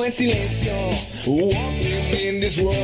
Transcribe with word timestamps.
en 0.00 0.12
silencio. 0.12 0.72
Walking 1.26 2.28
in 2.28 2.40
this 2.40 2.56
world. 2.56 2.76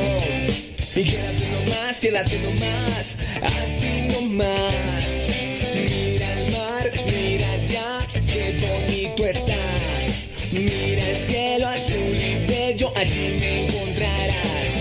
Y 0.95 1.03
quédate 1.03 1.47
nomás, 1.49 1.99
quédate 1.99 2.39
nomás, 2.39 3.15
así 3.41 4.07
nomás. 4.13 4.73
Mira 5.73 6.27
el 6.33 6.51
mar, 6.51 6.91
mira 7.05 7.51
allá, 7.51 8.07
qué 8.13 8.55
bonito 8.61 9.25
está. 9.25 9.57
Mira 10.51 11.09
el 11.09 11.17
cielo 11.27 11.67
azul 11.67 12.15
y 12.15 12.45
bello, 12.47 12.93
allí 12.95 13.37
me 13.39 13.65
encontrarás. 13.65 14.78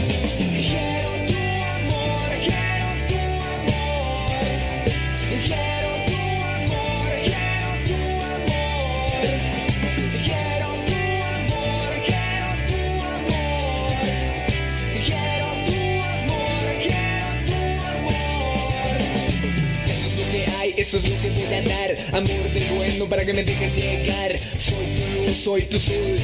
Amor 22.12 22.26
de 22.26 22.70
bueno 22.74 23.06
para 23.06 23.24
que 23.24 23.32
me 23.32 23.44
dejes 23.44 23.76
llegar. 23.76 24.38
Soy 24.58 24.86
tu 24.96 25.06
luz, 25.14 25.36
soy 25.44 25.62
tu 25.62 25.78
sol. 25.78 26.16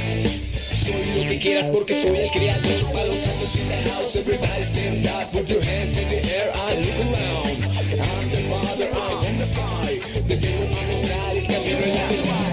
Soy 0.84 1.22
lo 1.22 1.28
que 1.28 1.38
quieras 1.38 1.66
porque 1.68 2.02
soy 2.02 2.16
el 2.16 2.30
creador. 2.30 2.92
Para 2.92 3.06
los 3.06 3.20
santos 3.20 3.56
in 3.56 3.68
the 3.68 3.90
house, 3.90 4.16
everybody 4.16 4.62
stand 4.62 5.06
up. 5.06 5.32
Put 5.32 5.48
your 5.48 5.62
hands 5.62 5.96
in 5.96 6.08
the 6.08 6.22
air 6.24 6.52
and 6.54 6.86
look 6.86 7.18
around. 7.18 7.64
I'm 8.00 8.30
the 8.30 8.42
father, 8.48 8.88
I'm 8.92 9.18
from 9.20 9.38
the 9.38 9.46
sky. 9.46 10.00
Vengo 10.26 10.48
a 10.48 10.82
mostrar 10.90 11.36
el 11.36 11.46
camino 11.46 12.43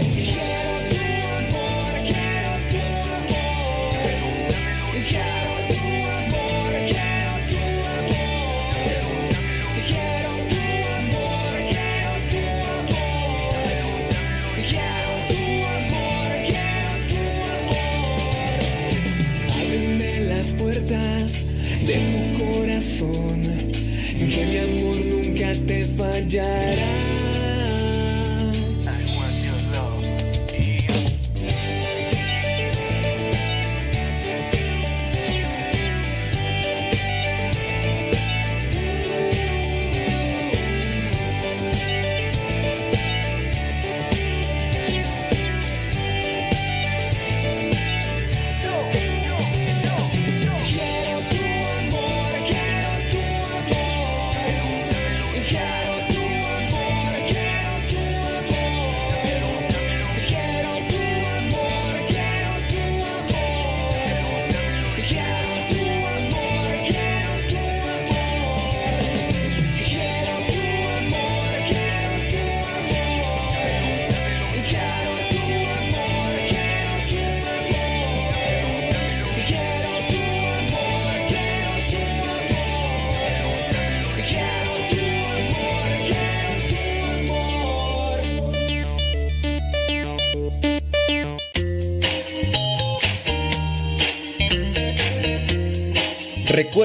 corazón, 23.02 23.42
que 24.30 24.46
mi 24.46 24.58
amor 24.58 25.06
nunca 25.06 25.54
te 25.66 25.86
fallará. 25.86 27.01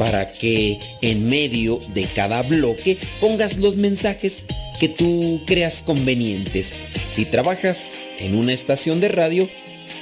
para 0.00 0.30
que 0.30 0.80
en 1.02 1.28
medio 1.28 1.78
de 1.92 2.04
cada 2.06 2.40
bloque 2.40 2.96
pongas 3.20 3.58
los 3.58 3.76
mensajes 3.76 4.46
que 4.80 4.88
tú 4.88 5.42
creas 5.44 5.82
convenientes. 5.82 6.72
Si 7.10 7.26
trabajas 7.26 7.90
en 8.18 8.34
una 8.34 8.54
estación 8.54 9.02
de 9.02 9.08
radio, 9.08 9.46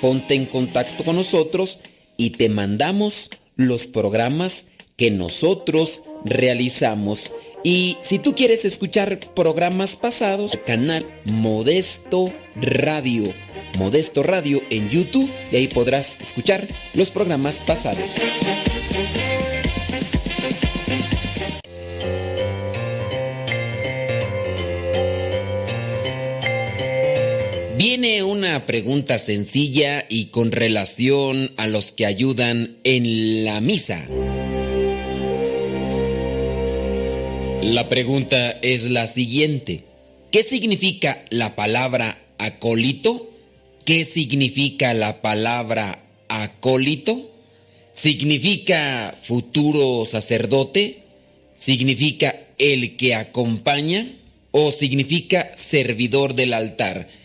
ponte 0.00 0.34
en 0.34 0.47
contacto 0.47 1.03
con 1.03 1.16
nosotros 1.16 1.81
y 2.16 2.31
te 2.31 2.48
mandamos 2.48 3.28
los 3.56 3.88
programas 3.88 4.66
que 4.94 5.10
nosotros 5.10 6.00
realizamos. 6.25 7.32
Y 7.65 7.97
si 8.00 8.20
tú 8.20 8.36
quieres 8.36 8.65
escuchar 8.65 9.19
programas 9.34 9.97
pasados, 9.97 10.53
canal 10.65 11.06
Modesto 11.25 12.32
Radio. 12.54 13.34
Modesto 13.78 14.22
Radio 14.22 14.62
en 14.70 14.91
YouTube 14.91 15.28
y 15.50 15.56
ahí 15.56 15.66
podrás 15.66 16.16
escuchar 16.20 16.69
los 16.94 17.10
programas 17.10 17.56
pasados. 17.66 18.09
Viene 27.78 28.25
una 28.25 28.66
pregunta 28.66 29.19
sencilla 29.19 30.05
y 30.09 30.31
con 30.31 30.50
relación 30.50 31.53
a 31.56 31.69
los 31.69 31.93
que 31.93 32.06
ayudan 32.06 32.78
en 32.83 33.44
la 33.44 33.61
misa. 33.61 34.05
La 37.62 37.89
pregunta 37.89 38.50
es 38.50 38.91
la 38.91 39.06
siguiente. 39.06 39.84
¿Qué 40.33 40.43
significa 40.43 41.25
la 41.31 41.55
palabra 41.55 42.19
acólito? 42.39 43.31
¿Qué 43.84 44.05
significa 44.05 44.93
la 44.93 45.22
palabra 45.22 46.03
acólito? 46.28 47.31
¿Significa 47.93 49.16
futuro 49.22 50.05
sacerdote? 50.05 51.05
¿Significa 51.55 52.34
el 52.59 52.97
que 52.97 53.15
acompaña? 53.15 54.16
¿O 54.50 54.72
significa 54.72 55.53
servidor 55.55 56.34
del 56.34 56.55
altar? 56.55 57.17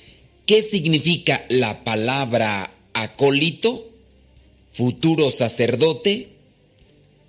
¿Qué 0.45 0.61
significa 0.61 1.45
la 1.49 1.85
palabra 1.85 2.73
acólito? 2.93 3.89
Futuro 4.73 5.29
sacerdote, 5.29 6.29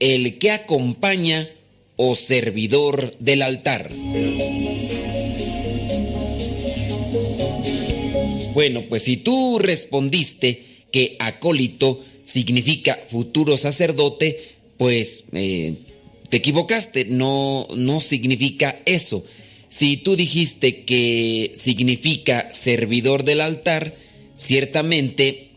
el 0.00 0.38
que 0.38 0.50
acompaña 0.50 1.48
o 1.96 2.16
servidor 2.16 3.14
del 3.20 3.42
altar. 3.42 3.90
Bueno, 8.52 8.84
pues 8.88 9.02
si 9.02 9.16
tú 9.18 9.58
respondiste 9.60 10.64
que 10.90 11.16
acólito 11.20 12.04
significa 12.24 12.98
futuro 13.10 13.56
sacerdote, 13.56 14.54
pues 14.76 15.24
eh, 15.32 15.74
te 16.30 16.38
equivocaste, 16.38 17.04
no, 17.04 17.68
no 17.76 18.00
significa 18.00 18.80
eso. 18.86 19.24
Si 19.74 19.96
tú 19.96 20.14
dijiste 20.14 20.84
que 20.84 21.50
significa 21.56 22.52
servidor 22.52 23.24
del 23.24 23.40
altar, 23.40 23.96
ciertamente 24.36 25.48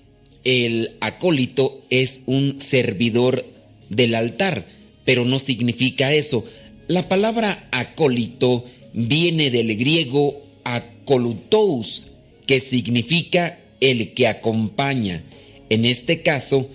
el 0.44 0.96
acólito 1.02 1.84
es 1.92 2.24
un 2.26 2.60
servidor 2.60 3.46
del 3.90 4.16
altar, 4.16 4.66
pero 5.06 5.24
no 5.24 5.38
significa 5.38 6.16
eso. 6.16 6.46
La 6.88 7.08
palabra 7.08 7.68
acólito 7.72 8.66
viene 8.92 9.52
del 9.52 9.78
griego 9.78 10.42
acolutos, 10.64 12.08
que 12.48 12.60
significa 12.60 13.60
el 13.82 14.16
que 14.16 14.26
acompaña. 14.26 15.22
En 15.70 15.86
este 15.86 16.24
caso, 16.24 16.72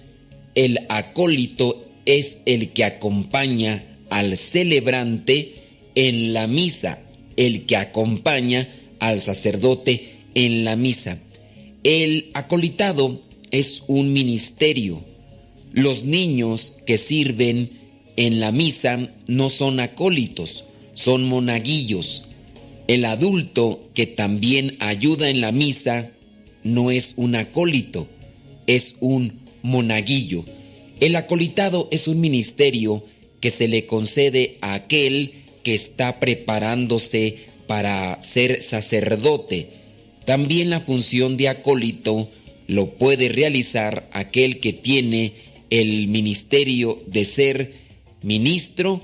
el 0.55 0.79
acólito 0.89 1.89
es 2.07 2.39
el 2.47 2.69
que 2.69 2.85
acompaña 2.85 3.83
al 4.11 4.37
celebrante 4.37 5.55
en 5.97 6.35
la 6.35 6.47
misa, 6.47 7.01
el 7.37 7.67
que 7.67 7.77
acompaña 7.77 8.69
al 8.99 9.21
sacerdote 9.21 10.17
en 10.35 10.65
la 10.65 10.77
misa. 10.77 11.19
El 11.85 12.31
acolitado 12.35 13.21
es 13.51 13.83
un 13.87 14.13
ministerio. 14.13 15.05
Los 15.73 16.05
niños 16.05 16.75
que 16.87 16.99
sirven 16.99 17.71
en 18.17 18.41
la 18.41 18.53
misa 18.53 19.09
no 19.27 19.49
son 19.49 19.81
acólitos, 19.81 20.65
son 20.95 21.25
monaguillos. 21.25 22.25
El 22.89 23.05
adulto 23.05 23.89
que 23.95 24.07
también 24.07 24.77
ayuda 24.81 25.29
en 25.31 25.41
la 25.41 25.53
misa 25.53 26.11
no 26.63 26.91
es 26.91 27.15
un 27.17 27.35
acólito, 27.35 28.09
es 28.67 28.97
un 29.01 29.41
monaguillo. 29.63 30.45
El 31.01 31.17
acolitado 31.17 31.89
es 31.91 32.07
un 32.07 32.21
ministerio 32.21 33.05
que 33.41 33.51
se 33.51 33.67
le 33.67 33.87
concede 33.87 34.59
a 34.61 34.75
aquel 34.75 35.42
que 35.63 35.75
está 35.75 36.21
preparándose 36.21 37.47
para 37.67 38.23
ser 38.23 38.63
sacerdote. 38.63 39.69
También 40.25 40.71
la 40.71 40.81
función 40.81 41.37
de 41.37 41.49
acólito 41.49 42.29
lo 42.67 42.91
puede 42.91 43.29
realizar 43.29 44.09
aquel 44.13 44.61
que 44.61 44.73
tiene 44.73 45.35
el 45.71 46.09
ministerio 46.09 47.03
de 47.07 47.25
ser 47.25 47.75
ministro 48.23 49.03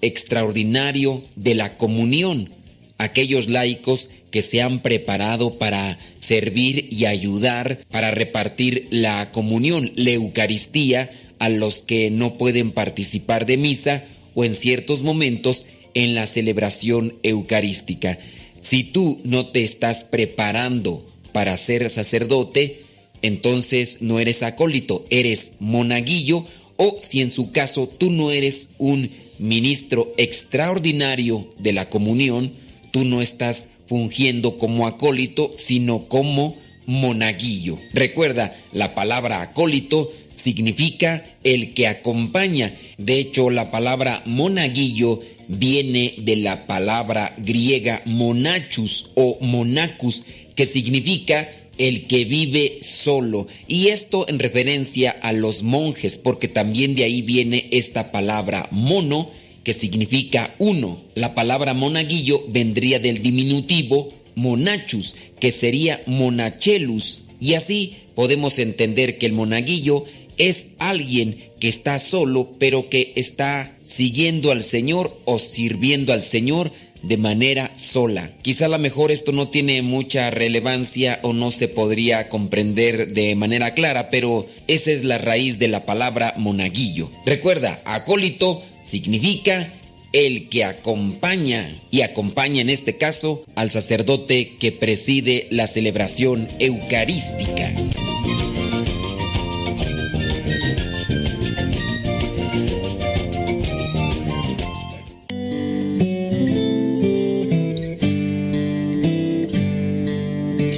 extraordinario 0.00 1.24
de 1.34 1.54
la 1.54 1.76
comunión, 1.76 2.50
aquellos 2.98 3.48
laicos 3.48 4.10
que 4.30 4.42
se 4.42 4.60
han 4.60 4.82
preparado 4.82 5.58
para 5.58 5.98
servir 6.18 6.88
y 6.90 7.06
ayudar 7.06 7.84
para 7.90 8.10
repartir 8.10 8.88
la 8.90 9.30
comunión, 9.32 9.92
la 9.96 10.10
Eucaristía, 10.10 11.10
a 11.38 11.48
los 11.48 11.82
que 11.82 12.10
no 12.10 12.36
pueden 12.38 12.70
participar 12.70 13.46
de 13.46 13.56
misa 13.56 14.04
o 14.34 14.44
en 14.44 14.54
ciertos 14.54 15.02
momentos 15.02 15.66
en 15.94 16.14
la 16.14 16.26
celebración 16.26 17.14
eucarística. 17.22 18.18
Si 18.60 18.84
tú 18.84 19.20
no 19.24 19.46
te 19.46 19.64
estás 19.64 20.04
preparando 20.04 21.06
para 21.32 21.56
ser 21.56 21.88
sacerdote, 21.90 22.82
entonces 23.22 23.98
no 24.00 24.20
eres 24.20 24.42
acólito, 24.42 25.06
eres 25.10 25.52
monaguillo 25.58 26.46
o 26.76 26.98
si 27.00 27.20
en 27.20 27.30
su 27.30 27.52
caso 27.52 27.88
tú 27.88 28.10
no 28.10 28.30
eres 28.30 28.68
un 28.78 29.10
ministro 29.38 30.12
extraordinario 30.16 31.48
de 31.58 31.72
la 31.72 31.88
comunión, 31.88 32.52
tú 32.90 33.04
no 33.04 33.22
estás 33.22 33.68
fungiendo 33.88 34.58
como 34.58 34.86
acólito, 34.86 35.52
sino 35.56 36.06
como 36.08 36.56
monaguillo. 36.86 37.78
Recuerda, 37.92 38.56
la 38.72 38.94
palabra 38.94 39.42
acólito 39.42 40.12
significa 40.34 41.24
el 41.42 41.74
que 41.74 41.88
acompaña. 41.88 42.76
De 42.98 43.18
hecho, 43.18 43.50
la 43.50 43.70
palabra 43.70 44.22
monaguillo 44.26 45.20
viene 45.48 46.14
de 46.18 46.36
la 46.36 46.66
palabra 46.66 47.34
griega 47.38 48.02
monachus 48.04 49.10
o 49.14 49.38
monacus, 49.40 50.24
que 50.54 50.66
significa 50.66 51.50
el 51.78 52.06
que 52.06 52.24
vive 52.24 52.78
solo. 52.80 53.46
Y 53.66 53.88
esto 53.88 54.26
en 54.28 54.38
referencia 54.38 55.10
a 55.10 55.32
los 55.32 55.62
monjes, 55.62 56.18
porque 56.18 56.48
también 56.48 56.94
de 56.94 57.04
ahí 57.04 57.22
viene 57.22 57.68
esta 57.70 58.12
palabra 58.12 58.68
mono, 58.70 59.30
que 59.62 59.74
significa 59.74 60.54
uno. 60.58 61.02
La 61.14 61.34
palabra 61.34 61.74
monaguillo 61.74 62.44
vendría 62.48 62.98
del 62.98 63.22
diminutivo 63.22 64.12
monachus, 64.34 65.16
que 65.40 65.52
sería 65.52 66.02
monachelus. 66.06 67.22
Y 67.40 67.54
así 67.54 67.96
podemos 68.14 68.58
entender 68.58 69.18
que 69.18 69.26
el 69.26 69.32
monaguillo 69.32 70.04
es 70.38 70.68
alguien 70.78 71.50
que 71.60 71.68
está 71.68 71.98
solo, 71.98 72.52
pero 72.58 72.88
que 72.88 73.12
está 73.16 73.76
siguiendo 73.84 74.50
al 74.50 74.62
Señor 74.62 75.18
o 75.24 75.38
sirviendo 75.38 76.12
al 76.12 76.22
Señor 76.22 76.72
de 77.02 77.16
manera 77.16 77.76
sola. 77.76 78.30
Quizá 78.42 78.66
a 78.66 78.68
lo 78.68 78.78
mejor 78.78 79.12
esto 79.12 79.32
no 79.32 79.48
tiene 79.48 79.82
mucha 79.82 80.30
relevancia 80.30 81.20
o 81.22 81.32
no 81.32 81.50
se 81.50 81.68
podría 81.68 82.28
comprender 82.28 83.12
de 83.12 83.34
manera 83.36 83.74
clara, 83.74 84.10
pero 84.10 84.46
esa 84.66 84.90
es 84.90 85.04
la 85.04 85.18
raíz 85.18 85.58
de 85.58 85.68
la 85.68 85.84
palabra 85.84 86.34
monaguillo. 86.36 87.10
Recuerda, 87.26 87.82
acólito 87.84 88.62
significa 88.82 89.74
el 90.12 90.48
que 90.48 90.64
acompaña 90.64 91.74
y 91.90 92.02
acompaña 92.02 92.62
en 92.62 92.70
este 92.70 92.96
caso 92.96 93.44
al 93.56 93.70
sacerdote 93.70 94.56
que 94.58 94.72
preside 94.72 95.48
la 95.50 95.66
celebración 95.66 96.48
eucarística. 96.60 97.74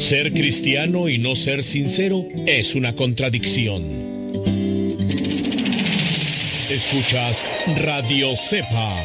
Ser 0.06 0.32
cristiano 0.32 1.08
y 1.08 1.18
no 1.18 1.34
ser 1.34 1.64
sincero 1.64 2.28
es 2.46 2.76
una 2.76 2.94
contradicción. 2.94 3.82
Escuchas 6.70 7.44
Radio 7.74 8.36
Cepa. 8.36 9.02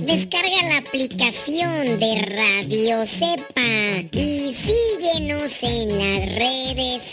Descarga 0.00 0.62
la 0.64 0.78
aplicación 0.78 2.00
de 2.00 2.22
Radio 2.22 3.06
Cepa 3.06 3.45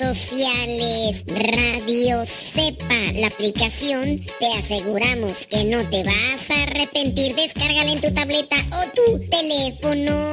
sociales. 0.04 1.24
Radio 1.28 2.26
Cepa, 2.26 3.02
la 3.16 3.28
aplicación, 3.28 4.20
te 4.40 4.48
aseguramos 4.60 5.48
que 5.48 5.64
no 5.64 5.88
te 5.90 6.04
vas 6.04 6.50
a 6.50 6.64
arrepentir. 6.64 7.36
Descárgala 7.36 7.92
en 7.92 8.02
tu 8.02 8.12
tableta 8.12 8.58
o 8.72 8.82
tu 8.94 9.20
teléfono. 9.30 10.32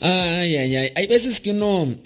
Ay, 0.00 0.56
ay, 0.56 0.76
ay. 0.76 0.92
Hay 0.94 1.06
veces 1.08 1.40
que 1.40 1.50
uno 1.50 1.96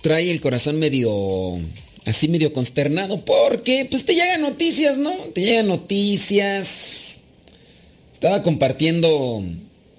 trae 0.00 0.30
el 0.30 0.40
corazón 0.40 0.78
medio 0.78 1.60
así 2.08 2.26
medio 2.26 2.54
consternado 2.54 3.22
porque 3.22 3.86
pues 3.90 4.04
te 4.06 4.14
llegan 4.14 4.40
noticias, 4.40 4.96
¿no? 4.96 5.12
Te 5.34 5.42
llegan 5.42 5.68
noticias. 5.68 7.20
Estaba 8.14 8.42
compartiendo 8.42 9.44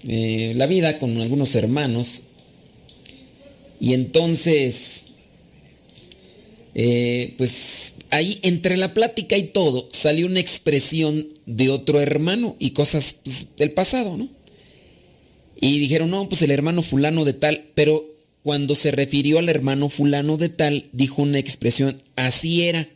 eh, 0.06 0.52
la 0.56 0.66
vida 0.66 0.98
con 0.98 1.20
algunos 1.20 1.54
hermanos 1.54 2.24
y 3.78 3.94
entonces 3.94 5.04
eh, 6.74 7.34
pues 7.38 7.94
ahí 8.10 8.40
entre 8.42 8.76
la 8.76 8.92
plática 8.92 9.36
y 9.36 9.44
todo 9.44 9.88
salió 9.92 10.26
una 10.26 10.40
expresión 10.40 11.28
de 11.46 11.70
otro 11.70 12.00
hermano 12.00 12.56
y 12.58 12.70
cosas 12.70 13.14
pues, 13.22 13.46
del 13.56 13.70
pasado, 13.70 14.16
¿no? 14.16 14.28
Y 15.62 15.78
dijeron, 15.78 16.10
no, 16.10 16.28
pues 16.28 16.42
el 16.42 16.50
hermano 16.50 16.82
fulano 16.82 17.24
de 17.24 17.34
tal, 17.34 17.66
pero 17.74 18.09
cuando 18.42 18.74
se 18.74 18.90
refirió 18.90 19.38
al 19.38 19.48
hermano 19.48 19.88
fulano 19.88 20.36
de 20.36 20.48
tal, 20.48 20.88
dijo 20.92 21.22
una 21.22 21.38
expresión, 21.38 22.02
así 22.16 22.62
era. 22.62 22.88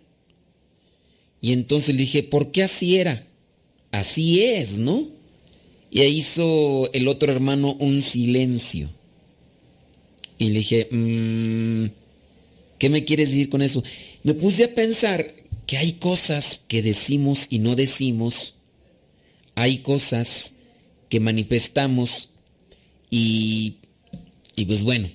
Y 1.41 1.53
entonces 1.53 1.95
le 1.95 2.03
dije, 2.03 2.23
¿por 2.23 2.51
qué 2.51 2.63
así 2.63 2.97
era? 2.97 3.27
Así 3.91 4.43
es, 4.43 4.79
¿no? 4.79 5.09
Y 5.91 6.01
ahí 6.01 6.19
hizo 6.19 6.91
el 6.93 7.07
otro 7.07 7.31
hermano 7.31 7.77
un 7.79 8.01
silencio. 8.03 8.91
Y 10.39 10.49
le 10.49 10.59
dije, 10.61 10.89
mmm, 10.91 11.87
¿qué 12.79 12.89
me 12.89 13.05
quieres 13.05 13.29
decir 13.29 13.51
con 13.51 13.63
eso? 13.63 13.85
Me 14.23 14.35
puse 14.35 14.65
a 14.65 14.75
pensar 14.75 15.35
que 15.67 15.77
hay 15.77 15.93
cosas 15.93 16.61
que 16.67 16.83
decimos 16.83 17.47
y 17.51 17.59
no 17.59 17.77
decimos, 17.77 18.55
hay 19.55 19.79
cosas 19.79 20.53
que 21.09 21.21
manifestamos 21.21 22.31
y, 23.11 23.77
y 24.57 24.65
pues 24.65 24.83
bueno, 24.83 25.09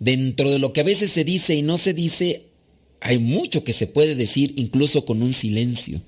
dentro 0.00 0.50
de 0.50 0.58
lo 0.58 0.72
que 0.72 0.80
a 0.80 0.84
veces 0.84 1.12
se 1.12 1.22
dice 1.22 1.54
y 1.54 1.62
no 1.62 1.78
se 1.78 1.94
dice, 1.94 2.46
hay 3.00 3.18
mucho 3.18 3.62
que 3.62 3.72
se 3.72 3.86
puede 3.86 4.16
decir 4.16 4.54
incluso 4.56 5.04
con 5.04 5.22
un 5.22 5.32
silencio. 5.32 6.02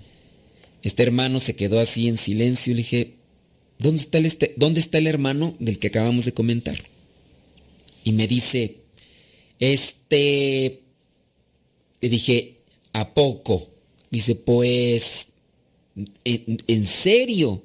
Este 0.83 1.05
hermano 1.05 1.39
se 1.39 1.55
quedó 1.55 1.79
así 1.79 2.09
en 2.09 2.17
silencio 2.17 2.73
y 2.73 2.75
le 2.75 2.83
dije, 2.83 3.15
¿dónde 3.79 4.03
está 4.03 4.19
el, 4.19 4.27
este, 4.27 4.55
¿dónde 4.57 4.81
está 4.81 4.99
el 4.99 5.07
hermano 5.07 5.55
del 5.61 5.79
que 5.79 5.89
acabamos 5.89 6.25
de 6.25 6.33
comentar? 6.33 6.79
Y 8.03 8.13
me 8.13 8.27
dice, 8.27 8.79
este, 9.61 10.81
le 12.01 12.09
dije, 12.09 12.57
¿a 12.95 13.15
poco? 13.15 13.71
Dice, 14.11 14.35
pues, 14.35 15.29
¿en, 16.25 16.59
en 16.67 16.87
serio? 16.87 17.63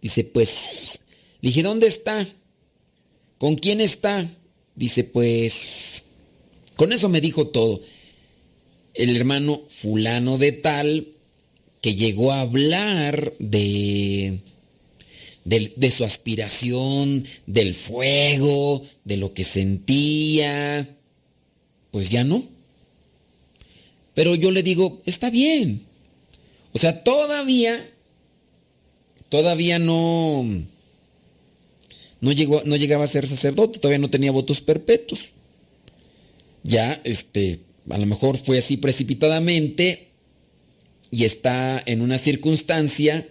Dice, 0.00 0.22
pues, 0.22 1.00
le 1.40 1.48
dije, 1.48 1.62
¿dónde 1.62 1.88
está? 1.88 2.28
¿Con 3.38 3.56
quién 3.56 3.80
está? 3.80 4.28
Dice, 4.74 5.04
pues, 5.04 6.04
con 6.76 6.92
eso 6.92 7.08
me 7.08 7.20
dijo 7.20 7.48
todo. 7.48 7.80
El 8.94 9.16
hermano 9.16 9.62
fulano 9.68 10.38
de 10.38 10.52
tal 10.52 11.08
que 11.80 11.94
llegó 11.94 12.32
a 12.32 12.40
hablar 12.42 13.34
de, 13.38 14.38
de, 15.44 15.90
su 15.90 16.04
aspiración, 16.04 17.24
del 17.46 17.74
fuego, 17.74 18.82
de 19.04 19.16
lo 19.16 19.34
que 19.34 19.44
sentía. 19.44 20.96
Pues 21.90 22.10
ya 22.10 22.24
no. 22.24 22.44
Pero 24.14 24.34
yo 24.34 24.50
le 24.50 24.62
digo, 24.62 25.02
está 25.04 25.28
bien. 25.30 25.82
O 26.72 26.78
sea, 26.78 27.02
todavía, 27.02 27.90
todavía 29.28 29.78
no, 29.78 30.46
no, 32.22 32.30
llegó, 32.32 32.62
no 32.64 32.76
llegaba 32.76 33.04
a 33.04 33.08
ser 33.08 33.26
sacerdote, 33.26 33.80
todavía 33.80 33.98
no 33.98 34.08
tenía 34.08 34.30
votos 34.30 34.60
perpetuos. 34.60 35.32
Ya, 36.62 37.00
este, 37.02 37.60
a 37.90 37.98
lo 37.98 38.06
mejor 38.06 38.38
fue 38.38 38.58
así 38.58 38.76
precipitadamente 38.76 40.12
y 41.10 41.24
está 41.24 41.82
en 41.84 42.00
una 42.00 42.18
circunstancia 42.18 43.28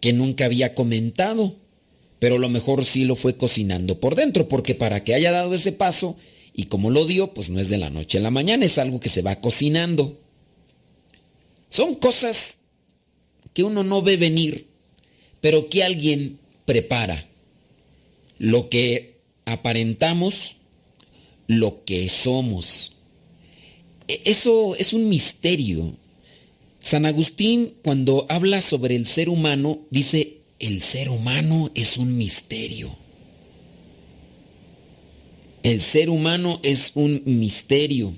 que 0.00 0.12
nunca 0.12 0.44
había 0.44 0.74
comentado, 0.74 1.56
pero 2.18 2.36
a 2.36 2.38
lo 2.38 2.50
mejor 2.50 2.84
sí 2.84 3.04
lo 3.04 3.16
fue 3.16 3.38
cocinando 3.38 3.98
por 4.00 4.16
dentro, 4.16 4.48
porque 4.48 4.74
para 4.74 5.02
que 5.02 5.14
haya 5.14 5.32
dado 5.32 5.54
ese 5.54 5.72
paso, 5.72 6.16
y 6.52 6.66
como 6.66 6.90
lo 6.90 7.06
dio, 7.06 7.32
pues 7.32 7.48
no 7.48 7.58
es 7.58 7.70
de 7.70 7.78
la 7.78 7.88
noche 7.88 8.18
a 8.18 8.20
la 8.20 8.30
mañana, 8.30 8.66
es 8.66 8.76
algo 8.76 9.00
que 9.00 9.08
se 9.08 9.22
va 9.22 9.40
cocinando. 9.40 10.20
Son 11.70 11.94
cosas 11.94 12.58
que 13.54 13.64
uno 13.64 13.82
no 13.82 14.02
ve 14.02 14.18
venir, 14.18 14.66
pero 15.40 15.66
que 15.66 15.82
alguien 15.82 16.38
prepara. 16.66 17.31
Lo 18.42 18.68
que 18.70 19.20
aparentamos, 19.44 20.56
lo 21.46 21.84
que 21.84 22.08
somos. 22.08 22.96
E-, 24.08 24.20
eso 24.24 24.74
es 24.74 24.92
un 24.92 25.08
misterio. 25.08 25.94
San 26.80 27.06
Agustín, 27.06 27.74
cuando 27.84 28.26
habla 28.28 28.60
sobre 28.60 28.96
el 28.96 29.06
ser 29.06 29.28
humano, 29.28 29.82
dice, 29.90 30.38
el 30.58 30.82
ser 30.82 31.08
humano 31.08 31.70
es 31.76 31.96
un 31.96 32.16
misterio. 32.18 32.96
El 35.62 35.80
ser 35.80 36.10
humano 36.10 36.58
es 36.64 36.90
un 36.96 37.22
misterio. 37.24 38.12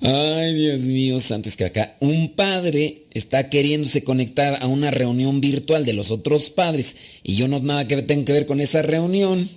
Ay, 0.00 0.54
Dios 0.54 0.82
mío, 0.82 1.20
santos 1.20 1.56
que 1.56 1.64
acá 1.64 1.96
un 2.00 2.30
padre 2.30 3.02
está 3.12 3.48
queriéndose 3.48 4.02
conectar 4.02 4.58
a 4.60 4.66
una 4.66 4.90
reunión 4.90 5.40
virtual 5.40 5.84
de 5.84 5.92
los 5.92 6.10
otros 6.10 6.50
padres 6.50 6.96
y 7.22 7.36
yo 7.36 7.48
no 7.48 7.60
nada 7.60 7.86
que 7.86 8.02
tenga 8.02 8.24
que 8.24 8.32
ver 8.32 8.46
con 8.46 8.60
esa 8.60 8.82
reunión. 8.82 9.48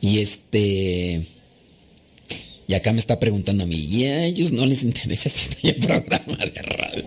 Y 0.00 0.18
este 0.18 1.26
y 2.68 2.74
acá 2.74 2.92
me 2.92 2.98
está 2.98 3.18
preguntando 3.18 3.64
a 3.64 3.66
mí, 3.66 3.76
y 3.76 4.04
a 4.04 4.26
ellos 4.26 4.52
no 4.52 4.66
les 4.66 4.82
interesa 4.82 5.30
si 5.30 5.48
estoy 5.48 5.70
en 5.70 5.80
programa 5.80 6.36
de 6.36 6.62
radio. 6.62 7.04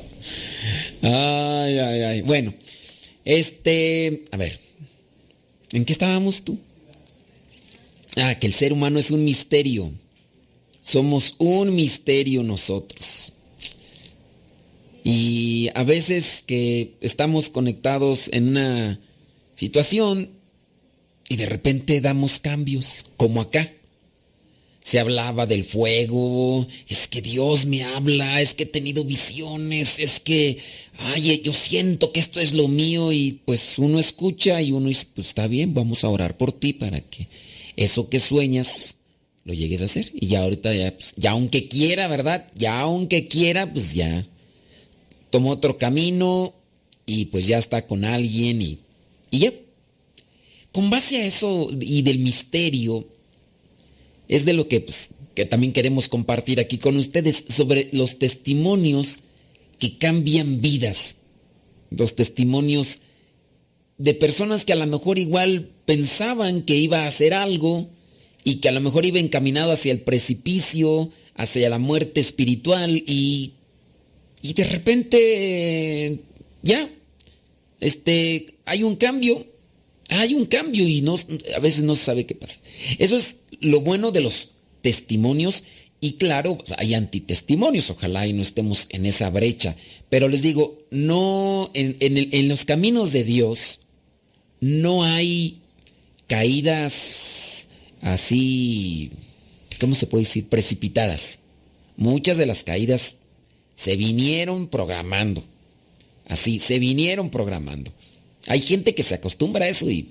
Ay, 1.03 1.77
ay, 1.77 2.01
ay. 2.01 2.21
Bueno, 2.21 2.55
este, 3.23 4.23
a 4.31 4.37
ver, 4.37 4.59
¿en 5.71 5.85
qué 5.85 5.93
estábamos 5.93 6.41
tú? 6.41 6.57
Ah, 8.15 8.39
que 8.39 8.47
el 8.47 8.53
ser 8.53 8.73
humano 8.73 8.97
es 8.97 9.11
un 9.11 9.23
misterio. 9.23 9.91
Somos 10.83 11.35
un 11.37 11.75
misterio 11.75 12.43
nosotros. 12.43 13.33
Y 15.03 15.69
a 15.73 15.83
veces 15.83 16.43
que 16.45 16.95
estamos 17.01 17.49
conectados 17.49 18.29
en 18.31 18.49
una 18.49 18.99
situación 19.55 20.29
y 21.27 21.37
de 21.37 21.45
repente 21.45 22.01
damos 22.01 22.39
cambios, 22.39 23.05
como 23.17 23.41
acá 23.41 23.71
se 24.83 24.99
hablaba 24.99 25.45
del 25.45 25.63
fuego, 25.63 26.67
es 26.87 27.07
que 27.07 27.21
Dios 27.21 27.65
me 27.65 27.83
habla, 27.83 28.41
es 28.41 28.53
que 28.53 28.63
he 28.63 28.67
tenido 28.67 29.05
visiones, 29.05 29.99
es 29.99 30.19
que, 30.19 30.57
ay, 30.97 31.41
yo 31.43 31.53
siento 31.53 32.11
que 32.11 32.19
esto 32.19 32.39
es 32.39 32.53
lo 32.53 32.67
mío 32.67 33.11
y 33.11 33.39
pues 33.45 33.77
uno 33.77 33.99
escucha 33.99 34.61
y 34.61 34.71
uno 34.71 34.87
dice, 34.87 35.07
pues 35.13 35.27
está 35.27 35.47
bien, 35.47 35.73
vamos 35.73 36.03
a 36.03 36.09
orar 36.09 36.35
por 36.35 36.51
ti 36.51 36.73
para 36.73 37.01
que 37.01 37.27
eso 37.75 38.09
que 38.09 38.19
sueñas 38.19 38.95
lo 39.43 39.53
llegues 39.53 39.81
a 39.81 39.85
hacer. 39.85 40.11
Y 40.13 40.27
ya 40.27 40.43
ahorita 40.43 40.73
ya, 40.73 40.93
pues, 40.95 41.13
ya 41.15 41.31
aunque 41.31 41.67
quiera, 41.67 42.07
¿verdad? 42.07 42.47
Ya 42.55 42.79
aunque 42.79 43.27
quiera, 43.27 43.71
pues 43.71 43.93
ya 43.93 44.27
tomó 45.29 45.51
otro 45.51 45.77
camino 45.77 46.53
y 47.05 47.25
pues 47.25 47.47
ya 47.47 47.57
está 47.57 47.87
con 47.87 48.05
alguien 48.05 48.61
y, 48.61 48.79
y 49.31 49.39
ya. 49.39 49.53
Con 50.71 50.89
base 50.89 51.17
a 51.17 51.25
eso 51.25 51.69
y 51.79 52.01
del 52.01 52.19
misterio, 52.19 53.07
es 54.27 54.45
de 54.45 54.53
lo 54.53 54.67
que, 54.67 54.79
pues, 54.79 55.09
que 55.35 55.45
también 55.45 55.73
queremos 55.73 56.07
compartir 56.07 56.59
aquí 56.59 56.77
con 56.77 56.95
ustedes 56.95 57.43
sobre 57.49 57.89
los 57.91 58.19
testimonios 58.19 59.19
que 59.79 59.97
cambian 59.97 60.61
vidas. 60.61 61.15
Los 61.89 62.15
testimonios 62.15 62.99
de 63.97 64.13
personas 64.13 64.63
que 64.63 64.73
a 64.73 64.77
lo 64.77 64.87
mejor 64.87 65.19
igual 65.19 65.71
pensaban 65.85 66.61
que 66.61 66.75
iba 66.75 67.03
a 67.03 67.07
hacer 67.07 67.33
algo 67.33 67.89
y 68.43 68.55
que 68.55 68.69
a 68.69 68.71
lo 68.71 68.81
mejor 68.81 69.05
iba 69.05 69.19
encaminado 69.19 69.71
hacia 69.71 69.91
el 69.91 70.01
precipicio, 70.01 71.09
hacia 71.35 71.69
la 71.69 71.79
muerte 71.79 72.19
espiritual 72.19 73.03
y, 73.05 73.53
y 74.41 74.53
de 74.53 74.63
repente 74.63 76.19
ya, 76.63 76.89
este, 77.79 78.55
hay 78.65 78.83
un 78.83 78.95
cambio, 78.95 79.45
hay 80.09 80.33
un 80.33 80.45
cambio 80.45 80.87
y 80.87 81.01
no, 81.01 81.17
a 81.55 81.59
veces 81.59 81.83
no 81.83 81.95
se 81.95 82.05
sabe 82.05 82.25
qué 82.25 82.35
pasa. 82.35 82.59
Eso 82.99 83.17
es 83.17 83.35
lo 83.59 83.81
bueno 83.81 84.11
de 84.11 84.21
los 84.21 84.49
testimonios 84.81 85.63
y 86.03 86.13
claro, 86.13 86.57
hay 86.77 86.95
antitestimonios, 86.95 87.91
ojalá 87.91 88.25
y 88.25 88.33
no 88.33 88.41
estemos 88.41 88.87
en 88.89 89.05
esa 89.05 89.29
brecha. 89.29 89.75
Pero 90.09 90.27
les 90.27 90.41
digo, 90.41 90.79
no, 90.89 91.69
en, 91.75 91.95
en, 91.99 92.47
los 92.47 92.65
caminos 92.65 93.11
de 93.11 93.23
Dios 93.23 93.79
no 94.59 95.03
hay 95.03 95.61
caídas 96.25 97.30
así, 98.01 99.11
¿cómo 99.79 99.95
se 99.95 100.07
puede 100.07 100.25
decir? 100.25 100.49
Precipitadas. 100.49 101.39
Muchas 101.97 102.37
de 102.37 102.45
las 102.45 102.63
caídas 102.63 103.15
se 103.75 103.95
vinieron 103.95 104.67
programando. 104.67 105.43
Así, 106.25 106.59
se 106.59 106.79
vinieron 106.79 107.29
programando. 107.29 107.91
Hay 108.47 108.61
gente 108.61 108.95
que 108.95 109.03
se 109.03 109.15
acostumbra 109.15 109.65
a 109.65 109.69
eso 109.69 109.89
y 109.89 110.09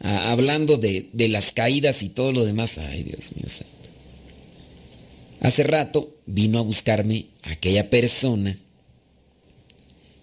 hablando 0.00 0.76
de, 0.76 1.08
las 1.14 1.52
caídas 1.52 2.02
y 2.02 2.10
todo 2.10 2.32
lo 2.32 2.44
demás. 2.44 2.78
Ay, 2.78 3.04
Dios 3.04 3.34
mío 3.36 3.48
santo. 3.48 3.72
Hace 5.40 5.62
rato 5.62 6.16
vino 6.26 6.58
a 6.58 6.62
buscarme 6.62 7.26
aquella 7.42 7.90
persona 7.90 8.58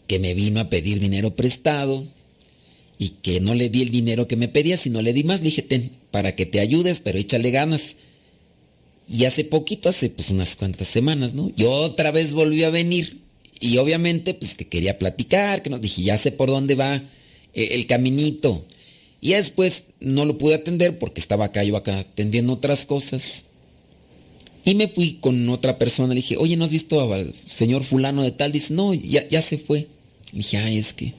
que 0.07 0.19
me 0.19 0.33
vino 0.33 0.59
a 0.59 0.69
pedir 0.69 0.99
dinero 0.99 1.35
prestado 1.35 2.07
y 3.01 3.17
que 3.23 3.39
no 3.39 3.55
le 3.55 3.69
di 3.69 3.81
el 3.81 3.89
dinero 3.89 4.27
que 4.27 4.35
me 4.35 4.47
pedía, 4.47 4.77
sino 4.77 5.01
le 5.01 5.11
di 5.11 5.23
más. 5.23 5.39
Le 5.39 5.45
dije, 5.45 5.65
para 6.11 6.35
que 6.35 6.45
te 6.45 6.59
ayudes, 6.59 6.99
pero 6.99 7.17
échale 7.17 7.49
ganas. 7.49 7.95
Y 9.09 9.25
hace 9.25 9.43
poquito, 9.43 9.89
hace 9.89 10.11
pues 10.11 10.29
unas 10.29 10.55
cuantas 10.55 10.87
semanas, 10.87 11.33
¿no? 11.33 11.51
Y 11.57 11.63
otra 11.63 12.11
vez 12.11 12.31
volvió 12.31 12.67
a 12.67 12.69
venir. 12.69 13.21
Y 13.59 13.77
obviamente, 13.77 14.35
pues 14.35 14.53
que 14.53 14.67
quería 14.67 14.99
platicar, 14.99 15.63
que 15.63 15.71
nos 15.71 15.81
dije, 15.81 16.03
ya 16.03 16.15
sé 16.15 16.31
por 16.31 16.49
dónde 16.49 16.75
va 16.75 16.97
eh, 17.55 17.69
el 17.71 17.87
caminito. 17.87 18.67
Y 19.19 19.31
después 19.31 19.85
no 19.99 20.25
lo 20.25 20.37
pude 20.37 20.53
atender 20.53 20.99
porque 20.99 21.21
estaba 21.21 21.45
acá, 21.45 21.63
yo 21.63 21.77
acá 21.77 22.01
atendiendo 22.01 22.53
otras 22.53 22.85
cosas. 22.85 23.45
Y 24.63 24.75
me 24.75 24.89
fui 24.89 25.17
con 25.19 25.49
otra 25.49 25.79
persona, 25.79 26.09
le 26.09 26.21
dije, 26.21 26.37
oye, 26.37 26.55
¿no 26.55 26.65
has 26.65 26.71
visto 26.71 27.01
al 27.11 27.33
señor 27.33 27.83
fulano 27.83 28.21
de 28.21 28.29
tal? 28.29 28.51
Dice, 28.51 28.75
no, 28.75 28.93
ya, 28.93 29.27
ya 29.27 29.41
se 29.41 29.57
fue. 29.57 29.87
Le 30.33 30.37
dije, 30.37 30.57
ay, 30.57 30.77
es 30.77 30.93
que, 30.93 31.15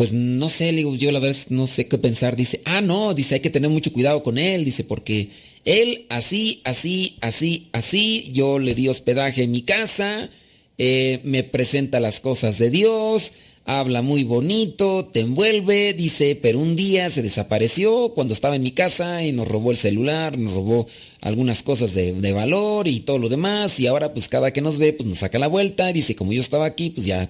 pues 0.00 0.14
no 0.14 0.48
sé, 0.48 0.72
le 0.72 0.78
digo, 0.78 0.94
yo 0.94 1.12
la 1.12 1.18
verdad 1.18 1.38
no 1.50 1.66
sé 1.66 1.86
qué 1.86 1.98
pensar. 1.98 2.34
Dice, 2.34 2.62
ah, 2.64 2.80
no, 2.80 3.12
dice, 3.12 3.34
hay 3.34 3.40
que 3.40 3.50
tener 3.50 3.68
mucho 3.68 3.92
cuidado 3.92 4.22
con 4.22 4.38
él, 4.38 4.64
dice, 4.64 4.82
porque 4.82 5.28
él 5.66 6.06
así, 6.08 6.62
así, 6.64 7.18
así, 7.20 7.68
así, 7.72 8.30
yo 8.32 8.58
le 8.58 8.74
di 8.74 8.88
hospedaje 8.88 9.42
en 9.42 9.50
mi 9.50 9.60
casa, 9.60 10.30
eh, 10.78 11.20
me 11.24 11.42
presenta 11.42 12.00
las 12.00 12.20
cosas 12.20 12.56
de 12.56 12.70
Dios, 12.70 13.34
habla 13.66 14.00
muy 14.00 14.24
bonito, 14.24 15.04
te 15.04 15.20
envuelve, 15.20 15.92
dice, 15.92 16.34
pero 16.34 16.60
un 16.60 16.76
día 16.76 17.10
se 17.10 17.20
desapareció 17.20 18.14
cuando 18.14 18.32
estaba 18.32 18.56
en 18.56 18.62
mi 18.62 18.70
casa 18.70 19.22
y 19.22 19.32
nos 19.32 19.48
robó 19.48 19.70
el 19.70 19.76
celular, 19.76 20.38
nos 20.38 20.54
robó 20.54 20.86
algunas 21.20 21.62
cosas 21.62 21.92
de, 21.92 22.32
valor 22.32 22.88
y 22.88 23.00
todo 23.00 23.18
lo 23.18 23.28
demás, 23.28 23.78
y 23.78 23.86
ahora 23.86 24.14
pues 24.14 24.30
cada 24.30 24.50
que 24.50 24.62
nos 24.62 24.78
ve 24.78 24.94
pues 24.94 25.06
nos 25.06 25.18
saca 25.18 25.38
la 25.38 25.48
vuelta, 25.48 25.92
dice, 25.92 26.16
como 26.16 26.32
yo 26.32 26.40
estaba 26.40 26.64
aquí, 26.64 26.88
pues 26.88 27.04
ya, 27.04 27.28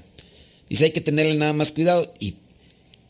dice, 0.68 0.84
hay 0.84 0.90
que 0.92 1.00
tenerle 1.00 1.34
nada 1.34 1.52
más 1.52 1.72
cuidado 1.72 2.14
y 2.20 2.34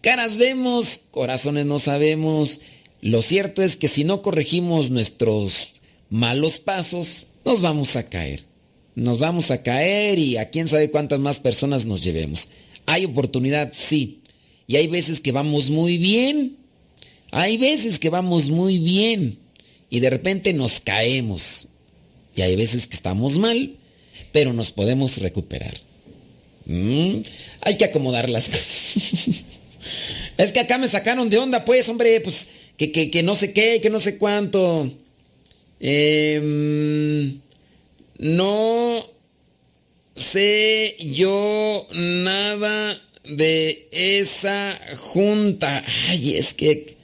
caras 0.01 0.37
vemos, 0.37 1.01
corazones 1.11 1.67
no 1.67 1.79
sabemos, 1.79 2.61
lo 3.01 3.23
cierto 3.23 3.63
es 3.63 3.77
que 3.77 3.89
si 3.89 4.05
no 4.05 4.23
corregimos 4.23 4.91
nuestros 4.91 5.71
malos 6.11 6.59
pasos, 6.59 7.27
nos 7.45 7.63
vamos 7.63 7.97
a 7.97 8.09
caer. 8.09 8.45
Nos 8.95 9.19
vamos 9.19 9.51
a 9.51 9.63
caer 9.63 10.19
y 10.19 10.37
a 10.37 10.51
quién 10.51 10.69
sabe 10.69 10.91
cuántas 10.91 11.21
más 11.21 11.41
personas 11.41 11.87
nos 11.87 12.03
llevemos. 12.03 12.49
Hay 12.87 13.05
oportunidad, 13.05 13.73
sí. 13.73 14.21
Y 14.67 14.77
hay 14.77 14.89
veces 14.89 15.21
que 15.21 15.33
vamos 15.33 15.71
muy 15.71 15.97
bien. 15.97 16.57
Hay 17.31 17.57
veces 17.57 17.99
que 17.99 18.11
vamos 18.11 18.51
muy 18.51 18.79
bien. 18.79 19.39
Y 19.89 20.01
de 20.01 20.11
repente 20.11 20.53
nos 20.53 20.81
caemos. 20.81 21.69
Y 22.37 22.43
hay 22.43 22.57
veces 22.57 22.87
que 22.87 22.97
estamos 22.97 23.39
mal. 23.39 23.77
pero 24.33 24.53
nos 24.53 24.71
podemos 24.71 25.19
recuperar. 25.19 25.75
Mm, 26.67 27.23
hay 27.63 27.77
que 27.77 27.85
acomodar 27.85 28.29
las 28.31 28.49
cosas. 28.49 29.45
es 30.37 30.53
que 30.53 30.61
acá 30.61 30.79
me 30.79 30.89
sacaron 30.89 31.29
de 31.31 31.39
onda, 31.39 31.65
pues, 31.65 31.89
hombre, 31.89 32.21
pues, 32.21 32.49
que, 32.77 33.11
que, 33.11 33.23
no 33.23 33.35
sé 33.35 33.53
qué, 33.53 33.81
que 33.81 33.91
no 33.91 34.01
sé 34.01 34.17
cuánto. 34.17 34.91
Em, 35.81 37.41
no 38.19 39.07
sé 40.17 40.97
yo 40.99 41.87
nada 41.95 43.01
de 43.25 43.89
esa 43.93 44.81
junta. 44.97 45.85
Ay, 46.09 46.37
es 46.37 46.55
que 46.55 46.97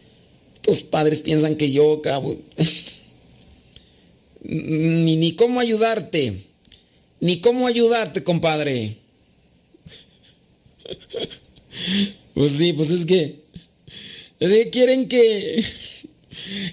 tus 0.62 0.82
padres 0.82 1.20
piensan 1.20 1.56
que 1.56 1.70
yo, 1.70 2.00
cabo. 2.02 2.38
ni, 4.42 5.16
ni 5.16 5.34
cómo 5.34 5.60
ayudarte. 5.60 6.44
Ni 7.20 7.40
cómo 7.40 7.66
ayudarte, 7.66 8.22
compadre. 8.22 8.96
Pues 12.36 12.52
sí, 12.52 12.74
pues 12.74 12.90
es 12.90 13.06
que. 13.06 13.40
Es 14.38 14.50
que 14.50 14.68
quieren 14.68 15.08
que. 15.08 15.64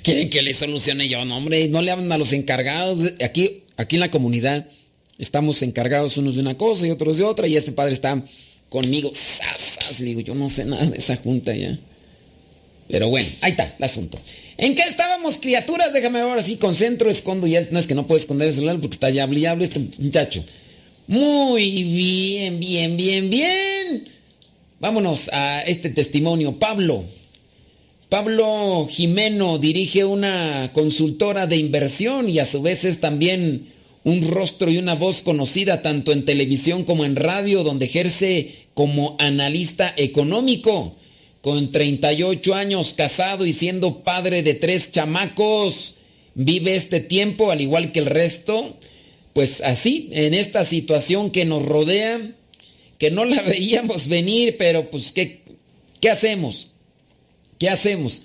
Quieren 0.04 0.30
que 0.30 0.42
le 0.42 0.54
solucione 0.54 1.08
yo, 1.08 1.24
no, 1.24 1.38
hombre, 1.38 1.70
no 1.70 1.82
le 1.82 1.90
hablan 1.90 2.12
a 2.12 2.18
los 2.18 2.34
encargados. 2.34 3.00
Aquí, 3.24 3.64
aquí 3.78 3.96
en 3.96 4.02
la 4.02 4.12
comunidad 4.12 4.68
estamos 5.18 5.62
encargados 5.62 6.18
unos 6.18 6.36
de 6.36 6.42
una 6.42 6.58
cosa 6.58 6.86
y 6.86 6.92
otros 6.92 7.16
de 7.16 7.24
otra, 7.24 7.48
y 7.48 7.56
este 7.56 7.72
padre 7.72 7.94
está 7.94 8.22
conmigo. 8.68 9.12
¡Sas, 9.14 10.00
Digo, 10.00 10.20
yo 10.20 10.36
no 10.36 10.50
sé 10.50 10.66
nada 10.66 10.86
de 10.86 10.98
esa 10.98 11.16
junta 11.16 11.56
ya. 11.56 11.80
Pero 12.90 13.08
bueno, 13.08 13.30
ahí 13.40 13.52
está 13.52 13.74
el 13.78 13.84
asunto. 13.86 14.20
¿En 14.58 14.76
qué 14.76 14.82
estábamos, 14.82 15.38
criaturas? 15.38 15.94
Déjame 15.94 16.22
ver 16.22 16.40
así, 16.40 16.58
concentro, 16.58 17.10
escondo. 17.10 17.48
Ya 17.48 17.66
no 17.72 17.80
es 17.80 17.88
que 17.88 17.96
no 17.96 18.06
puedo 18.06 18.20
esconder 18.20 18.50
el 18.50 18.54
celular 18.54 18.82
porque 18.82 18.96
está 18.96 19.10
ya 19.12 19.24
hablable 19.24 19.64
este 19.64 19.80
muchacho. 19.80 20.44
Muy 21.08 21.84
bien, 21.86 22.60
bien, 22.60 22.98
bien, 22.98 23.30
bien. 23.30 24.13
Vámonos 24.84 25.30
a 25.32 25.62
este 25.62 25.92
testimonio. 25.92 26.60
Pablo. 26.60 27.06
Pablo 28.10 28.86
Jimeno 28.92 29.58
dirige 29.58 30.04
una 30.04 30.72
consultora 30.74 31.48
de 31.48 31.56
inversión 31.56 32.28
y 32.28 32.40
a 32.40 32.44
su 32.44 32.62
vez 32.62 32.84
es 32.84 33.00
también 33.00 33.68
un 34.04 34.30
rostro 34.30 34.70
y 34.70 34.78
una 34.78 34.96
voz 34.96 35.22
conocida 35.22 35.82
tanto 35.82 36.12
en 36.12 36.26
televisión 36.26 36.84
como 36.84 37.06
en 37.06 37.16
radio, 37.16 37.64
donde 37.64 37.86
ejerce 37.86 38.56
como 38.74 39.16
analista 39.20 39.94
económico. 39.96 40.98
Con 41.40 41.72
38 41.72 42.54
años 42.54 42.92
casado 42.92 43.46
y 43.46 43.54
siendo 43.54 44.04
padre 44.04 44.44
de 44.44 44.56
tres 44.56 44.92
chamacos, 44.92 45.96
vive 46.36 46.76
este 46.76 47.00
tiempo 47.00 47.52
al 47.52 47.62
igual 47.62 47.94
que 47.94 48.00
el 48.00 48.08
resto, 48.08 48.76
pues 49.32 49.62
así, 49.62 50.10
en 50.12 50.34
esta 50.34 50.66
situación 50.66 51.32
que 51.32 51.46
nos 51.46 51.64
rodea, 51.66 52.36
que 53.04 53.12
no 53.12 53.26
la 53.26 53.42
veíamos 53.46 54.08
venir, 54.08 54.56
pero 54.58 54.90
pues 54.90 55.12
¿qué, 55.12 55.42
qué 56.00 56.10
hacemos? 56.10 56.70
¿Qué 57.60 57.68
hacemos? 57.68 58.22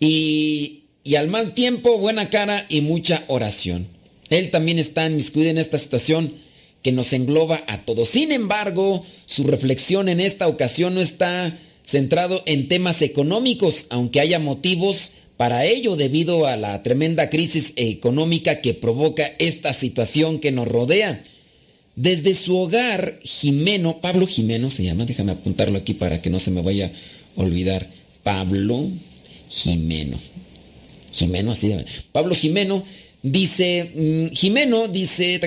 Y, 0.00 0.84
y 1.04 1.16
al 1.16 1.28
mal 1.28 1.52
tiempo, 1.52 1.98
buena 1.98 2.30
cara 2.30 2.64
y 2.70 2.80
mucha 2.80 3.24
oración. 3.26 3.86
Él 4.30 4.50
también 4.50 4.78
está 4.78 5.04
inmiscuido 5.04 5.50
en 5.50 5.58
esta 5.58 5.76
situación 5.76 6.36
que 6.80 6.90
nos 6.90 7.12
engloba 7.12 7.64
a 7.66 7.84
todos. 7.84 8.08
Sin 8.08 8.32
embargo, 8.32 9.04
su 9.26 9.44
reflexión 9.44 10.08
en 10.08 10.20
esta 10.20 10.48
ocasión 10.48 10.94
no 10.94 11.02
está 11.02 11.58
centrado 11.84 12.42
en 12.46 12.68
temas 12.68 13.02
económicos, 13.02 13.84
aunque 13.90 14.20
haya 14.20 14.38
motivos 14.38 15.12
para 15.36 15.66
ello 15.66 15.96
debido 15.96 16.46
a 16.46 16.56
la 16.56 16.82
tremenda 16.82 17.28
crisis 17.28 17.74
económica 17.76 18.62
que 18.62 18.72
provoca 18.72 19.32
esta 19.38 19.74
situación 19.74 20.38
que 20.38 20.50
nos 20.50 20.66
rodea. 20.66 21.20
Desde 21.96 22.34
su 22.34 22.56
hogar, 22.56 23.20
Jimeno, 23.22 24.00
Pablo 24.00 24.26
Jimeno 24.26 24.70
se 24.70 24.82
llama, 24.82 25.04
déjame 25.04 25.32
apuntarlo 25.32 25.78
aquí 25.78 25.94
para 25.94 26.20
que 26.20 26.30
no 26.30 26.38
se 26.38 26.50
me 26.50 26.62
vaya 26.62 26.92
a 27.36 27.40
olvidar. 27.40 27.88
Pablo 28.22 28.90
Jimeno. 29.48 30.18
Jimeno, 31.12 31.52
así. 31.52 31.72
Pablo 32.10 32.34
Jimeno 32.34 32.84
Dice, 33.24 33.90
mm, 33.94 34.34
Jimeno 34.34 34.86
dice, 34.86 35.40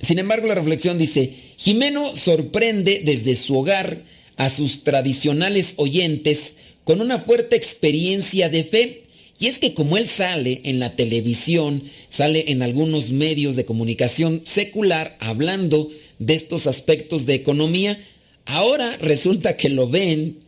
sin 0.00 0.18
embargo 0.20 0.46
la 0.46 0.54
reflexión 0.54 0.96
dice, 0.98 1.34
Jimeno 1.56 2.14
sorprende 2.14 3.02
desde 3.04 3.34
su 3.34 3.58
hogar 3.58 4.02
a 4.36 4.48
sus 4.48 4.84
tradicionales 4.84 5.72
oyentes 5.74 6.54
con 6.84 7.00
una 7.00 7.18
fuerte 7.18 7.56
experiencia 7.56 8.48
de 8.50 8.62
fe. 8.62 9.02
Y 9.38 9.46
es 9.46 9.58
que 9.58 9.74
como 9.74 9.96
él 9.96 10.06
sale 10.06 10.60
en 10.64 10.78
la 10.78 10.96
televisión, 10.96 11.84
sale 12.08 12.44
en 12.48 12.62
algunos 12.62 13.10
medios 13.10 13.56
de 13.56 13.64
comunicación 13.64 14.42
secular 14.44 15.16
hablando 15.20 15.90
de 16.18 16.34
estos 16.34 16.66
aspectos 16.66 17.26
de 17.26 17.34
economía, 17.34 18.00
ahora 18.46 18.96
resulta 18.98 19.56
que 19.56 19.68
lo 19.68 19.88
ven 19.88 20.38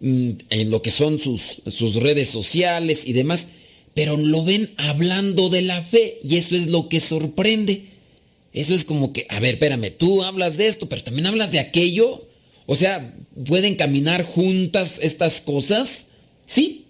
mm, 0.00 0.30
en 0.50 0.70
lo 0.70 0.82
que 0.82 0.90
son 0.90 1.18
sus, 1.18 1.62
sus 1.66 1.96
redes 1.96 2.28
sociales 2.28 3.06
y 3.06 3.14
demás 3.14 3.48
pero 3.94 4.16
lo 4.16 4.44
ven 4.44 4.70
hablando 4.76 5.48
de 5.48 5.62
la 5.62 5.82
fe 5.82 6.18
y 6.22 6.36
eso 6.36 6.56
es 6.56 6.66
lo 6.66 6.88
que 6.88 7.00
sorprende. 7.00 7.84
Eso 8.52 8.74
es 8.74 8.84
como 8.84 9.12
que, 9.12 9.26
a 9.30 9.40
ver, 9.40 9.54
espérame, 9.54 9.90
tú 9.96 10.22
hablas 10.22 10.56
de 10.56 10.66
esto, 10.66 10.88
pero 10.88 11.02
también 11.02 11.26
hablas 11.26 11.52
de 11.52 11.60
aquello. 11.60 12.26
O 12.66 12.74
sea, 12.74 13.16
¿pueden 13.46 13.76
caminar 13.76 14.24
juntas 14.24 14.98
estas 15.00 15.40
cosas? 15.40 16.06
Sí. 16.46 16.83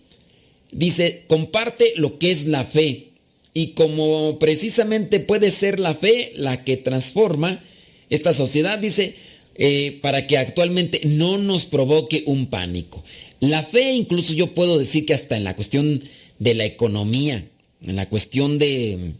Dice, 0.75 1.23
comparte 1.29 1.93
lo 1.97 2.19
que 2.19 2.33
es 2.33 2.47
la 2.47 2.65
fe. 2.65 3.11
Y 3.55 3.69
como 3.75 4.41
precisamente 4.41 5.21
puede 5.21 5.53
ser 5.53 5.79
la 5.79 5.95
fe 5.95 6.33
la 6.35 6.65
que 6.65 6.77
transforma 6.77 7.63
esta 8.11 8.33
sociedad, 8.33 8.81
dice, 8.81 9.15
eh, 9.55 10.01
para 10.03 10.27
que 10.27 10.37
actualmente 10.37 11.03
no 11.05 11.39
nos 11.39 11.65
provoque 11.65 12.25
un 12.27 12.47
pánico. 12.47 13.05
La 13.39 13.63
fe, 13.63 13.93
incluso 13.93 14.33
yo 14.33 14.53
puedo 14.53 14.77
decir 14.79 15.07
que 15.07 15.15
hasta 15.15 15.37
en 15.37 15.45
la 15.45 15.55
cuestión 15.55 16.03
de 16.41 16.55
la 16.55 16.65
economía, 16.65 17.45
en 17.87 17.95
la 17.95 18.09
cuestión 18.09 18.59
de, 18.59 19.13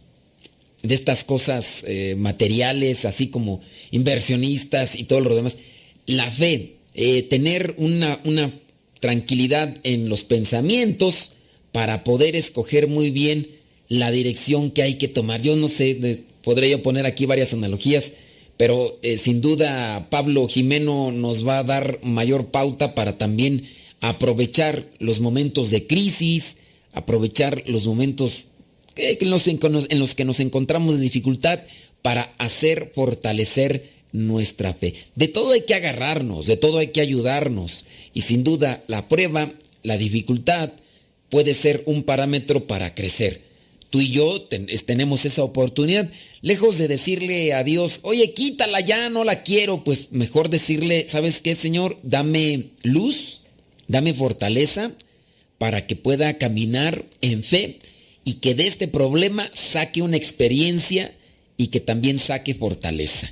de 0.83 0.93
estas 0.93 1.23
cosas 1.23 1.85
eh, 1.87 2.15
materiales, 2.17 3.05
así 3.05 3.27
como 3.27 3.61
inversionistas 3.91 4.95
y 4.95 5.05
todo 5.05 5.21
lo 5.21 5.35
demás. 5.35 5.55
La 6.05 6.29
fe, 6.29 6.75
eh, 6.93 7.23
tener 7.23 7.75
una, 7.77 8.19
una 8.25 8.51
tranquilidad 8.99 9.77
en 9.83 10.09
los 10.09 10.23
pensamientos 10.23 11.31
para 11.75 12.05
poder 12.05 12.37
escoger 12.37 12.87
muy 12.87 13.11
bien 13.11 13.49
la 13.89 14.09
dirección 14.09 14.71
que 14.71 14.81
hay 14.81 14.95
que 14.95 15.09
tomar. 15.09 15.41
Yo 15.41 15.57
no 15.57 15.67
sé, 15.67 16.23
podré 16.41 16.69
yo 16.69 16.81
poner 16.81 17.05
aquí 17.05 17.25
varias 17.25 17.51
analogías, 17.51 18.13
pero 18.55 18.97
eh, 19.01 19.17
sin 19.17 19.41
duda 19.41 20.07
Pablo 20.09 20.47
Jimeno 20.47 21.11
nos 21.11 21.45
va 21.45 21.57
a 21.57 21.63
dar 21.65 21.99
mayor 22.01 22.45
pauta 22.45 22.95
para 22.95 23.17
también 23.17 23.65
aprovechar 23.99 24.85
los 24.99 25.19
momentos 25.19 25.69
de 25.69 25.85
crisis, 25.85 26.55
aprovechar 26.93 27.63
los 27.67 27.85
momentos 27.85 28.45
en 28.95 29.29
los, 29.29 30.15
que 30.15 30.23
nos 30.23 30.39
encontramos 30.39 30.95
en 30.95 31.01
dificultad 31.01 31.59
para 32.01 32.31
hacer 32.37 32.93
fortalecer 32.95 33.89
nuestra 34.13 34.73
fe. 34.73 34.93
De 35.15 35.27
todo 35.27 35.51
hay 35.51 35.65
que 35.65 35.75
agarrarnos, 35.75 36.45
de 36.45 36.55
todo 36.55 36.77
hay 36.77 36.93
que 36.93 37.01
ayudarnos. 37.01 37.83
Y 38.13 38.21
sin 38.21 38.45
duda 38.45 38.81
la 38.87 39.09
prueba, 39.09 39.51
la 39.83 39.97
dificultad 39.97 40.71
puede 41.29 41.53
ser 41.53 41.83
un 41.85 42.03
parámetro 42.03 42.67
para 42.67 42.95
crecer. 42.95 43.41
Tú 43.89 44.01
y 44.01 44.09
yo 44.09 44.41
tenemos 44.85 45.25
esa 45.25 45.43
oportunidad. 45.43 46.09
Lejos 46.41 46.77
de 46.77 46.87
decirle 46.87 47.53
a 47.53 47.63
Dios, 47.63 47.99
oye, 48.03 48.33
quítala 48.33 48.81
ya, 48.81 49.09
no 49.09 49.23
la 49.23 49.43
quiero, 49.43 49.83
pues 49.83 50.11
mejor 50.11 50.49
decirle, 50.49 51.07
¿sabes 51.07 51.41
qué, 51.41 51.55
Señor? 51.55 51.97
Dame 52.03 52.71
luz, 52.83 53.41
dame 53.87 54.13
fortaleza, 54.13 54.91
para 55.57 55.87
que 55.87 55.95
pueda 55.95 56.37
caminar 56.37 57.05
en 57.21 57.43
fe 57.43 57.79
y 58.23 58.35
que 58.35 58.55
de 58.55 58.67
este 58.67 58.87
problema 58.87 59.49
saque 59.53 60.01
una 60.01 60.17
experiencia 60.17 61.13
y 61.57 61.67
que 61.67 61.79
también 61.79 62.19
saque 62.19 62.53
fortaleza. 62.53 63.31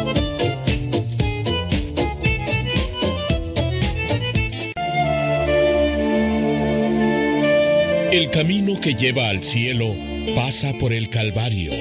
El 8.21 8.29
camino 8.29 8.79
que 8.79 8.93
lleva 8.93 9.29
al 9.29 9.41
cielo 9.41 9.95
pasa 10.35 10.73
por 10.73 10.93
el 10.93 11.09
Calvario. 11.09 11.71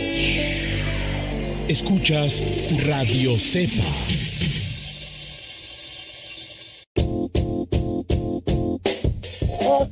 Escuchas 1.69 2.43
Radio 2.83 3.39
Cepa. 3.39 4.30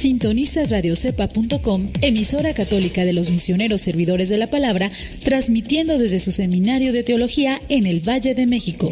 Sintonizas 0.00 0.70
radiocepa.com, 0.70 1.90
emisora 2.00 2.54
católica 2.54 3.04
de 3.04 3.12
los 3.12 3.28
misioneros 3.28 3.82
servidores 3.82 4.30
de 4.30 4.38
la 4.38 4.48
palabra, 4.48 4.90
transmitiendo 5.22 5.98
desde 5.98 6.20
su 6.20 6.32
seminario 6.32 6.94
de 6.94 7.02
teología 7.02 7.60
en 7.68 7.84
el 7.84 8.00
Valle 8.00 8.34
de 8.34 8.46
México. 8.46 8.88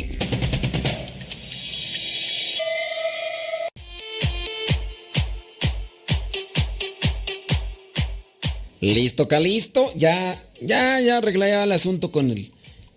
Listo, 8.83 9.29
Calisto. 9.29 9.91
Ya, 9.97 10.45
ya, 10.61 11.01
ya 11.01 11.17
arreglé 11.17 11.55
el 11.55 11.73
asunto 11.73 12.13
con 12.13 12.31
el, 12.31 12.51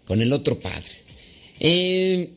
con 0.04 0.22
el 0.22 0.34
otro 0.34 0.60
padre. 0.60 0.92
Eh, 1.62 2.30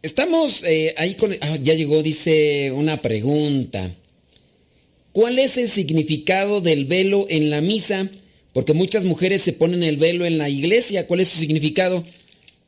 estamos 0.00 0.62
eh, 0.64 0.94
ahí 0.96 1.16
con... 1.16 1.36
ah, 1.38 1.58
ya 1.62 1.74
llegó, 1.74 2.02
dice 2.02 2.72
una 2.72 3.02
pregunta. 3.02 3.92
¿Cuál 5.18 5.40
es 5.40 5.56
el 5.56 5.68
significado 5.68 6.60
del 6.60 6.84
velo 6.84 7.26
en 7.28 7.50
la 7.50 7.60
misa? 7.60 8.08
Porque 8.52 8.72
muchas 8.72 9.02
mujeres 9.02 9.42
se 9.42 9.52
ponen 9.52 9.82
el 9.82 9.96
velo 9.96 10.24
en 10.24 10.38
la 10.38 10.48
iglesia. 10.48 11.08
¿Cuál 11.08 11.18
es 11.18 11.28
su 11.30 11.40
significado? 11.40 12.04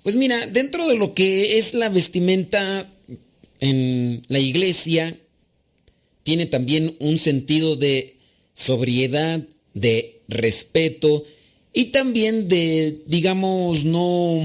Pues 0.03 0.17
mira, 0.17 0.49
dentro 0.49 0.89
de 0.89 0.97
lo 0.97 1.15
que 1.15 1.59
es 1.59 1.75
la 1.75 1.89
vestimenta 1.91 2.93
en 3.61 4.23
la 4.27 4.41
iglesia, 4.41 5.17
tiene 6.25 6.47
también 6.47 6.97
un 6.99 7.21
sentido 7.21 7.77
de 7.77 8.17
sobriedad, 8.53 9.43
de 9.75 10.19
respeto 10.27 11.23
y 11.73 11.93
también 11.93 12.49
de, 12.49 13.03
digamos, 13.07 13.85
no, 13.85 14.43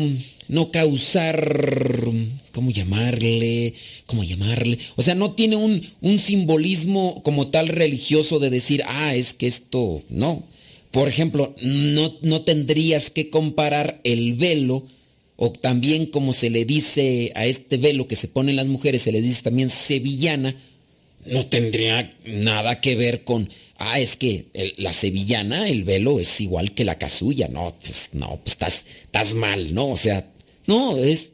no 0.47 0.69
causar, 0.69 1.59
¿cómo 2.55 2.71
llamarle? 2.71 3.73
¿Cómo 4.05 4.23
llamarle? 4.23 4.79
O 4.95 5.01
sea, 5.01 5.13
no 5.13 5.33
tiene 5.33 5.57
un, 5.57 5.85
un 5.99 6.19
simbolismo 6.19 7.21
como 7.21 7.49
tal 7.49 7.67
religioso 7.67 8.39
de 8.39 8.49
decir, 8.49 8.81
ah, 8.87 9.13
es 9.13 9.33
que 9.33 9.47
esto, 9.47 10.01
no. 10.09 10.43
Por 10.91 11.09
ejemplo, 11.09 11.53
no, 11.61 12.15
no 12.21 12.43
tendrías 12.43 13.09
que 13.09 13.29
comparar 13.29 13.99
el 14.05 14.35
velo, 14.35 14.87
o 15.35 15.51
también 15.51 16.05
como 16.05 16.31
se 16.31 16.49
le 16.49 16.63
dice 16.63 17.33
a 17.35 17.45
este 17.45 17.75
velo 17.75 18.07
que 18.07 18.15
se 18.15 18.29
ponen 18.29 18.55
las 18.55 18.67
mujeres, 18.67 19.01
se 19.01 19.11
les 19.11 19.25
dice 19.25 19.43
también 19.43 19.69
sevillana, 19.69 20.55
no 21.25 21.45
tendría 21.45 22.15
nada 22.23 22.79
que 22.79 22.95
ver 22.95 23.25
con, 23.25 23.49
ah, 23.77 23.99
es 23.99 24.15
que 24.15 24.45
la 24.77 24.93
sevillana, 24.93 25.67
el 25.67 25.83
velo 25.83 26.21
es 26.21 26.39
igual 26.39 26.73
que 26.73 26.85
la 26.85 26.97
casulla. 26.97 27.49
No, 27.49 27.75
pues 27.81 28.11
no, 28.13 28.39
pues 28.41 28.53
estás, 28.53 28.85
estás 29.03 29.33
mal, 29.33 29.73
¿no? 29.73 29.89
O 29.89 29.97
sea, 29.97 30.31
no, 30.67 30.95
es, 30.95 31.29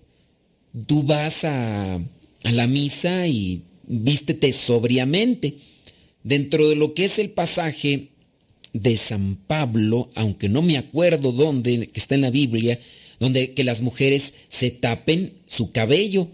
tú 0.88 1.04
vas 1.04 1.44
a, 1.44 1.96
a 1.96 2.52
la 2.52 2.68
misa 2.68 3.28
y 3.28 3.64
vístete 3.88 4.52
sobriamente. 4.54 5.58
Dentro 6.24 6.70
de 6.70 6.76
lo 6.76 6.94
que 6.94 7.06
es 7.06 7.20
el 7.20 7.32
pasaje 7.32 8.12
de 8.74 8.98
San 8.98 9.36
Pablo, 9.36 10.10
aunque 10.16 10.50
no 10.50 10.62
me 10.62 10.78
acuerdo 10.78 11.32
dónde, 11.32 11.88
que 11.88 12.00
está 12.00 12.16
en 12.16 12.22
la 12.22 12.30
Biblia, 12.30 12.80
donde 13.20 13.54
que 13.54 13.64
las 13.64 13.82
mujeres 13.82 14.34
se 14.50 14.72
tapen 14.72 15.34
su 15.46 15.72
cabello. 15.72 16.28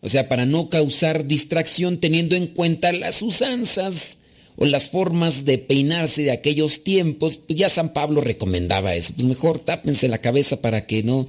O 0.00 0.08
sea, 0.08 0.28
para 0.28 0.46
no 0.46 0.68
causar 0.68 1.26
distracción 1.26 1.98
teniendo 1.98 2.34
en 2.34 2.48
cuenta 2.48 2.92
las 2.92 3.22
usanzas 3.22 4.18
o 4.56 4.64
las 4.64 4.88
formas 4.88 5.44
de 5.44 5.58
peinarse 5.58 6.22
de 6.22 6.30
aquellos 6.30 6.82
tiempos, 6.82 7.36
pues 7.36 7.58
ya 7.58 7.68
San 7.68 7.92
Pablo 7.92 8.20
recomendaba 8.20 8.94
eso. 8.94 9.12
Pues 9.14 9.26
mejor 9.26 9.60
tápense 9.60 10.08
la 10.08 10.18
cabeza 10.18 10.60
para 10.60 10.86
que 10.86 11.02
no 11.02 11.28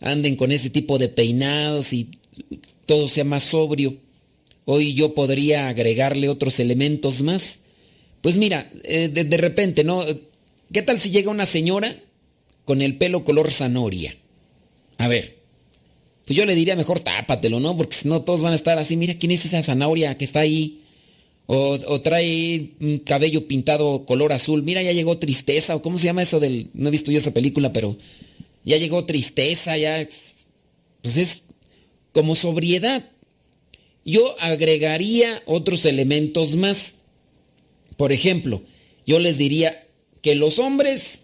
anden 0.00 0.36
con 0.36 0.52
ese 0.52 0.70
tipo 0.70 0.98
de 0.98 1.08
peinados 1.08 1.92
y 1.92 2.10
todo 2.86 3.08
sea 3.08 3.24
más 3.24 3.44
sobrio. 3.44 3.96
Hoy 4.64 4.94
yo 4.94 5.14
podría 5.14 5.68
agregarle 5.68 6.28
otros 6.28 6.58
elementos 6.60 7.22
más. 7.22 7.60
Pues 8.20 8.36
mira, 8.36 8.70
eh, 8.82 9.08
de, 9.08 9.36
repente, 9.36 9.84
¿no? 9.84 10.04
¿Qué 10.72 10.82
tal 10.82 10.98
si 10.98 11.10
llega 11.10 11.30
una 11.30 11.46
señora 11.46 11.96
con 12.64 12.82
el 12.82 12.96
pelo 12.96 13.24
color 13.24 13.52
zanahoria? 13.52 14.16
A 14.98 15.08
ver, 15.08 15.36
pues 16.24 16.36
yo 16.36 16.44
le 16.44 16.56
diría 16.56 16.74
mejor 16.74 17.00
tápatelo, 17.00 17.60
¿no? 17.60 17.76
Porque 17.76 17.96
si 17.96 18.08
no 18.08 18.22
todos 18.22 18.42
van 18.42 18.52
a 18.52 18.56
estar 18.56 18.78
así, 18.78 18.96
mira 18.96 19.14
quién 19.14 19.30
es 19.30 19.44
esa 19.44 19.62
zanahoria 19.62 20.18
que 20.18 20.24
está 20.24 20.40
ahí. 20.40 20.82
O, 21.48 21.78
o 21.86 22.00
trae 22.00 22.72
un 22.80 22.98
cabello 22.98 23.46
pintado 23.46 24.04
color 24.04 24.32
azul. 24.32 24.64
Mira, 24.64 24.82
ya 24.82 24.90
llegó 24.90 25.18
tristeza. 25.18 25.76
¿O 25.76 25.82
cómo 25.82 25.96
se 25.96 26.06
llama 26.06 26.22
eso 26.22 26.40
del.? 26.40 26.70
No 26.74 26.88
he 26.88 26.90
visto 26.90 27.12
yo 27.12 27.18
esa 27.18 27.32
película, 27.32 27.72
pero. 27.72 27.96
Ya 28.66 28.76
llegó 28.76 29.06
tristeza, 29.06 29.78
ya. 29.78 30.06
Pues 31.00 31.16
es 31.16 31.42
como 32.12 32.34
sobriedad. 32.34 33.08
Yo 34.04 34.36
agregaría 34.40 35.42
otros 35.46 35.84
elementos 35.86 36.54
más. 36.56 36.94
Por 37.96 38.12
ejemplo, 38.12 38.62
yo 39.06 39.18
les 39.18 39.38
diría 39.38 39.86
que 40.20 40.34
los 40.34 40.58
hombres 40.58 41.20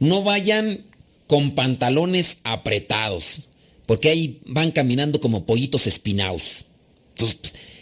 no 0.00 0.22
vayan 0.22 0.84
con 1.26 1.54
pantalones 1.54 2.38
apretados, 2.42 3.48
porque 3.86 4.08
ahí 4.10 4.40
van 4.46 4.72
caminando 4.72 5.20
como 5.20 5.46
pollitos 5.46 5.86
espinados. 5.86 6.66
Entonces, 7.10 7.38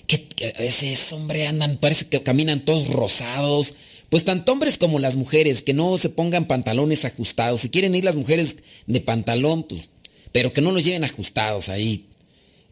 ¿qué, 0.06 0.28
qué- 0.28 0.52
a 0.56 0.60
veces, 0.60 1.12
hombre, 1.12 1.46
andan, 1.46 1.78
parece 1.78 2.06
que 2.08 2.22
caminan 2.22 2.64
todos 2.64 2.88
rosados. 2.88 3.74
Pues 4.08 4.24
tanto 4.24 4.52
hombres 4.52 4.78
como 4.78 4.98
las 4.98 5.16
mujeres, 5.16 5.62
que 5.62 5.74
no 5.74 5.98
se 5.98 6.08
pongan 6.08 6.46
pantalones 6.46 7.04
ajustados. 7.04 7.60
Si 7.60 7.68
quieren 7.68 7.94
ir 7.94 8.04
las 8.04 8.16
mujeres 8.16 8.56
de 8.86 9.00
pantalón, 9.00 9.64
pues, 9.64 9.90
pero 10.32 10.52
que 10.52 10.60
no 10.60 10.72
los 10.72 10.82
lleguen 10.82 11.04
ajustados 11.04 11.68
ahí. 11.68 12.06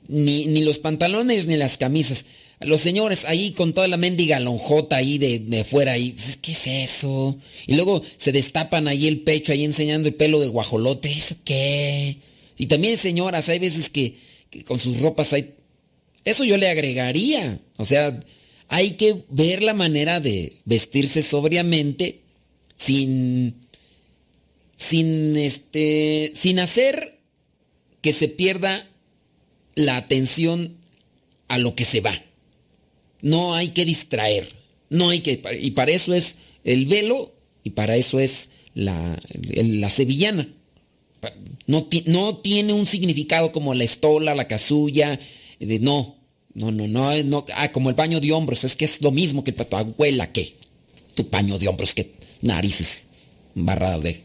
Ni, 0.08 0.46
ni 0.46 0.64
los 0.64 0.78
pantalones 0.78 1.46
ni 1.46 1.56
las 1.56 1.76
camisas. 1.76 2.24
Los 2.60 2.80
señores 2.80 3.26
ahí 3.26 3.50
con 3.52 3.74
toda 3.74 3.86
la 3.86 3.98
mendiga 3.98 4.40
lonjota 4.40 4.96
ahí 4.96 5.18
de, 5.18 5.40
de 5.40 5.64
fuera 5.64 5.92
ahí. 5.92 6.12
Pues, 6.12 6.38
¿Qué 6.38 6.52
es 6.52 6.66
eso? 6.66 7.36
Y 7.66 7.74
luego 7.74 8.02
se 8.16 8.32
destapan 8.32 8.88
ahí 8.88 9.06
el 9.06 9.20
pecho 9.20 9.52
ahí 9.52 9.64
enseñando 9.64 10.08
el 10.08 10.14
pelo 10.14 10.40
de 10.40 10.48
guajolote. 10.48 11.12
¿Eso 11.12 11.36
qué? 11.44 12.16
Y 12.56 12.66
también 12.66 12.96
señoras, 12.96 13.50
hay 13.50 13.58
veces 13.58 13.90
que, 13.90 14.16
que 14.48 14.64
con 14.64 14.78
sus 14.78 15.00
ropas 15.00 15.34
hay... 15.34 15.52
Eso 16.24 16.44
yo 16.44 16.56
le 16.56 16.70
agregaría. 16.70 17.58
O 17.76 17.84
sea, 17.84 18.18
hay 18.68 18.92
que 18.92 19.24
ver 19.28 19.62
la 19.62 19.74
manera 19.74 20.20
de 20.20 20.60
vestirse 20.64 21.22
sobriamente 21.22 22.22
sin... 22.76 23.66
Sin 24.76 25.36
este... 25.36 26.32
Sin 26.34 26.58
hacer 26.58 27.18
que 28.00 28.12
se 28.12 28.28
pierda 28.28 28.88
la 29.74 29.96
atención 29.96 30.76
a 31.48 31.58
lo 31.58 31.74
que 31.74 31.84
se 31.84 32.00
va. 32.00 32.22
No 33.20 33.54
hay 33.54 33.70
que 33.70 33.84
distraer. 33.84 34.54
No 34.90 35.10
hay 35.10 35.20
que. 35.20 35.42
Y 35.60 35.72
para 35.72 35.92
eso 35.92 36.14
es 36.14 36.36
el 36.64 36.86
velo 36.86 37.34
y 37.64 37.70
para 37.70 37.96
eso 37.96 38.20
es 38.20 38.48
la, 38.74 39.20
la 39.32 39.90
sevillana. 39.90 40.48
No, 41.66 41.88
no 42.06 42.36
tiene 42.38 42.72
un 42.72 42.86
significado 42.86 43.50
como 43.50 43.74
la 43.74 43.84
estola, 43.84 44.34
la 44.34 44.46
casulla. 44.46 45.18
De, 45.58 45.78
no, 45.78 46.15
no, 46.56 46.72
no, 46.72 46.88
no, 46.88 47.22
no. 47.22 47.44
Ah, 47.54 47.70
como 47.70 47.90
el 47.90 47.94
paño 47.94 48.18
de 48.18 48.32
hombros. 48.32 48.64
Es 48.64 48.76
que 48.76 48.86
es 48.86 49.02
lo 49.02 49.10
mismo 49.10 49.44
que 49.44 49.52
tu 49.52 49.76
abuela 49.76 50.32
que 50.32 50.54
tu 51.14 51.28
paño 51.28 51.58
de 51.58 51.68
hombros, 51.68 51.92
que 51.92 52.14
narices 52.40 53.04
barradas 53.54 54.02
de. 54.02 54.22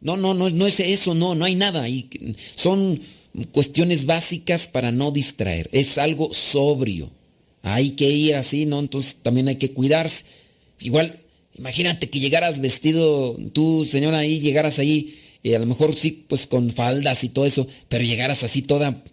No, 0.00 0.16
no, 0.16 0.34
no, 0.34 0.50
no 0.50 0.66
es 0.66 0.80
eso, 0.80 1.14
no, 1.14 1.36
no 1.36 1.44
hay 1.44 1.54
nada 1.54 1.82
ahí. 1.82 2.10
Son 2.56 3.00
cuestiones 3.52 4.06
básicas 4.06 4.66
para 4.66 4.90
no 4.90 5.12
distraer. 5.12 5.68
Es 5.70 5.98
algo 5.98 6.34
sobrio. 6.34 7.12
Hay 7.62 7.90
que 7.90 8.10
ir 8.10 8.34
así, 8.34 8.66
¿no? 8.66 8.80
Entonces 8.80 9.16
también 9.22 9.46
hay 9.46 9.56
que 9.56 9.72
cuidarse. 9.72 10.24
Igual, 10.80 11.20
imagínate 11.56 12.10
que 12.10 12.18
llegaras 12.18 12.58
vestido, 12.60 13.36
tú, 13.52 13.84
señora, 13.84 14.18
ahí 14.18 14.40
llegaras 14.40 14.80
ahí, 14.80 15.20
eh, 15.44 15.54
a 15.54 15.60
lo 15.60 15.66
mejor 15.66 15.94
sí, 15.94 16.24
pues 16.28 16.48
con 16.48 16.70
faldas 16.70 17.22
y 17.22 17.28
todo 17.28 17.46
eso, 17.46 17.68
pero 17.88 18.02
llegaras 18.02 18.42
así 18.42 18.62
toda 18.62 19.04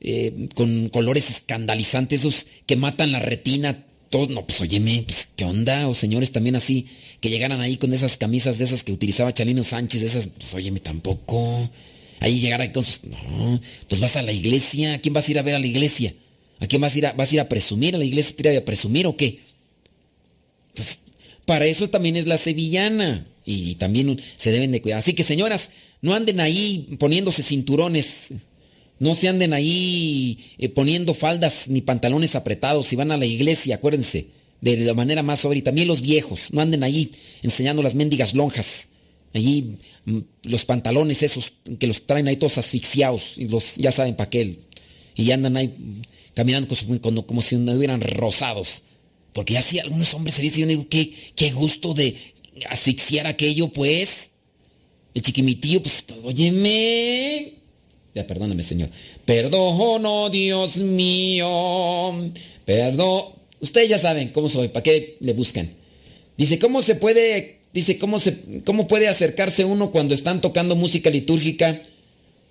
eh, 0.00 0.48
con 0.54 0.88
colores 0.88 1.30
escandalizantes, 1.30 2.20
esos 2.20 2.46
que 2.66 2.76
matan 2.76 3.12
la 3.12 3.20
retina, 3.20 3.84
todos, 4.08 4.28
no, 4.30 4.46
pues 4.46 4.60
óyeme, 4.60 5.04
pues, 5.06 5.28
¿qué 5.36 5.44
onda? 5.44 5.88
O 5.88 5.94
señores 5.94 6.32
también 6.32 6.56
así, 6.56 6.86
que 7.20 7.30
llegaran 7.30 7.60
ahí 7.60 7.76
con 7.76 7.92
esas 7.92 8.16
camisas 8.16 8.58
de 8.58 8.64
esas 8.64 8.82
que 8.82 8.92
utilizaba 8.92 9.34
Chalino 9.34 9.62
Sánchez, 9.62 10.02
esas, 10.02 10.26
pues 10.26 10.52
óyeme, 10.54 10.80
tampoco. 10.80 11.70
Ahí 12.18 12.40
llegar 12.40 12.60
ahí 12.60 12.72
con 12.72 12.82
sus, 12.82 13.04
no, 13.04 13.60
pues 13.88 14.00
vas 14.00 14.16
a 14.16 14.22
la 14.22 14.32
iglesia, 14.32 14.94
¿a 14.94 14.98
quién 14.98 15.14
vas 15.14 15.28
a 15.28 15.30
ir 15.30 15.38
a 15.38 15.42
ver 15.42 15.54
a 15.54 15.58
la 15.58 15.66
iglesia? 15.66 16.14
¿A 16.60 16.66
quién 16.66 16.82
vas 16.82 16.94
a 16.94 16.98
ir 16.98 17.06
a, 17.06 17.12
vas 17.12 17.30
a, 17.30 17.34
ir 17.34 17.40
a 17.40 17.48
presumir? 17.48 17.94
¿A 17.94 17.98
la 17.98 18.04
iglesia 18.04 18.34
ir 18.38 18.48
a 18.58 18.64
presumir 18.64 19.06
o 19.06 19.16
qué? 19.16 19.40
Para 21.46 21.66
eso 21.66 21.88
también 21.88 22.16
es 22.16 22.26
la 22.26 22.36
sevillana. 22.36 23.26
Y 23.44 23.76
también 23.76 24.20
se 24.36 24.52
deben 24.52 24.70
de 24.70 24.82
cuidar. 24.82 24.98
Así 24.98 25.14
que 25.14 25.22
señoras, 25.22 25.70
no 26.02 26.14
anden 26.14 26.40
ahí 26.40 26.96
poniéndose 26.98 27.42
cinturones. 27.42 28.28
No 29.00 29.14
se 29.14 29.28
anden 29.28 29.54
ahí 29.54 30.38
eh, 30.58 30.68
poniendo 30.68 31.14
faldas 31.14 31.66
ni 31.68 31.80
pantalones 31.80 32.36
apretados. 32.36 32.86
Si 32.86 32.96
van 32.96 33.10
a 33.10 33.16
la 33.16 33.24
iglesia, 33.24 33.76
acuérdense, 33.76 34.26
de 34.60 34.76
la 34.76 34.92
manera 34.92 35.22
más 35.22 35.40
sobre. 35.40 35.62
También 35.62 35.88
los 35.88 36.02
viejos, 36.02 36.52
no 36.52 36.60
anden 36.60 36.84
ahí 36.84 37.10
enseñando 37.42 37.82
las 37.82 37.94
mendigas 37.94 38.34
lonjas. 38.34 38.90
Allí 39.32 39.76
mm, 40.04 40.18
los 40.44 40.66
pantalones 40.66 41.22
esos 41.22 41.54
que 41.78 41.86
los 41.86 42.06
traen 42.06 42.28
ahí 42.28 42.36
todos 42.36 42.58
asfixiados. 42.58 43.38
Y 43.38 43.46
los, 43.46 43.74
ya 43.76 43.90
saben 43.90 44.16
para 44.16 44.28
qué. 44.28 44.58
Y 45.16 45.30
andan 45.30 45.56
ahí 45.56 45.74
caminando 46.34 46.68
como, 47.26 47.40
si 47.40 47.56
no 47.56 47.72
hubieran 47.72 48.02
rosados. 48.02 48.82
Porque 49.32 49.56
así 49.56 49.78
algunos 49.78 50.12
hombres 50.12 50.34
se 50.34 50.42
dicen, 50.42 50.60
yo 50.60 50.66
digo, 50.66 50.86
qué, 50.90 51.14
qué 51.34 51.52
gusto 51.52 51.94
de 51.94 52.18
asfixiar 52.68 53.26
aquello, 53.26 53.68
pues. 53.68 54.30
El 55.14 55.22
chiquimitío, 55.22 55.82
pues, 55.82 56.04
óyeme. 56.22 57.59
Ya, 58.14 58.26
perdóname, 58.26 58.62
Señor. 58.62 58.90
Perdono, 59.24 60.30
Dios 60.30 60.76
mío. 60.76 62.32
Perdón. 62.64 63.24
Ustedes 63.60 63.90
ya 63.90 63.98
saben 63.98 64.30
cómo 64.30 64.48
soy, 64.48 64.68
¿para 64.68 64.82
qué 64.82 65.16
le 65.20 65.32
buscan? 65.34 65.70
Dice, 66.36 66.58
¿cómo 66.58 66.80
se 66.82 66.94
puede, 66.94 67.58
dice, 67.74 67.98
cómo 67.98 68.18
se, 68.18 68.62
cómo 68.64 68.86
puede 68.86 69.08
acercarse 69.08 69.64
uno 69.64 69.90
cuando 69.90 70.14
están 70.14 70.40
tocando 70.40 70.74
música 70.76 71.10
litúrgica? 71.10 71.82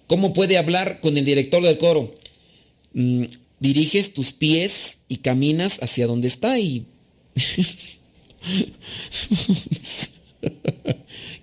¿Cómo 0.08 0.34
puede 0.34 0.58
hablar 0.58 1.02
con 1.02 1.17
el 1.17 1.26
director 1.26 1.63
del 1.63 1.78
coro? 1.78 2.13
Mm, 2.93 3.26
diriges 3.60 4.13
tus 4.13 4.32
pies 4.32 5.00
y 5.08 5.17
caminas 5.17 5.80
hacia 5.82 6.08
donde 6.08 6.28
está 6.28 6.60
y... 6.60 6.86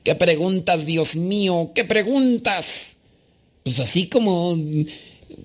¿Qué 0.04 0.14
preguntas, 0.14 0.86
Dios 0.86 1.16
mío? 1.16 1.72
¿Qué 1.74 1.84
preguntas? 1.84 2.95
Pues 3.66 3.80
así 3.80 4.06
como 4.06 4.56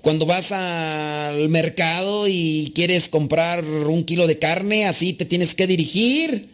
cuando 0.02 0.28
vas 0.28 0.52
al 0.52 1.50
mercado 1.50 2.28
y 2.28 2.72
quieres 2.76 3.10
comprar 3.10 3.66
un 3.66 4.04
kilo 4.04 4.28
de 4.28 4.38
carne, 4.38 4.86
así 4.86 5.14
te 5.14 5.26
tienes 5.26 5.56
que 5.56 5.66
dirigir. 5.66 6.50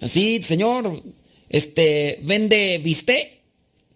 Así, 0.00 0.40
señor, 0.44 1.02
este, 1.48 2.20
vende 2.22 2.78
bistec. 2.78 3.40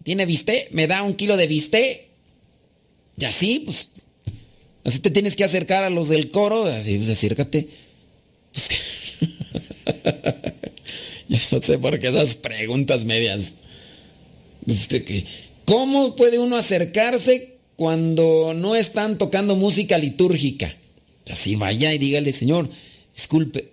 ¿Tiene 0.03 0.25
bistec? 0.25 0.71
¿Me 0.71 0.85
da 0.85 1.03
un 1.03 1.13
kilo 1.13 1.37
de 1.37 1.47
bistec? 1.47 2.07
Y 3.17 3.23
así, 3.23 3.61
pues, 3.63 3.89
así 4.83 4.99
te 4.99 5.11
tienes 5.11 5.37
que 5.37 5.45
acercar 5.45 5.85
a 5.85 5.89
los 5.89 6.09
del 6.09 6.29
coro, 6.29 6.65
así, 6.65 6.97
pues 6.97 7.07
acércate. 7.07 7.69
Pues, 8.51 8.67
Yo 11.29 11.37
no 11.53 11.61
sé 11.61 11.79
por 11.79 11.97
qué 12.01 12.09
esas 12.09 12.35
preguntas 12.35 13.05
medias. 13.05 13.53
Este, 14.67 15.25
¿Cómo 15.65 16.15
puede 16.15 16.39
uno 16.39 16.57
acercarse 16.57 17.57
cuando 17.75 18.53
no 18.55 18.75
están 18.75 19.17
tocando 19.17 19.55
música 19.55 19.97
litúrgica? 19.97 20.75
Así 21.29 21.55
vaya 21.55 21.93
y 21.93 21.97
dígale, 21.97 22.31
Señor, 22.31 22.69
disculpe, 23.15 23.71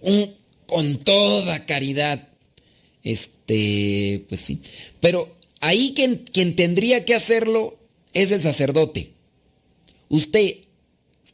con 0.67 0.97
toda 0.99 1.67
caridad. 1.67 2.29
Este, 3.05 4.25
pues 4.29 4.41
sí. 4.41 4.61
Pero 5.01 5.37
ahí 5.61 5.93
quien, 5.95 6.25
quien 6.33 6.57
tendría 6.57 7.05
que 7.05 7.15
hacerlo 7.15 7.77
es 8.13 8.31
el 8.31 8.41
sacerdote. 8.41 9.11
Usted 10.09 10.57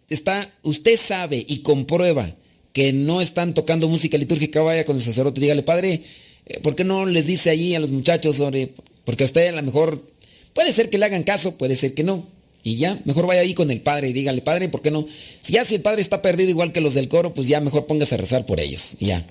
está, 0.09 0.53
usted 0.62 0.99
sabe 0.99 1.44
y 1.47 1.59
comprueba 1.59 2.35
que 2.73 2.92
no 2.92 3.21
están 3.21 3.55
tocando 3.55 3.88
música 3.88 4.18
litúrgica, 4.18 4.61
vaya 4.62 4.85
con 4.85 4.97
el 4.97 5.03
sacerdote 5.03 5.40
dígale, 5.40 5.62
padre, 5.62 6.03
eh, 6.47 6.61
¿por 6.61 6.77
qué 6.77 6.85
no 6.85 7.07
les 7.07 7.27
dice 7.27 7.51
allí 7.51 7.75
a 7.75 7.81
los 7.81 7.90
muchachos 7.90 8.37
sobre, 8.37 8.73
porque 9.05 9.25
a 9.25 9.27
usted 9.27 9.49
a 9.49 9.53
lo 9.53 9.62
mejor, 9.62 10.05
puede 10.54 10.72
ser 10.72 10.90
que 10.90 10.98
le 10.98 11.06
hagan 11.06 11.22
caso, 11.22 11.56
puede 11.56 11.74
ser 11.76 11.94
que 11.94 12.02
no. 12.02 12.26
Y 12.62 12.76
ya, 12.76 13.00
mejor 13.04 13.26
vaya 13.26 13.40
ahí 13.40 13.54
con 13.54 13.70
el 13.70 13.80
padre 13.80 14.08
y 14.08 14.12
dígale, 14.12 14.42
padre, 14.42 14.68
¿por 14.68 14.82
qué 14.82 14.90
no? 14.90 15.06
Si 15.42 15.52
ya 15.52 15.64
si 15.64 15.76
el 15.76 15.80
padre 15.80 16.02
está 16.02 16.20
perdido 16.20 16.50
igual 16.50 16.72
que 16.72 16.80
los 16.80 16.94
del 16.94 17.08
coro, 17.08 17.32
pues 17.32 17.48
ya 17.48 17.61
mejor 17.61 17.87
póngase 17.87 18.16
a 18.16 18.18
rezar 18.18 18.46
por 18.46 18.61
ellos. 18.61 18.96
ya. 19.00 19.26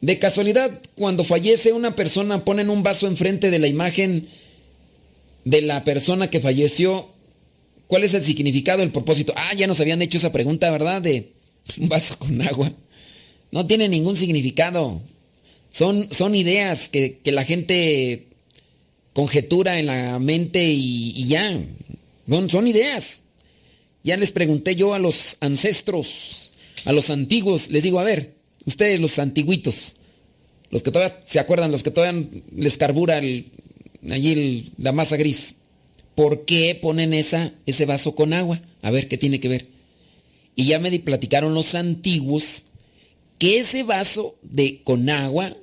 De 0.00 0.18
casualidad, 0.18 0.80
cuando 0.96 1.22
fallece 1.22 1.72
una 1.72 1.94
persona, 1.94 2.44
ponen 2.44 2.70
un 2.70 2.82
vaso 2.82 3.06
enfrente 3.06 3.50
de 3.50 3.60
la 3.60 3.68
imagen 3.68 4.26
de 5.44 5.62
la 5.62 5.84
persona 5.84 6.28
que 6.28 6.40
falleció. 6.40 7.08
¿Cuál 7.86 8.04
es 8.04 8.14
el 8.14 8.24
significado, 8.24 8.82
el 8.82 8.90
propósito? 8.90 9.32
Ah, 9.36 9.54
ya 9.54 9.68
nos 9.68 9.80
habían 9.80 10.02
hecho 10.02 10.18
esa 10.18 10.32
pregunta, 10.32 10.70
¿verdad? 10.70 11.02
De 11.02 11.32
un 11.78 11.88
vaso 11.88 12.18
con 12.18 12.40
agua. 12.42 12.72
No 13.52 13.66
tiene 13.66 13.88
ningún 13.88 14.16
significado. 14.16 15.02
Son, 15.70 16.08
son 16.10 16.34
ideas 16.34 16.88
que, 16.88 17.20
la 17.24 17.44
gente 17.44 18.28
conjetura 19.12 19.78
en 19.78 19.86
la 19.86 20.18
mente 20.18 20.64
y, 20.64 21.26
ya. 21.26 21.60
Son, 22.28 22.48
son 22.50 22.66
ideas. 22.66 23.22
Ya 24.04 24.16
les 24.16 24.32
pregunté 24.32 24.74
yo 24.74 24.94
a 24.94 24.98
los 24.98 25.36
ancestros, 25.40 26.54
a 26.84 26.92
los 26.92 27.10
antiguos, 27.10 27.70
les 27.70 27.82
digo, 27.82 28.00
a 28.00 28.04
ver, 28.04 28.34
ustedes 28.64 28.98
los 28.98 29.18
antiguitos, 29.18 29.96
los 30.70 30.82
que 30.82 30.90
todavía 30.90 31.20
se 31.24 31.38
acuerdan, 31.38 31.70
los 31.70 31.82
que 31.82 31.90
todavía 31.90 32.28
les 32.54 32.76
carbura 32.76 33.20
allí 34.10 34.72
la 34.78 34.92
masa 34.92 35.16
gris, 35.16 35.54
¿por 36.14 36.44
qué 36.44 36.78
ponen 36.80 37.14
esa, 37.14 37.52
ese 37.66 37.86
vaso 37.86 38.14
con 38.14 38.32
agua? 38.32 38.60
A 38.82 38.90
ver, 38.90 39.06
¿qué 39.06 39.18
tiene 39.18 39.38
que 39.38 39.48
ver? 39.48 39.66
Y 40.56 40.66
ya 40.66 40.78
me 40.78 40.98
platicaron 40.98 41.54
los 41.54 41.74
antiguos 41.74 42.64
que 43.38 43.58
ese 43.58 43.82
vaso 43.82 44.36
de 44.42 44.82
con 44.82 45.08
agua, 45.10 45.56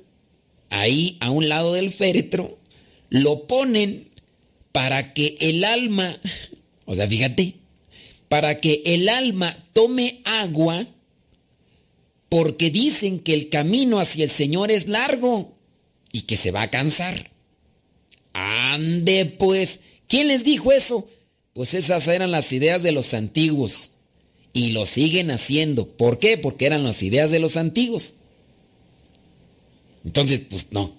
ahí 0.70 1.16
a 1.20 1.30
un 1.30 1.48
lado 1.48 1.74
del 1.74 1.92
féretro, 1.92 2.59
lo 3.10 3.46
ponen 3.46 4.08
para 4.72 5.12
que 5.12 5.36
el 5.40 5.64
alma, 5.64 6.18
o 6.86 6.94
sea, 6.94 7.06
fíjate, 7.06 7.56
para 8.28 8.60
que 8.60 8.82
el 8.86 9.08
alma 9.08 9.58
tome 9.72 10.20
agua, 10.24 10.86
porque 12.28 12.70
dicen 12.70 13.18
que 13.18 13.34
el 13.34 13.48
camino 13.48 13.98
hacia 13.98 14.24
el 14.24 14.30
Señor 14.30 14.70
es 14.70 14.86
largo 14.86 15.56
y 16.12 16.22
que 16.22 16.36
se 16.36 16.52
va 16.52 16.62
a 16.62 16.70
cansar. 16.70 17.30
Ande 18.32 19.26
pues, 19.26 19.80
¿quién 20.06 20.28
les 20.28 20.44
dijo 20.44 20.70
eso? 20.70 21.08
Pues 21.52 21.74
esas 21.74 22.06
eran 22.06 22.30
las 22.30 22.52
ideas 22.52 22.82
de 22.84 22.92
los 22.92 23.12
antiguos 23.12 23.90
y 24.52 24.70
lo 24.70 24.86
siguen 24.86 25.32
haciendo. 25.32 25.88
¿Por 25.88 26.20
qué? 26.20 26.38
Porque 26.38 26.66
eran 26.66 26.84
las 26.84 27.02
ideas 27.02 27.32
de 27.32 27.40
los 27.40 27.56
antiguos. 27.56 28.14
Entonces, 30.04 30.40
pues 30.48 30.68
no. 30.70 30.94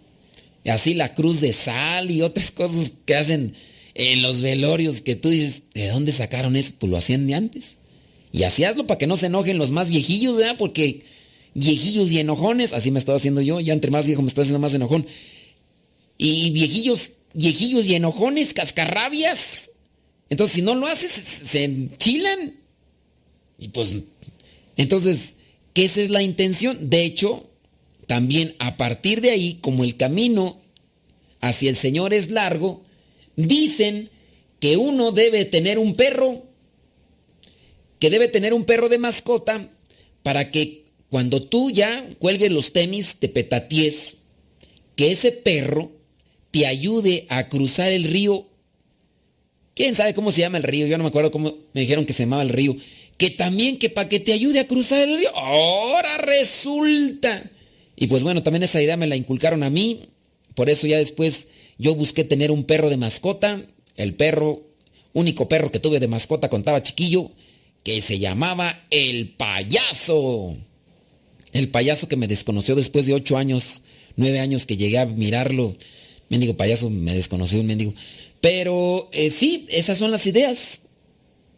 Así 0.66 0.94
la 0.94 1.16
cruz 1.16 1.42
de 1.42 1.54
sal 1.54 2.12
y 2.12 2.22
otras 2.22 2.52
cosas 2.52 2.94
que 3.06 3.16
hacen 3.16 3.56
en 3.94 4.22
los 4.22 4.42
velorios 4.42 5.02
que 5.02 5.16
tú 5.16 5.30
dices, 5.30 5.64
¿de 5.74 5.88
dónde 5.88 6.12
sacaron 6.12 6.56
eso? 6.56 6.74
Pues 6.78 6.90
lo 6.90 6.98
hacían 6.98 7.28
de 7.28 7.34
antes. 7.34 7.78
Y 8.32 8.44
así 8.44 8.64
hazlo 8.64 8.88
para 8.88 8.98
que 8.98 9.08
no 9.08 9.18
se 9.18 9.26
enojen 9.26 9.58
los 9.58 9.72
más 9.72 9.90
viejillos, 9.90 10.38
¿verdad? 10.38 10.56
Porque 10.58 11.04
viejillos 11.54 12.12
y 12.12 12.20
enojones, 12.20 12.74
así 12.74 12.92
me 12.92 13.00
estaba 13.00 13.18
haciendo 13.18 13.42
yo, 13.42 13.60
ya 13.60 13.74
entre 13.74 13.92
más 13.92 14.06
viejo 14.06 14.22
me 14.22 14.30
estoy 14.30 14.44
haciendo 14.44 14.60
más 14.60 14.74
enojón. 14.74 15.06
Y 16.18 16.52
viejillos, 16.52 17.12
viejillos 17.34 17.88
y 17.88 17.96
enojones, 17.96 18.54
cascarrabias. 18.54 19.72
Entonces, 20.30 20.56
si 20.56 20.62
no 20.62 20.76
lo 20.76 20.88
haces, 20.88 21.12
se 21.12 21.64
enchilan. 21.64 22.56
Y 23.58 23.68
pues, 23.70 23.96
entonces, 24.78 25.36
¿qué 25.74 25.86
esa 25.86 26.02
es 26.02 26.10
la 26.10 26.22
intención? 26.22 26.90
De 26.90 27.04
hecho, 27.04 27.51
también 28.12 28.56
a 28.60 28.76
partir 28.76 29.22
de 29.22 29.30
ahí, 29.30 29.60
como 29.62 29.86
el 29.86 29.96
camino 29.96 30.60
hacia 31.40 31.70
el 31.70 31.78
Señor 31.78 32.14
es 32.14 32.30
largo, 32.30 32.84
dicen 33.38 34.10
que 34.60 34.76
uno 34.76 35.14
debe 35.14 35.46
tener 35.46 35.80
un 35.80 35.96
perro, 35.96 36.44
que 38.00 38.10
debe 38.10 38.28
tener 38.28 38.54
un 38.54 38.66
perro 38.66 38.90
de 38.90 38.98
mascota, 38.98 39.70
para 40.24 40.52
que 40.52 40.88
cuando 41.08 41.42
tú 41.42 41.72
ya 41.72 42.06
cuelgues 42.20 42.52
los 42.52 42.74
tenis 42.74 43.16
te 43.18 43.30
petaties, 43.30 44.18
que 44.98 45.12
ese 45.12 45.32
perro 45.32 45.94
te 46.52 46.68
ayude 46.68 47.28
a 47.30 47.48
cruzar 47.48 47.94
el 47.94 48.04
río. 48.04 48.50
¿Quién 49.74 49.96
sabe 49.96 50.14
cómo 50.14 50.32
se 50.32 50.42
llama 50.42 50.58
el 50.58 50.64
río? 50.64 50.86
Yo 50.86 50.98
no 50.98 51.06
me 51.06 51.12
acuerdo 51.12 51.32
cómo 51.32 51.60
me 51.72 51.80
dijeron 51.80 52.06
que 52.06 52.12
se 52.12 52.24
llamaba 52.24 52.42
el 52.42 52.50
río 52.50 52.76
que 53.18 53.30
también 53.30 53.78
que 53.78 53.90
para 53.90 54.10
que 54.10 54.20
te 54.20 54.34
ayude 54.34 54.60
a 54.60 54.68
cruzar 54.68 55.08
el 55.08 55.20
río. 55.20 55.30
Ahora 55.34 56.18
resulta. 56.18 57.50
Y 58.02 58.08
pues 58.08 58.24
bueno, 58.24 58.42
también 58.42 58.64
esa 58.64 58.82
idea 58.82 58.98
me 58.98 59.06
la 59.06 59.16
inculcaron 59.16 59.62
a 59.62 59.70
mí. 59.70 60.10
Por 60.56 60.72
eso 60.72 60.88
ya 60.88 60.98
después 60.98 61.48
yo 61.78 61.94
busqué 61.94 62.24
tener 62.24 62.50
un 62.50 62.64
perro 62.64 62.90
de 62.90 62.98
mascota. 62.98 63.64
El 63.96 64.16
perro, 64.16 64.64
único 65.14 65.48
perro 65.48 65.72
que 65.72 65.78
tuve 65.78 66.00
de 66.00 66.08
mascota 66.08 66.50
contaba 66.50 66.82
chiquillo, 66.82 67.30
que 67.84 68.02
se 68.02 68.18
llamaba 68.18 68.88
el 68.90 69.36
payaso. 69.36 70.58
El 71.54 71.70
payaso 71.70 72.08
que 72.08 72.16
me 72.16 72.28
desconoció 72.28 72.74
después 72.74 73.06
de 73.06 73.14
ocho 73.14 73.38
años, 73.38 73.84
nueve 74.16 74.40
años 74.40 74.66
que 74.66 74.78
llegué 74.78 74.98
a 74.98 75.06
mirarlo. 75.06 75.76
Mendigo 76.28 76.58
payaso 76.58 76.90
me 76.90 77.14
desconoció 77.14 77.60
un 77.60 77.68
mendigo. 77.68 77.94
Pero 78.42 79.10
eh, 79.14 79.30
sí, 79.30 79.68
esas 79.70 80.00
son 80.00 80.10
las 80.10 80.26
ideas. 80.26 80.82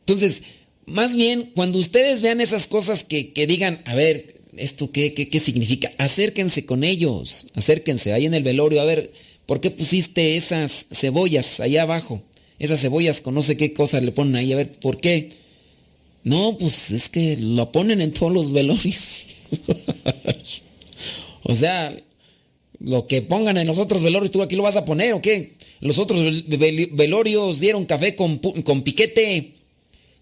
Entonces, 0.01 0.43
más 0.85 1.15
bien, 1.15 1.51
cuando 1.55 1.79
ustedes 1.79 2.21
vean 2.21 2.41
esas 2.41 2.67
cosas 2.67 3.05
que, 3.05 3.31
digan, 3.47 3.81
a 3.85 3.95
ver, 3.95 4.32
¿esto 4.57 4.91
qué, 4.91 5.13
qué, 5.13 5.29
qué, 5.29 5.39
significa? 5.39 5.91
Acérquense 5.97 6.65
con 6.65 6.83
ellos, 6.83 7.47
acérquense 7.53 8.13
ahí 8.13 8.25
en 8.25 8.33
el 8.33 8.43
velorio, 8.43 8.81
a 8.81 8.85
ver, 8.85 9.11
¿por 9.45 9.61
qué 9.61 9.71
pusiste 9.71 10.35
esas 10.35 10.85
cebollas 10.91 11.59
ahí 11.59 11.77
abajo? 11.77 12.21
Esas 12.59 12.81
cebollas 12.81 13.21
con 13.21 13.33
no 13.35 13.41
sé 13.41 13.57
qué 13.57 13.73
cosas 13.73 14.03
le 14.03 14.11
ponen 14.11 14.35
ahí, 14.35 14.53
a 14.53 14.57
ver, 14.57 14.71
¿por 14.71 14.99
qué? 14.99 15.31
No, 16.23 16.57
pues 16.57 16.91
es 16.91 17.09
que 17.09 17.35
lo 17.37 17.71
ponen 17.71 18.01
en 18.01 18.13
todos 18.13 18.31
los 18.31 18.51
velorios. 18.51 19.23
o 21.43 21.55
sea, 21.55 21.95
lo 22.79 23.07
que 23.07 23.21
pongan 23.21 23.57
en 23.57 23.67
los 23.67 23.77
otros 23.77 24.01
velorios, 24.01 24.31
¿tú 24.31 24.41
aquí 24.41 24.55
lo 24.55 24.63
vas 24.63 24.77
a 24.77 24.85
poner 24.85 25.13
o 25.13 25.21
qué? 25.21 25.53
Los 25.81 25.97
otros 25.97 26.43
velorios 26.47 27.59
dieron 27.59 27.85
café 27.85 28.15
con, 28.15 28.37
con 28.37 28.81
piquete. 28.83 29.51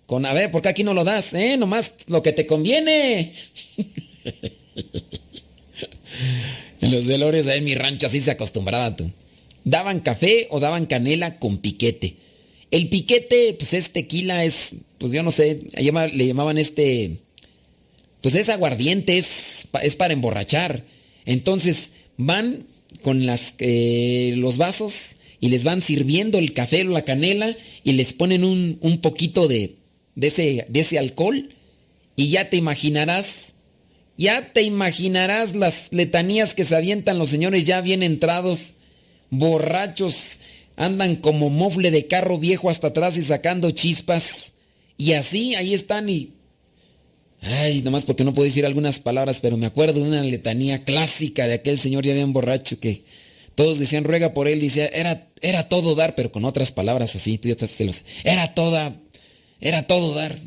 Con, 0.07 0.25
a 0.25 0.33
ver, 0.33 0.51
¿por 0.51 0.61
qué 0.61 0.69
aquí 0.69 0.83
no 0.83 0.93
lo 0.93 1.03
das? 1.03 1.33
¿Eh? 1.33 1.55
Nomás 1.57 1.93
lo 2.07 2.21
que 2.23 2.33
te 2.33 2.45
conviene. 2.47 3.33
los 6.81 7.07
velorios 7.07 7.47
en 7.47 7.63
mi 7.63 7.75
rancho 7.75 8.07
así 8.07 8.19
se 8.19 8.31
acostumbraba 8.31 8.95
tú. 8.95 9.11
Daban 9.63 9.99
café 9.99 10.47
o 10.49 10.59
daban 10.59 10.85
canela 10.85 11.37
con 11.37 11.59
piquete. 11.59 12.15
El 12.71 12.89
piquete, 12.89 13.53
pues 13.57 13.73
es 13.73 13.91
tequila, 13.91 14.45
es, 14.45 14.69
pues 14.97 15.11
yo 15.11 15.23
no 15.23 15.31
sé, 15.31 15.61
le 15.73 16.25
llamaban 16.25 16.57
este, 16.57 17.17
pues 18.21 18.35
es 18.35 18.49
aguardiente, 18.49 19.17
es, 19.17 19.67
es 19.81 19.95
para 19.95 20.13
emborrachar. 20.13 20.83
Entonces 21.25 21.91
van 22.17 22.65
con 23.01 23.25
las, 23.25 23.55
eh, 23.59 24.33
los 24.37 24.57
vasos 24.57 25.15
y 25.39 25.49
les 25.49 25.63
van 25.63 25.81
sirviendo 25.81 26.37
el 26.37 26.53
café 26.53 26.83
o 26.83 26.89
la 26.89 27.03
canela 27.03 27.55
y 27.83 27.93
les 27.93 28.13
ponen 28.13 28.43
un, 28.43 28.77
un 28.81 29.01
poquito 29.01 29.47
de, 29.47 29.75
de, 30.15 30.27
ese, 30.27 30.65
de 30.69 30.79
ese 30.79 30.99
alcohol 30.99 31.49
y 32.15 32.29
ya 32.29 32.49
te 32.49 32.57
imaginarás, 32.57 33.50
ya 34.17 34.53
te 34.53 34.61
imaginarás 34.61 35.55
las 35.55 35.87
letanías 35.91 36.53
que 36.53 36.63
se 36.63 36.75
avientan 36.75 37.17
los 37.17 37.29
señores 37.29 37.65
ya 37.65 37.81
bien 37.81 38.03
entrados, 38.03 38.73
borrachos, 39.29 40.39
andan 40.75 41.15
como 41.15 41.49
mofle 41.49 41.91
de 41.91 42.07
carro 42.07 42.37
viejo 42.37 42.69
hasta 42.69 42.87
atrás 42.87 43.17
y 43.17 43.21
sacando 43.21 43.71
chispas. 43.71 44.53
Y 44.97 45.13
así, 45.13 45.55
ahí 45.55 45.73
están 45.73 46.09
y... 46.09 46.33
Ay, 47.41 47.81
nomás 47.81 48.05
porque 48.05 48.23
no 48.23 48.35
puedo 48.35 48.45
decir 48.45 48.67
algunas 48.67 48.99
palabras, 48.99 49.39
pero 49.41 49.57
me 49.57 49.65
acuerdo 49.65 50.01
de 50.01 50.07
una 50.07 50.21
letanía 50.21 50.83
clásica 50.83 51.47
de 51.47 51.55
aquel 51.55 51.79
señor 51.79 52.05
ya 52.05 52.13
bien 52.13 52.33
borracho 52.33 52.79
que 52.79 53.03
todos 53.55 53.79
decían 53.79 54.03
ruega 54.03 54.33
por 54.33 54.47
él, 54.47 54.61
decía, 54.61 54.85
era, 54.87 55.27
era 55.41 55.67
todo 55.67 55.95
dar, 55.95 56.13
pero 56.13 56.31
con 56.31 56.45
otras 56.45 56.71
palabras 56.71 57.15
así, 57.15 57.39
tú 57.39 57.49
ya 57.49 57.55
te 57.55 57.85
los... 57.85 58.03
Era 58.23 58.53
toda, 58.53 58.95
era 59.59 59.87
todo 59.87 60.13
dar, 60.13 60.37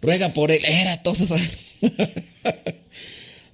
ruega 0.00 0.32
por 0.32 0.50
él, 0.50 0.64
era 0.64 1.02
todo 1.02 1.26
dar. 1.26 1.40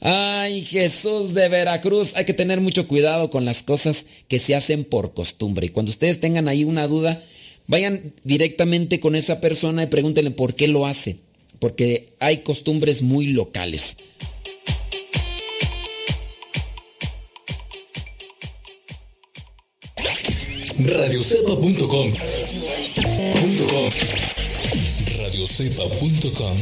Ay, 0.07 0.61
Jesús 0.61 1.33
de 1.33 1.49
Veracruz, 1.49 2.15
hay 2.15 2.27
que 2.27 2.35
tener 2.35 2.61
mucho 2.61 2.87
cuidado 2.87 3.31
con 3.31 3.47
las 3.47 3.63
cosas 3.63 4.05
que 4.29 4.39
se 4.39 4.55
hacen 4.55 4.85
por 4.85 5.15
costumbre. 5.15 5.65
Y 5.65 5.69
cuando 5.71 5.89
ustedes 5.89 6.21
tengan 6.21 6.47
ahí 6.47 6.63
una 6.63 6.87
duda, 6.87 7.25
vayan 7.67 8.13
directamente 8.23 9.01
con 9.01 9.17
esa 9.17 9.41
persona 9.41 9.85
y 9.85 9.87
pregúntenle 9.87 10.31
por 10.31 10.57
qué 10.57 10.69
lo 10.69 10.87
hace. 10.87 11.21
Porque 11.59 12.13
hay 12.21 12.43
costumbres 12.43 13.01
muy 13.01 13.29
locales. 13.29 13.97
radiocepa.com 20.81 22.13
radiocepa.com 25.17 26.57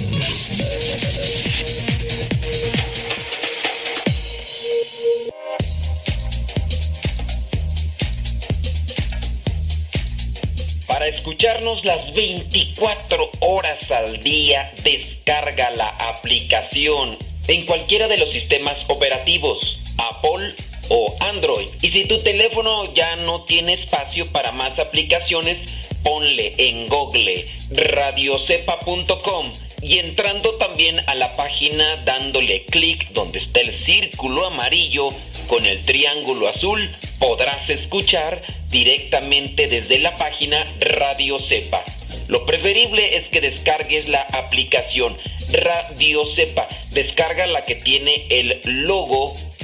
Para 10.92 11.09
escucharnos 11.09 11.87
las 11.87 12.12
24 12.12 13.31
horas 13.40 13.90
al 13.90 14.22
día, 14.22 14.70
descarga 14.85 15.70
la 15.70 15.88
aplicación 15.88 17.16
en 17.48 17.64
cualquiera 17.64 18.09
de 18.09 18.18
los 18.18 18.31
sistemas 18.31 18.76
operativos, 18.88 19.81
Apple 19.96 20.55
o 20.90 21.16
Android. 21.20 21.68
Y 21.81 21.88
si 21.88 22.05
tu 22.05 22.18
teléfono 22.18 22.92
ya 22.92 23.16
no 23.16 23.44
tiene 23.44 23.72
espacio 23.72 24.26
para 24.33 24.52
más 24.52 24.78
aplicaciones, 24.78 25.57
ponle 26.02 26.57
en 26.59 26.87
Google 26.88 27.48
radiocepa.com 27.70 29.50
y 29.81 29.98
entrando 29.98 30.50
también 30.57 31.00
a 31.07 31.14
la 31.14 31.37
página 31.37 31.96
dándole 32.05 32.66
clic 32.66 33.12
donde 33.12 33.38
está 33.38 33.61
el 33.61 33.74
círculo 33.78 34.44
amarillo 34.46 35.09
con 35.48 35.64
el 35.64 35.83
triángulo 35.87 36.48
azul, 36.48 36.94
podrás 37.18 37.70
escuchar 37.70 38.42
directamente 38.72 39.68
desde 39.68 40.00
la 40.00 40.16
página 40.16 40.66
Radio 40.80 41.38
Cepa. 41.38 41.85
Lo 42.26 42.44
preferible 42.46 43.16
es 43.16 43.28
que 43.28 43.40
descargues 43.40 44.08
la 44.08 44.22
aplicación 44.22 45.16
Radio 45.52 46.24
Cepa. 46.35 46.66
Descarga 46.90 47.46
la 47.46 47.64
que 47.64 47.76
tiene 47.76 48.26
el 48.30 48.61
logo 48.64 49.37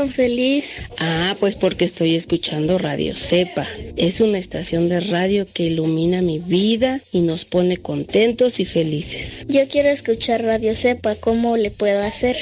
Tan 0.00 0.10
feliz? 0.10 0.64
Ah, 0.98 1.36
pues 1.38 1.56
porque 1.56 1.84
estoy 1.84 2.14
escuchando 2.14 2.78
Radio 2.78 3.14
Cepa. 3.14 3.68
Es 3.98 4.22
una 4.22 4.38
estación 4.38 4.88
de 4.88 5.00
radio 5.00 5.46
que 5.52 5.64
ilumina 5.64 6.22
mi 6.22 6.38
vida 6.38 7.02
y 7.12 7.20
nos 7.20 7.44
pone 7.44 7.76
contentos 7.76 8.60
y 8.60 8.64
felices. 8.64 9.44
Yo 9.46 9.68
quiero 9.68 9.90
escuchar 9.90 10.42
Radio 10.42 10.74
Cepa, 10.74 11.16
¿cómo 11.16 11.58
le 11.58 11.70
puedo 11.70 12.02
hacer? 12.02 12.38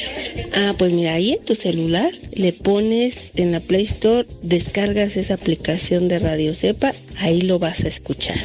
Ah, 0.55 0.73
pues 0.79 0.93
mira, 0.93 1.15
ahí 1.15 1.33
en 1.33 1.45
tu 1.45 1.57
celular 1.57 2.13
le 2.33 2.53
pones 2.53 3.33
en 3.35 3.51
la 3.51 3.59
Play 3.59 3.83
Store, 3.83 4.29
descargas 4.43 5.17
esa 5.17 5.35
aplicación 5.35 6.07
de 6.07 6.21
Radio 6.21 6.55
Cepa, 6.55 6.95
ahí 7.17 7.41
lo 7.41 7.59
vas 7.59 7.83
a 7.83 7.89
escuchar. 7.89 8.39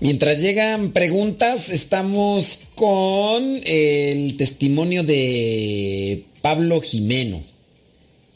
Mientras 0.00 0.40
llegan 0.40 0.92
preguntas, 0.92 1.68
estamos 1.68 2.60
con 2.74 3.60
el 3.66 4.34
testimonio 4.38 5.02
de 5.02 6.24
Pablo 6.40 6.80
Jimeno. 6.80 7.42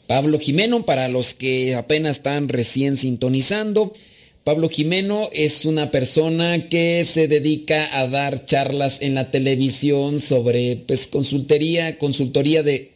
Pablo 0.05 0.37
Jimeno, 0.39 0.85
para 0.85 1.07
los 1.07 1.33
que 1.33 1.73
apenas 1.73 2.17
están 2.17 2.49
recién 2.49 2.97
sintonizando, 2.97 3.93
Pablo 4.43 4.69
Jimeno 4.69 5.29
es 5.33 5.65
una 5.65 5.89
persona 5.89 6.69
que 6.69 7.03
se 7.03 7.27
dedica 7.27 7.99
a 7.99 8.07
dar 8.07 8.45
charlas 8.45 9.01
en 9.01 9.15
la 9.15 9.31
televisión 9.31 10.19
sobre 10.19 10.75
pues, 10.75 11.07
consultoría, 11.07 11.97
consultoría 11.97 12.61
de 12.61 12.91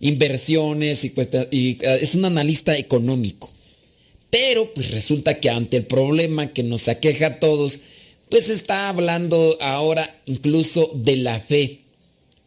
inversiones 0.00 1.04
y, 1.04 1.10
pues, 1.10 1.28
y 1.52 1.78
eh, 1.80 2.00
es 2.02 2.16
un 2.16 2.24
analista 2.24 2.76
económico. 2.76 3.52
Pero 4.30 4.74
pues 4.74 4.90
resulta 4.90 5.38
que 5.38 5.50
ante 5.50 5.76
el 5.76 5.84
problema 5.84 6.52
que 6.52 6.64
nos 6.64 6.88
aqueja 6.88 7.26
a 7.26 7.38
todos, 7.38 7.80
pues 8.30 8.48
está 8.48 8.88
hablando 8.88 9.58
ahora 9.60 10.20
incluso 10.24 10.92
de 10.94 11.16
la 11.16 11.40
fe 11.40 11.80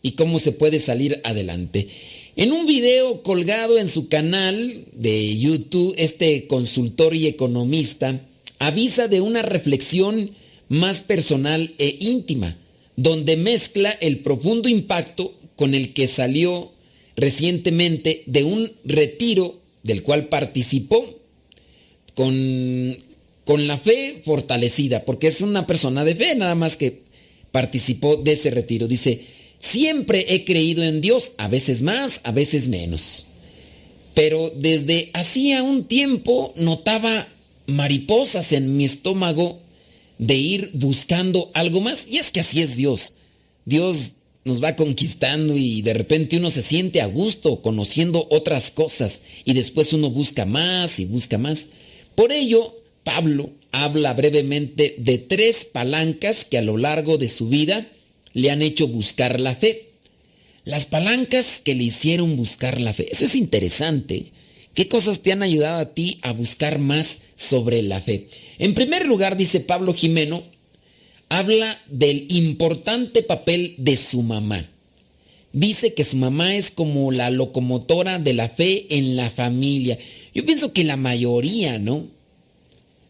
y 0.01 0.11
cómo 0.13 0.39
se 0.39 0.51
puede 0.51 0.79
salir 0.79 1.21
adelante. 1.23 1.88
En 2.36 2.51
un 2.51 2.65
video 2.65 3.21
colgado 3.21 3.77
en 3.77 3.88
su 3.88 4.07
canal 4.07 4.86
de 4.93 5.38
YouTube, 5.38 5.93
este 5.97 6.47
consultor 6.47 7.13
y 7.13 7.27
economista 7.27 8.21
avisa 8.59 9.07
de 9.07 9.21
una 9.21 9.41
reflexión 9.43 10.31
más 10.69 11.01
personal 11.01 11.75
e 11.77 11.97
íntima, 11.99 12.57
donde 12.95 13.38
mezcla 13.38 13.91
el 13.91 14.19
profundo 14.19 14.69
impacto 14.69 15.36
con 15.55 15.75
el 15.75 15.93
que 15.93 16.07
salió 16.07 16.71
recientemente 17.15 18.23
de 18.25 18.43
un 18.43 18.71
retiro 18.84 19.59
del 19.84 20.01
cual 20.01 20.27
participó 20.29 21.19
con, 22.15 22.97
con 23.46 23.68
la 23.68 23.78
fe 23.78 24.22
fortalecida, 24.24 25.04
porque 25.04 25.28
es 25.28 25.41
una 25.41 25.68
persona 25.68 26.04
de 26.04 26.16
fe, 26.16 26.36
nada 26.36 26.56
más 26.56 26.76
que 26.78 27.04
participó 27.52 28.16
de 28.16 28.34
ese 28.34 28.52
retiro. 28.52 28.88
Dice, 28.88 29.22
siempre 29.60 30.26
he 30.30 30.46
creído 30.46 30.84
en 30.84 31.02
Dios, 31.02 31.34
a 31.38 31.48
veces 31.48 31.82
más, 31.82 32.22
a 32.24 32.32
veces 32.32 32.68
menos. 32.68 33.26
Pero 34.14 34.52
desde 34.56 35.10
hacía 35.14 35.64
un 35.64 35.86
tiempo 35.86 36.54
notaba 36.56 37.28
mariposas 37.66 38.52
en 38.52 38.78
mi 38.78 38.86
estómago 38.86 39.60
de 40.18 40.36
ir 40.36 40.72
buscando 40.74 41.52
algo 41.54 41.82
más. 41.82 42.06
Y 42.08 42.18
es 42.18 42.32
que 42.32 42.39
así 42.39 42.62
es 42.62 42.76
Dios. 42.76 43.14
Dios 43.66 44.14
nos 44.46 44.64
va 44.64 44.76
conquistando 44.76 45.56
y 45.58 45.82
de 45.82 45.94
repente 45.94 46.38
uno 46.38 46.50
se 46.50 46.62
siente 46.62 47.02
a 47.02 47.06
gusto 47.06 47.62
conociendo 47.62 48.28
otras 48.30 48.72
cosas 48.72 49.22
y 49.46 49.54
después 49.54 49.94
uno 49.94 50.10
busca 50.10 50.46
más 50.46 51.00
y 51.00 51.06
busca 51.06 51.38
más. 51.38 51.68
Por 52.16 52.32
ello, 52.32 52.76
Pablo 53.04 53.51
habla 53.72 54.14
brevemente 54.14 54.95
de 54.97 55.18
tres 55.18 55.66
palancas 55.66 56.45
que 56.45 56.58
a 56.58 56.62
lo 56.62 56.78
largo 56.78 57.18
de 57.18 57.28
su 57.28 57.49
vida 57.49 57.88
le 58.34 58.51
han 58.51 58.62
hecho 58.62 58.88
buscar 58.88 59.39
la 59.39 59.56
fe. 59.56 59.89
Las 60.64 60.86
palancas 60.86 61.62
que 61.64 61.76
le 61.76 61.84
hicieron 61.84 62.38
buscar 62.38 62.80
la 62.80 62.93
fe. 62.93 63.12
Eso 63.12 63.26
es 63.26 63.36
interesante. 63.36 64.32
¿Qué 64.74 64.88
cosas 64.88 65.20
te 65.20 65.32
han 65.32 65.43
ayudado 65.43 65.80
a 65.80 65.93
ti 65.93 66.20
a 66.22 66.32
buscar 66.32 66.80
más 66.80 67.20
sobre 67.36 67.84
la 67.84 68.01
fe? 68.01 68.28
En 68.58 68.74
primer 68.74 69.06
lugar, 69.06 69.38
dice 69.38 69.60
Pablo 69.60 69.93
Jimeno, 69.93 70.43
habla 71.30 71.82
del 71.88 72.26
importante 72.30 73.24
papel 73.24 73.76
de 73.78 73.97
su 73.97 74.22
mamá. 74.22 74.70
Dice 75.51 75.93
que 75.93 76.04
su 76.04 76.18
mamá 76.18 76.56
es 76.56 76.72
como 76.72 77.12
la 77.12 77.30
locomotora 77.30 78.18
de 78.18 78.34
la 78.34 78.49
fe 78.49 78.88
en 78.89 79.16
la 79.16 79.30
familia. 79.30 79.99
Yo 80.34 80.45
pienso 80.45 80.74
que 80.74 80.84
la 80.84 80.97
mayoría, 80.97 81.78
¿no? 81.78 82.08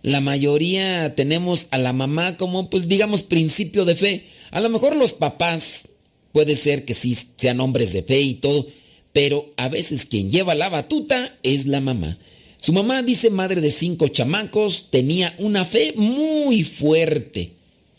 La 0.04 0.20
mayoría 0.20 1.16
tenemos 1.16 1.68
a 1.72 1.78
la 1.78 1.94
mamá 1.94 2.36
como, 2.36 2.70
pues 2.70 2.90
digamos, 2.90 3.24
principio 3.24 3.86
de 3.86 3.96
fe. 3.96 4.26
A 4.52 4.60
lo 4.60 4.70
mejor 4.70 4.96
los 4.96 5.14
papás 5.14 5.88
puede 6.34 6.58
ser 6.58 6.84
que 6.84 6.94
sí 6.94 7.18
sean 7.38 7.62
hombres 7.62 7.94
de 7.94 8.04
fe 8.04 8.20
y 8.22 8.34
todo, 8.36 8.68
pero 9.14 9.54
a 9.56 9.70
veces 9.70 10.06
quien 10.06 10.30
lleva 10.30 10.56
la 10.56 10.70
batuta 10.70 11.38
es 11.42 11.68
la 11.68 11.80
mamá. 11.80 12.18
Su 12.60 12.74
mamá, 12.74 13.02
dice 13.02 13.30
madre 13.30 13.62
de 13.62 13.72
cinco 13.72 14.10
chamacos, 14.10 14.88
tenía 14.90 15.36
una 15.38 15.64
fe 15.64 15.94
muy 15.96 16.66
fuerte 16.66 17.54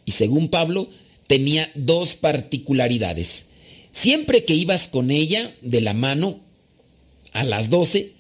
y 0.04 0.12
según 0.12 0.48
Pablo 0.48 0.90
tenía 1.26 1.70
dos 1.74 2.14
particularidades. 2.16 3.46
Siempre 3.92 4.44
que 4.44 4.54
ibas 4.54 4.88
con 4.88 5.10
ella 5.10 5.54
de 5.62 5.80
la 5.80 5.94
mano, 5.94 6.40
a 7.32 7.44
las 7.44 7.70
doce, 7.70 8.12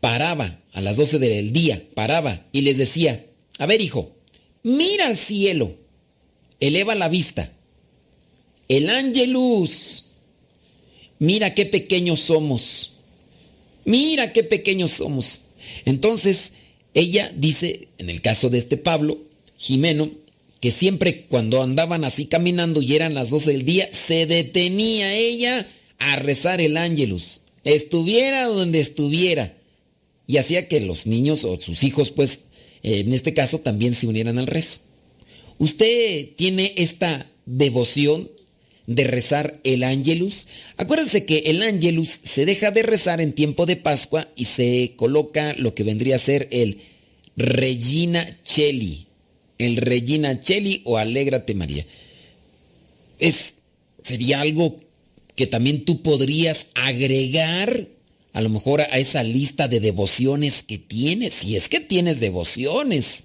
paraba, 0.00 0.60
a 0.72 0.80
las 0.80 0.96
doce 0.96 1.18
del 1.18 1.52
día, 1.52 1.82
paraba 1.94 2.46
y 2.52 2.62
les 2.62 2.76
decía, 2.78 3.25
a 3.58 3.66
ver 3.66 3.80
hijo, 3.80 4.12
mira 4.62 5.06
al 5.06 5.16
cielo, 5.16 5.74
eleva 6.60 6.94
la 6.94 7.08
vista. 7.08 7.52
El 8.68 8.90
ángelus, 8.90 10.06
mira 11.18 11.54
qué 11.54 11.66
pequeños 11.66 12.20
somos, 12.20 12.92
mira 13.84 14.32
qué 14.32 14.42
pequeños 14.42 14.92
somos. 14.92 15.42
Entonces, 15.84 16.52
ella 16.94 17.32
dice, 17.34 17.88
en 17.98 18.10
el 18.10 18.20
caso 18.20 18.50
de 18.50 18.58
este 18.58 18.76
Pablo, 18.76 19.18
Jimeno, 19.56 20.10
que 20.60 20.70
siempre 20.70 21.26
cuando 21.26 21.62
andaban 21.62 22.04
así 22.04 22.26
caminando 22.26 22.82
y 22.82 22.96
eran 22.96 23.14
las 23.14 23.30
12 23.30 23.52
del 23.52 23.64
día, 23.64 23.88
se 23.92 24.26
detenía 24.26 25.14
ella 25.14 25.68
a 25.98 26.16
rezar 26.16 26.60
el 26.60 26.76
ángelus, 26.76 27.42
estuviera 27.64 28.46
donde 28.46 28.80
estuviera. 28.80 29.54
Y 30.26 30.38
hacía 30.38 30.66
que 30.66 30.80
los 30.80 31.06
niños 31.06 31.44
o 31.44 31.60
sus 31.60 31.84
hijos, 31.84 32.10
pues, 32.10 32.40
en 32.86 33.12
este 33.12 33.34
caso, 33.34 33.60
también 33.60 33.94
se 33.94 34.06
unieran 34.06 34.38
al 34.38 34.46
rezo. 34.46 34.78
¿Usted 35.58 36.30
tiene 36.36 36.74
esta 36.76 37.30
devoción 37.44 38.30
de 38.86 39.04
rezar 39.04 39.60
el 39.64 39.82
ángelus? 39.82 40.46
Acuérdense 40.76 41.24
que 41.24 41.38
el 41.46 41.62
ángelus 41.62 42.20
se 42.22 42.44
deja 42.46 42.70
de 42.70 42.82
rezar 42.82 43.20
en 43.20 43.32
tiempo 43.32 43.66
de 43.66 43.76
Pascua 43.76 44.28
y 44.36 44.44
se 44.46 44.92
coloca 44.96 45.54
lo 45.58 45.74
que 45.74 45.82
vendría 45.82 46.16
a 46.16 46.18
ser 46.18 46.48
el 46.50 46.82
Regina 47.36 48.38
Cheli 48.42 49.06
el 49.58 49.76
Regina 49.76 50.40
Cheli 50.40 50.82
o 50.84 50.98
Alégrate 50.98 51.54
María. 51.54 51.86
Es, 53.18 53.54
sería 54.02 54.40
algo 54.40 54.76
que 55.34 55.46
también 55.46 55.84
tú 55.84 56.02
podrías 56.02 56.66
agregar 56.74 57.88
a 58.36 58.42
lo 58.42 58.50
mejor 58.50 58.82
a 58.82 58.98
esa 58.98 59.22
lista 59.22 59.66
de 59.66 59.80
devociones 59.80 60.62
que 60.62 60.76
tienes, 60.76 61.32
si 61.32 61.56
es 61.56 61.70
que 61.70 61.80
tienes 61.80 62.20
devociones. 62.20 63.22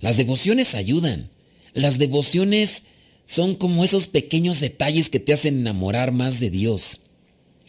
Las 0.00 0.18
devociones 0.18 0.74
ayudan. 0.74 1.30
Las 1.72 1.96
devociones 1.96 2.82
son 3.24 3.54
como 3.54 3.84
esos 3.84 4.06
pequeños 4.06 4.60
detalles 4.60 5.08
que 5.08 5.18
te 5.18 5.32
hacen 5.32 5.60
enamorar 5.60 6.12
más 6.12 6.40
de 6.40 6.50
Dios. 6.50 7.00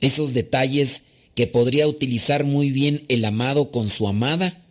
Esos 0.02 0.34
detalles 0.34 1.04
que 1.34 1.48
podría 1.48 1.88
utilizar 1.88 2.44
muy 2.44 2.72
bien 2.72 3.06
el 3.08 3.24
amado 3.24 3.72
con 3.72 3.90
su 3.90 4.10
amada 4.10 4.62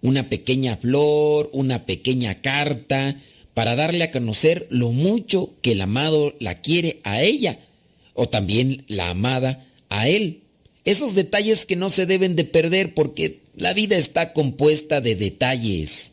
una 0.00 0.28
pequeña 0.28 0.78
flor, 0.78 1.48
una 1.52 1.86
pequeña 1.86 2.42
carta, 2.42 3.20
para 3.54 3.76
darle 3.76 4.02
a 4.02 4.10
conocer 4.10 4.66
lo 4.68 4.90
mucho 4.90 5.54
que 5.62 5.72
el 5.72 5.80
amado 5.80 6.34
la 6.40 6.60
quiere 6.60 6.98
a 7.04 7.22
ella, 7.22 7.60
o 8.14 8.28
también 8.28 8.84
la 8.88 9.10
amada 9.10 9.68
a 9.90 10.08
él. 10.08 10.41
Esos 10.84 11.14
detalles 11.14 11.64
que 11.64 11.76
no 11.76 11.90
se 11.90 12.06
deben 12.06 12.34
de 12.34 12.44
perder 12.44 12.94
porque 12.94 13.40
la 13.54 13.72
vida 13.72 13.96
está 13.96 14.32
compuesta 14.32 15.00
de 15.00 15.14
detalles. 15.14 16.12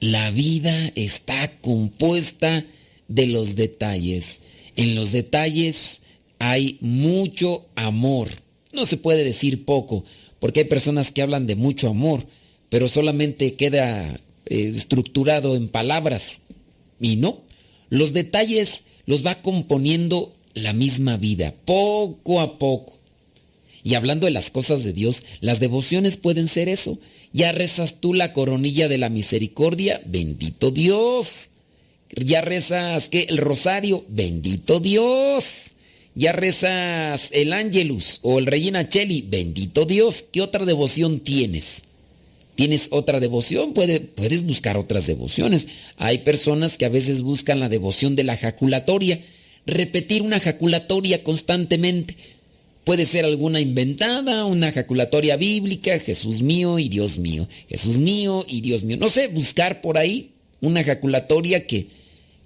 La 0.00 0.30
vida 0.30 0.90
está 0.94 1.60
compuesta 1.60 2.64
de 3.08 3.26
los 3.26 3.56
detalles. 3.56 4.40
En 4.76 4.94
los 4.94 5.12
detalles 5.12 6.00
hay 6.38 6.78
mucho 6.80 7.66
amor. 7.74 8.28
No 8.72 8.86
se 8.86 8.96
puede 8.96 9.24
decir 9.24 9.64
poco, 9.64 10.04
porque 10.38 10.60
hay 10.60 10.66
personas 10.66 11.10
que 11.10 11.22
hablan 11.22 11.46
de 11.46 11.56
mucho 11.56 11.88
amor, 11.88 12.26
pero 12.70 12.88
solamente 12.88 13.54
queda 13.54 14.20
eh, 14.46 14.72
estructurado 14.74 15.56
en 15.56 15.68
palabras. 15.68 16.40
Y 17.00 17.16
no, 17.16 17.42
los 17.90 18.12
detalles 18.14 18.84
los 19.04 19.26
va 19.26 19.42
componiendo 19.42 20.34
la 20.54 20.72
misma 20.72 21.16
vida, 21.16 21.54
poco 21.64 22.40
a 22.40 22.58
poco. 22.58 22.99
Y 23.82 23.94
hablando 23.94 24.26
de 24.26 24.32
las 24.32 24.50
cosas 24.50 24.84
de 24.84 24.92
Dios, 24.92 25.24
las 25.40 25.60
devociones 25.60 26.16
pueden 26.16 26.48
ser 26.48 26.68
eso. 26.68 26.98
Ya 27.32 27.52
rezas 27.52 28.00
tú 28.00 28.14
la 28.14 28.32
coronilla 28.32 28.88
de 28.88 28.98
la 28.98 29.08
misericordia, 29.08 30.02
bendito 30.04 30.70
Dios. 30.70 31.50
Ya 32.14 32.40
rezas 32.40 33.08
que 33.08 33.26
el 33.28 33.38
rosario, 33.38 34.04
bendito 34.08 34.80
Dios. 34.80 35.74
Ya 36.14 36.32
rezas 36.32 37.28
el 37.32 37.52
ángelus 37.52 38.18
o 38.22 38.38
el 38.38 38.46
Regina 38.46 38.88
Cheli, 38.88 39.22
bendito 39.22 39.84
Dios. 39.84 40.24
¿Qué 40.32 40.40
otra 40.42 40.64
devoción 40.64 41.20
tienes? 41.20 41.82
tienes 42.60 42.88
otra 42.90 43.20
devoción, 43.20 43.72
puedes 43.72 44.42
buscar 44.42 44.76
otras 44.76 45.06
devociones. 45.06 45.66
Hay 45.96 46.18
personas 46.18 46.76
que 46.76 46.84
a 46.84 46.90
veces 46.90 47.22
buscan 47.22 47.58
la 47.58 47.70
devoción 47.70 48.16
de 48.16 48.22
la 48.22 48.36
jaculatoria, 48.36 49.22
repetir 49.64 50.20
una 50.20 50.40
jaculatoria 50.40 51.24
constantemente. 51.24 52.18
Puede 52.90 53.06
ser 53.06 53.24
alguna 53.24 53.60
inventada, 53.60 54.44
una 54.46 54.72
jaculatoria 54.72 55.36
bíblica, 55.36 55.96
Jesús 56.00 56.42
mío 56.42 56.80
y 56.80 56.88
Dios 56.88 57.18
mío, 57.18 57.48
Jesús 57.68 57.98
mío 57.98 58.44
y 58.48 58.62
Dios 58.62 58.82
mío. 58.82 58.96
No 58.96 59.08
sé, 59.10 59.28
buscar 59.28 59.80
por 59.80 59.96
ahí 59.96 60.32
una 60.60 60.82
jaculatoria 60.82 61.68
que, 61.68 61.86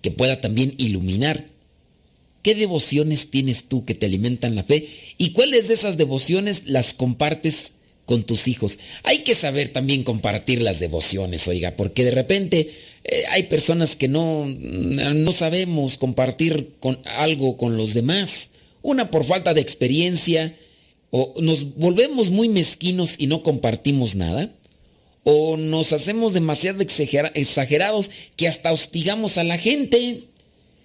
que 0.02 0.10
pueda 0.10 0.42
también 0.42 0.74
iluminar. 0.76 1.46
¿Qué 2.42 2.54
devociones 2.54 3.30
tienes 3.30 3.70
tú 3.70 3.86
que 3.86 3.94
te 3.94 4.04
alimentan 4.04 4.54
la 4.54 4.64
fe? 4.64 4.86
¿Y 5.16 5.30
cuáles 5.30 5.68
de 5.68 5.72
esas 5.72 5.96
devociones 5.96 6.64
las 6.66 6.92
compartes 6.92 7.72
con 8.04 8.24
tus 8.24 8.46
hijos. 8.48 8.78
Hay 9.02 9.20
que 9.20 9.34
saber 9.34 9.72
también 9.72 10.02
compartir 10.02 10.60
las 10.60 10.78
devociones, 10.78 11.48
oiga, 11.48 11.74
porque 11.74 12.04
de 12.04 12.10
repente 12.10 12.70
eh, 13.02 13.24
hay 13.30 13.44
personas 13.44 13.96
que 13.96 14.08
no, 14.08 14.44
no 14.46 15.32
sabemos 15.32 15.96
compartir 15.96 16.72
con 16.80 16.98
algo 17.16 17.56
con 17.56 17.78
los 17.78 17.94
demás. 17.94 18.50
Una 18.84 19.10
por 19.10 19.24
falta 19.24 19.54
de 19.54 19.62
experiencia, 19.62 20.58
o 21.08 21.36
nos 21.40 21.74
volvemos 21.74 22.28
muy 22.28 22.50
mezquinos 22.50 23.14
y 23.16 23.28
no 23.28 23.42
compartimos 23.42 24.14
nada, 24.14 24.52
o 25.22 25.56
nos 25.56 25.94
hacemos 25.94 26.34
demasiado 26.34 26.82
exagerados 26.82 28.10
que 28.36 28.46
hasta 28.46 28.72
hostigamos 28.72 29.38
a 29.38 29.44
la 29.44 29.56
gente. 29.56 30.24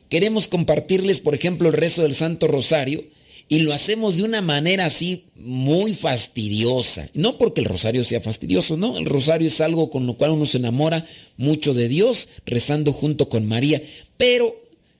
Queremos 0.07 0.47
compartirles, 0.47 1.19
por 1.19 1.35
ejemplo, 1.35 1.67
el 1.67 1.73
rezo 1.73 2.03
del 2.03 2.15
Santo 2.15 2.47
Rosario 2.47 3.03
y 3.49 3.59
lo 3.59 3.73
hacemos 3.73 4.15
de 4.15 4.23
una 4.23 4.41
manera 4.41 4.85
así 4.85 5.25
muy 5.35 5.93
fastidiosa. 5.93 7.09
No 7.13 7.37
porque 7.37 7.59
el 7.59 7.65
rosario 7.65 8.05
sea 8.05 8.21
fastidioso, 8.21 8.77
no, 8.77 8.97
el 8.97 9.07
rosario 9.07 9.47
es 9.47 9.59
algo 9.59 9.89
con 9.89 10.07
lo 10.07 10.13
cual 10.13 10.31
uno 10.31 10.45
se 10.45 10.57
enamora 10.57 11.05
mucho 11.35 11.73
de 11.73 11.89
Dios, 11.89 12.29
rezando 12.45 12.93
junto 12.93 13.27
con 13.27 13.45
María. 13.45 13.81
Pero 14.15 14.55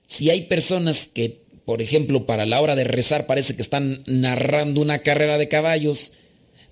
si 0.06 0.28
hay 0.28 0.42
personas 0.42 1.08
que, 1.14 1.39
por 1.70 1.82
ejemplo, 1.82 2.26
para 2.26 2.46
la 2.46 2.60
hora 2.60 2.74
de 2.74 2.82
rezar 2.82 3.28
parece 3.28 3.54
que 3.54 3.62
están 3.62 4.02
narrando 4.06 4.80
una 4.80 4.98
carrera 4.98 5.38
de 5.38 5.46
caballos, 5.46 6.10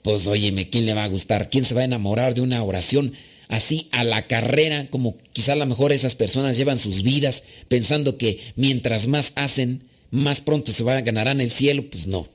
pues 0.03 0.27
óyeme, 0.27 0.71
¿quién 0.71 0.87
le 0.87 0.95
va 0.95 1.05
a 1.05 1.09
gustar? 1.09 1.51
¿Quién 1.51 1.65
se 1.65 1.73
va 1.73 1.83
a 1.83 1.85
enamorar 1.85 2.35
de 2.35 2.41
una 2.41 2.61
oración 2.65 3.13
así 3.47 3.87
a 3.93 4.03
la 4.03 4.27
carrera, 4.27 4.89
como 4.91 5.17
quizá 5.33 5.53
a 5.53 5.55
lo 5.55 5.67
mejor 5.67 5.93
esas 5.93 6.17
personas 6.17 6.57
llevan 6.57 6.81
sus 6.81 7.05
vidas 7.05 7.45
pensando 7.69 8.19
que 8.19 8.41
mientras 8.57 9.07
más 9.07 9.31
hacen, 9.37 9.85
más 10.11 10.41
pronto 10.41 10.73
se 10.73 10.83
van, 10.83 11.05
ganarán 11.05 11.41
el 11.41 11.53
cielo, 11.53 11.85
pues 11.89 12.09
no. 12.09 12.27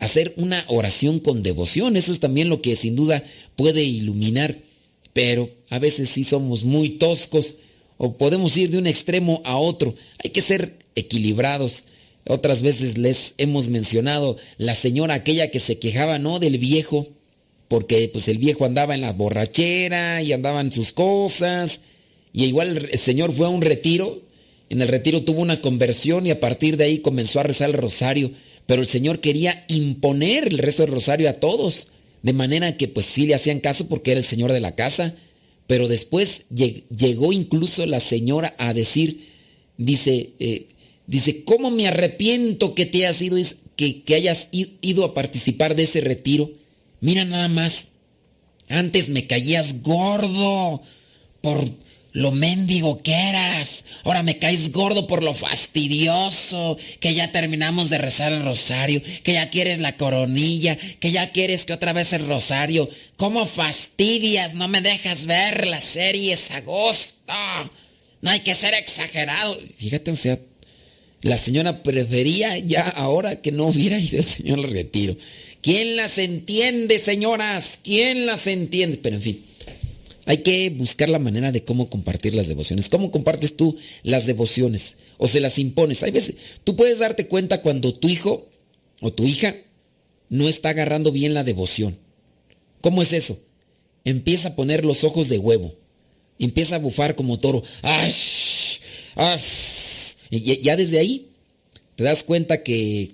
Hacer 0.00 0.34
una 0.36 0.64
oración 0.66 1.20
con 1.20 1.44
devoción, 1.44 1.96
eso 1.96 2.10
es 2.10 2.18
también 2.18 2.48
lo 2.48 2.60
que 2.60 2.74
sin 2.74 2.96
duda 2.96 3.22
puede 3.54 3.84
iluminar, 3.84 4.58
pero 5.12 5.48
a 5.70 5.78
veces 5.78 6.08
sí 6.08 6.24
somos 6.24 6.64
muy 6.64 6.98
toscos 6.98 7.54
o 7.96 8.16
podemos 8.16 8.56
ir 8.56 8.70
de 8.70 8.78
un 8.78 8.86
extremo 8.86 9.42
a 9.44 9.56
otro. 9.56 9.94
Hay 10.22 10.30
que 10.30 10.40
ser 10.40 10.78
equilibrados. 10.94 11.84
Otras 12.26 12.62
veces 12.62 12.96
les 12.96 13.34
hemos 13.36 13.68
mencionado 13.68 14.36
la 14.56 14.74
señora 14.74 15.14
aquella 15.14 15.50
que 15.50 15.58
se 15.58 15.78
quejaba, 15.78 16.18
¿no? 16.18 16.38
Del 16.38 16.58
viejo, 16.58 17.08
porque 17.68 18.08
pues 18.12 18.28
el 18.28 18.38
viejo 18.38 18.64
andaba 18.64 18.94
en 18.94 19.02
la 19.02 19.12
borrachera 19.12 20.22
y 20.22 20.32
andaba 20.32 20.60
en 20.60 20.72
sus 20.72 20.92
cosas. 20.92 21.80
Y 22.32 22.44
igual 22.44 22.88
el 22.90 22.98
señor 22.98 23.32
fue 23.32 23.46
a 23.46 23.50
un 23.50 23.60
retiro 23.60 24.24
en 24.74 24.82
el 24.82 24.88
retiro 24.88 25.22
tuvo 25.22 25.40
una 25.40 25.60
conversión 25.60 26.26
y 26.26 26.30
a 26.30 26.40
partir 26.40 26.76
de 26.76 26.84
ahí 26.84 26.98
comenzó 26.98 27.40
a 27.40 27.44
rezar 27.44 27.70
el 27.70 27.76
rosario. 27.76 28.32
Pero 28.66 28.80
el 28.80 28.88
Señor 28.88 29.20
quería 29.20 29.64
imponer 29.68 30.48
el 30.48 30.58
rezo 30.58 30.82
del 30.84 30.92
rosario 30.92 31.28
a 31.28 31.34
todos. 31.34 31.88
De 32.22 32.32
manera 32.32 32.76
que 32.76 32.88
pues 32.88 33.06
sí 33.06 33.26
le 33.26 33.34
hacían 33.34 33.60
caso 33.60 33.86
porque 33.86 34.12
era 34.12 34.20
el 34.20 34.26
Señor 34.26 34.52
de 34.52 34.60
la 34.60 34.74
casa. 34.74 35.14
Pero 35.66 35.88
después 35.88 36.44
llegó 36.50 37.32
incluso 37.32 37.86
la 37.86 38.00
señora 38.00 38.54
a 38.58 38.74
decir, 38.74 39.30
dice, 39.78 40.32
eh, 40.38 40.68
dice, 41.06 41.44
¿cómo 41.44 41.70
me 41.70 41.88
arrepiento 41.88 42.74
que 42.74 42.86
te 42.86 43.06
hayas 43.06 43.22
ido, 43.22 43.38
que, 43.76 44.02
que 44.02 44.14
hayas 44.14 44.48
ido 44.50 45.04
a 45.04 45.14
participar 45.14 45.74
de 45.74 45.84
ese 45.84 46.00
retiro? 46.00 46.50
Mira 47.00 47.24
nada 47.24 47.48
más, 47.48 47.88
antes 48.68 49.08
me 49.08 49.26
caías 49.26 49.82
gordo 49.82 50.82
por 51.40 51.64
lo 52.14 52.30
mendigo 52.30 53.02
que 53.02 53.12
eras. 53.12 53.84
Ahora 54.04 54.22
me 54.22 54.38
caes 54.38 54.70
gordo 54.70 55.06
por 55.06 55.22
lo 55.22 55.34
fastidioso, 55.34 56.78
que 57.00 57.12
ya 57.12 57.32
terminamos 57.32 57.90
de 57.90 57.98
rezar 57.98 58.32
el 58.32 58.44
rosario, 58.44 59.02
que 59.24 59.32
ya 59.34 59.50
quieres 59.50 59.80
la 59.80 59.96
coronilla, 59.96 60.78
que 61.00 61.10
ya 61.10 61.32
quieres 61.32 61.64
que 61.64 61.72
otra 61.72 61.92
vez 61.92 62.12
el 62.12 62.26
rosario. 62.28 62.88
¿Cómo 63.16 63.46
fastidias? 63.46 64.54
No 64.54 64.68
me 64.68 64.80
dejas 64.80 65.26
ver 65.26 65.66
las 65.66 65.82
series 65.82 66.52
agosto. 66.52 67.34
No 68.22 68.30
hay 68.30 68.40
que 68.40 68.54
ser 68.54 68.74
exagerado. 68.74 69.58
Fíjate, 69.76 70.12
o 70.12 70.16
sea, 70.16 70.38
la 71.20 71.36
señora 71.36 71.82
prefería 71.82 72.58
ya 72.58 72.88
ahora 72.88 73.42
que 73.42 73.50
no 73.50 73.66
hubiera 73.66 73.98
ido 73.98 74.18
el 74.18 74.24
señor 74.24 74.60
al 74.60 74.70
retiro. 74.70 75.16
¿Quién 75.62 75.96
las 75.96 76.18
entiende, 76.18 77.00
señoras? 77.00 77.80
¿Quién 77.82 78.24
las 78.24 78.46
entiende? 78.46 78.98
Pero 79.02 79.16
en 79.16 79.22
fin. 79.22 79.44
Hay 80.26 80.38
que 80.38 80.70
buscar 80.70 81.08
la 81.08 81.18
manera 81.18 81.52
de 81.52 81.64
cómo 81.64 81.88
compartir 81.88 82.34
las 82.34 82.48
devociones. 82.48 82.88
¿Cómo 82.88 83.10
compartes 83.10 83.56
tú 83.56 83.76
las 84.02 84.26
devociones? 84.26 84.96
O 85.18 85.28
se 85.28 85.40
las 85.40 85.58
impones. 85.58 86.02
Hay 86.02 86.10
veces, 86.10 86.36
tú 86.64 86.76
puedes 86.76 86.98
darte 86.98 87.26
cuenta 87.26 87.60
cuando 87.62 87.94
tu 87.94 88.08
hijo 88.08 88.48
o 89.00 89.12
tu 89.12 89.24
hija 89.24 89.56
no 90.30 90.48
está 90.48 90.70
agarrando 90.70 91.12
bien 91.12 91.34
la 91.34 91.44
devoción. 91.44 91.98
¿Cómo 92.80 93.02
es 93.02 93.12
eso? 93.12 93.38
Empieza 94.04 94.50
a 94.50 94.56
poner 94.56 94.84
los 94.84 95.04
ojos 95.04 95.28
de 95.28 95.38
huevo. 95.38 95.74
Empieza 96.38 96.76
a 96.76 96.80
bufar 96.80 97.14
como 97.14 97.38
toro. 97.38 97.62
¡Ay! 97.82 98.12
Y 100.30 100.62
ya 100.62 100.76
desde 100.76 100.98
ahí 100.98 101.28
te 101.96 102.04
das 102.04 102.24
cuenta 102.24 102.62
que, 102.62 103.12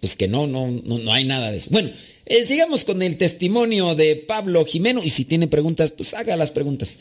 pues 0.00 0.16
que 0.16 0.28
no, 0.28 0.46
no, 0.46 0.70
no, 0.70 0.98
no 0.98 1.12
hay 1.12 1.24
nada 1.24 1.50
de 1.50 1.58
eso. 1.58 1.70
Bueno, 1.70 1.90
eh, 2.32 2.46
sigamos 2.46 2.84
con 2.84 3.02
el 3.02 3.18
testimonio 3.18 3.94
de 3.94 4.16
Pablo 4.16 4.64
Jimeno 4.64 5.00
y 5.04 5.10
si 5.10 5.26
tiene 5.26 5.48
preguntas, 5.48 5.90
pues 5.90 6.14
haga 6.14 6.34
las 6.34 6.50
preguntas. 6.50 6.96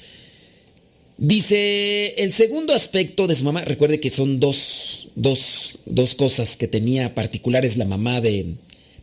Dice, 1.18 2.16
el 2.16 2.34
segundo 2.34 2.74
aspecto 2.74 3.28
de 3.28 3.36
su 3.36 3.46
mamá, 3.46 3.64
recuerde 3.64 4.02
que 4.02 4.10
son 4.10 4.42
dos, 4.42 5.08
dos, 5.16 5.78
dos 5.86 6.16
cosas 6.16 6.58
que 6.58 6.68
tenía 6.68 7.16
particulares 7.16 7.78
la 7.78 7.86
mamá 7.86 8.20
de 8.20 8.56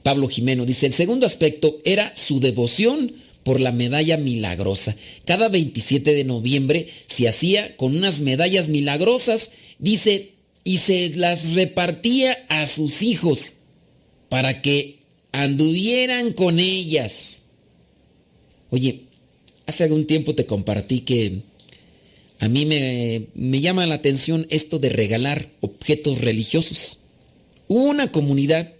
Pablo 0.02 0.28
Jimeno. 0.28 0.66
Dice, 0.66 0.84
el 0.84 0.92
segundo 0.92 1.24
aspecto 1.24 1.80
era 1.82 2.12
su 2.14 2.40
devoción 2.40 3.14
por 3.42 3.58
la 3.58 3.72
medalla 3.72 4.18
milagrosa. 4.18 4.96
Cada 5.24 5.48
27 5.48 6.12
de 6.12 6.24
noviembre 6.24 6.88
se 7.06 7.26
hacía 7.26 7.74
con 7.76 7.96
unas 7.96 8.20
medallas 8.20 8.68
milagrosas, 8.68 9.48
dice, 9.78 10.32
y 10.62 10.78
se 10.78 11.08
las 11.14 11.54
repartía 11.54 12.44
a 12.50 12.66
sus 12.66 13.00
hijos 13.00 13.54
para 14.28 14.60
que 14.60 14.97
anduvieran 15.32 16.32
con 16.32 16.58
ellas. 16.58 17.42
Oye, 18.70 19.04
hace 19.66 19.84
algún 19.84 20.06
tiempo 20.06 20.34
te 20.34 20.46
compartí 20.46 21.00
que 21.00 21.42
a 22.38 22.48
mí 22.48 22.64
me, 22.64 23.26
me 23.34 23.60
llama 23.60 23.86
la 23.86 23.96
atención 23.96 24.46
esto 24.50 24.78
de 24.78 24.90
regalar 24.90 25.48
objetos 25.60 26.20
religiosos. 26.20 26.98
Una 27.66 28.12
comunidad 28.12 28.74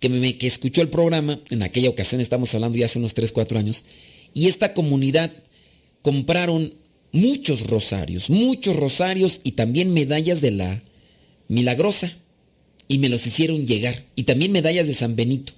que, 0.00 0.08
me, 0.08 0.36
que 0.38 0.46
escuchó 0.46 0.82
el 0.82 0.88
programa, 0.88 1.40
en 1.50 1.62
aquella 1.62 1.90
ocasión 1.90 2.20
estamos 2.20 2.54
hablando 2.54 2.78
ya 2.78 2.86
hace 2.86 2.98
unos 2.98 3.14
3, 3.14 3.32
4 3.32 3.58
años, 3.58 3.84
y 4.32 4.48
esta 4.48 4.74
comunidad 4.74 5.32
compraron 6.02 6.74
muchos 7.12 7.68
rosarios, 7.68 8.28
muchos 8.28 8.76
rosarios 8.76 9.40
y 9.44 9.52
también 9.52 9.94
medallas 9.94 10.40
de 10.40 10.50
la 10.50 10.82
milagrosa 11.48 12.16
y 12.88 12.98
me 12.98 13.08
los 13.08 13.26
hicieron 13.26 13.66
llegar. 13.66 14.04
Y 14.14 14.24
también 14.24 14.52
medallas 14.52 14.86
de 14.86 14.94
San 14.94 15.16
Benito. 15.16 15.52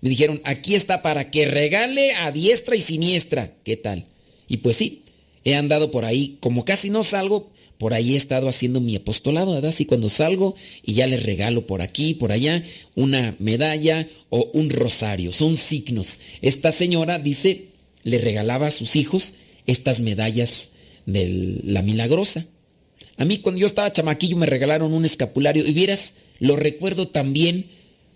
Me 0.00 0.10
dijeron, 0.10 0.40
aquí 0.44 0.74
está 0.74 1.02
para 1.02 1.30
que 1.30 1.46
regale 1.46 2.14
a 2.14 2.30
diestra 2.32 2.76
y 2.76 2.80
siniestra. 2.80 3.54
¿Qué 3.64 3.76
tal? 3.76 4.06
Y 4.48 4.58
pues 4.58 4.76
sí, 4.76 5.02
he 5.44 5.54
andado 5.54 5.90
por 5.90 6.04
ahí, 6.04 6.36
como 6.40 6.64
casi 6.64 6.90
no 6.90 7.02
salgo, 7.04 7.50
por 7.78 7.92
ahí 7.92 8.14
he 8.14 8.16
estado 8.16 8.48
haciendo 8.48 8.80
mi 8.80 8.96
apostolado, 8.96 9.54
¿verdad? 9.54 9.70
Así 9.70 9.84
cuando 9.84 10.08
salgo 10.08 10.54
y 10.82 10.94
ya 10.94 11.06
les 11.06 11.22
regalo 11.22 11.66
por 11.66 11.82
aquí, 11.82 12.14
por 12.14 12.32
allá, 12.32 12.64
una 12.94 13.36
medalla 13.38 14.08
o 14.30 14.50
un 14.54 14.70
rosario. 14.70 15.32
Son 15.32 15.56
signos. 15.56 16.20
Esta 16.40 16.72
señora 16.72 17.18
dice, 17.18 17.68
le 18.02 18.18
regalaba 18.18 18.68
a 18.68 18.70
sus 18.70 18.96
hijos 18.96 19.34
estas 19.66 20.00
medallas 20.00 20.68
de 21.04 21.60
la 21.64 21.82
milagrosa. 21.82 22.46
A 23.18 23.24
mí 23.24 23.38
cuando 23.38 23.60
yo 23.60 23.66
estaba 23.66 23.92
chamaquillo 23.92 24.36
me 24.36 24.46
regalaron 24.46 24.92
un 24.92 25.04
escapulario 25.04 25.64
y 25.66 25.72
vieras, 25.72 26.12
lo 26.38 26.56
recuerdo 26.56 27.08
también 27.08 27.66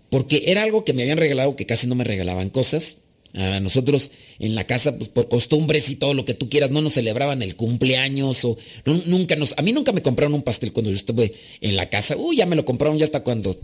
porque 0.09 0.43
era 0.47 0.63
algo 0.63 0.83
que 0.83 0.93
me 0.93 1.03
habían 1.03 1.17
regalado, 1.17 1.55
que 1.55 1.65
casi 1.65 1.87
no 1.87 1.95
me 1.95 2.03
regalaban 2.03 2.49
cosas. 2.49 2.97
A 3.33 3.61
nosotros 3.61 4.11
en 4.39 4.55
la 4.55 4.67
casa, 4.67 4.97
pues 4.97 5.07
por 5.07 5.29
costumbres 5.29 5.89
y 5.89 5.95
todo 5.95 6.13
lo 6.13 6.25
que 6.25 6.33
tú 6.33 6.49
quieras, 6.49 6.69
no 6.69 6.81
nos 6.81 6.93
celebraban 6.93 7.41
el 7.41 7.55
cumpleaños 7.55 8.43
o 8.43 8.57
nunca 8.85 9.37
nos... 9.37 9.53
A 9.57 9.61
mí 9.61 9.71
nunca 9.71 9.93
me 9.93 10.01
compraron 10.01 10.33
un 10.33 10.41
pastel 10.41 10.73
cuando 10.73 10.91
yo 10.91 10.97
estuve 10.97 11.33
en 11.61 11.77
la 11.77 11.89
casa. 11.89 12.17
Uy, 12.17 12.35
ya 12.35 12.45
me 12.45 12.57
lo 12.57 12.65
compraron 12.65 12.97
ya 12.99 13.05
hasta 13.05 13.23
cuando 13.23 13.57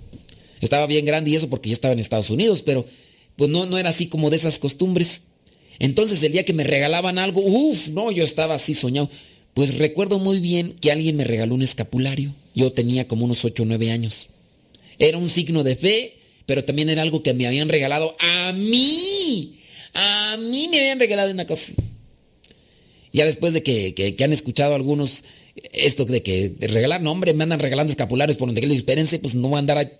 estaba 0.62 0.88
bien 0.88 1.06
grande 1.06 1.32
y 1.32 1.36
eso 1.36 1.50
porque 1.50 1.70
ya 1.70 1.74
estaba 1.74 1.94
en 1.94 2.00
Estados 2.00 2.30
Unidos, 2.30 2.62
pero 2.66 2.86
pues 3.36 3.50
no, 3.50 3.66
no 3.66 3.78
era 3.78 3.90
así 3.90 4.08
como 4.08 4.30
de 4.30 4.38
esas 4.38 4.58
costumbres. 4.58 5.24
Entonces 5.80 6.24
el 6.24 6.32
día 6.32 6.46
que 6.46 6.54
me 6.54 6.64
regalaban 6.64 7.20
algo, 7.20 7.42
uff, 7.42 7.90
no, 7.90 8.10
yo 8.12 8.24
estaba 8.24 8.56
así 8.56 8.74
soñado. 8.74 9.10
Pues 9.58 9.80
recuerdo 9.80 10.20
muy 10.20 10.40
bien 10.40 10.76
que 10.80 10.92
alguien 10.92 11.16
me 11.16 11.24
regaló 11.24 11.56
un 11.56 11.64
escapulario. 11.64 12.32
Yo 12.54 12.72
tenía 12.74 13.08
como 13.08 13.26
unos 13.26 13.44
8 13.44 13.64
o 13.64 13.66
9 13.66 13.90
años. 13.90 14.28
Era 15.00 15.18
un 15.18 15.28
signo 15.28 15.64
de 15.64 15.76
fe, 15.76 16.14
pero 16.46 16.64
también 16.64 16.90
era 16.90 17.02
algo 17.02 17.24
que 17.24 17.34
me 17.34 17.48
habían 17.48 17.68
regalado 17.68 18.16
a 18.20 18.52
mí. 18.52 19.58
A 19.96 20.38
mí 20.38 20.68
me 20.70 20.80
habían 20.80 21.00
regalado 21.00 21.32
una 21.32 21.48
cosa. 21.48 21.72
Ya 23.12 23.26
después 23.26 23.54
de 23.54 23.64
que, 23.64 24.16
han 24.24 24.32
escuchado 24.32 24.76
algunos 24.76 25.24
esto 25.74 26.06
de 26.06 26.22
que 26.22 26.50
de 26.50 26.68
regalar, 26.68 27.02
no 27.02 27.12
hombre, 27.12 27.34
me 27.34 27.42
andan 27.42 27.60
regalando 27.60 27.90
escapularios 27.90 28.38
por 28.38 28.50
donde 28.50 28.62
que 28.62 28.72
espérense, 28.72 29.18
pues 29.18 29.34
no 29.34 29.48
voy 29.48 29.56
a 29.56 29.60
andar 29.62 29.98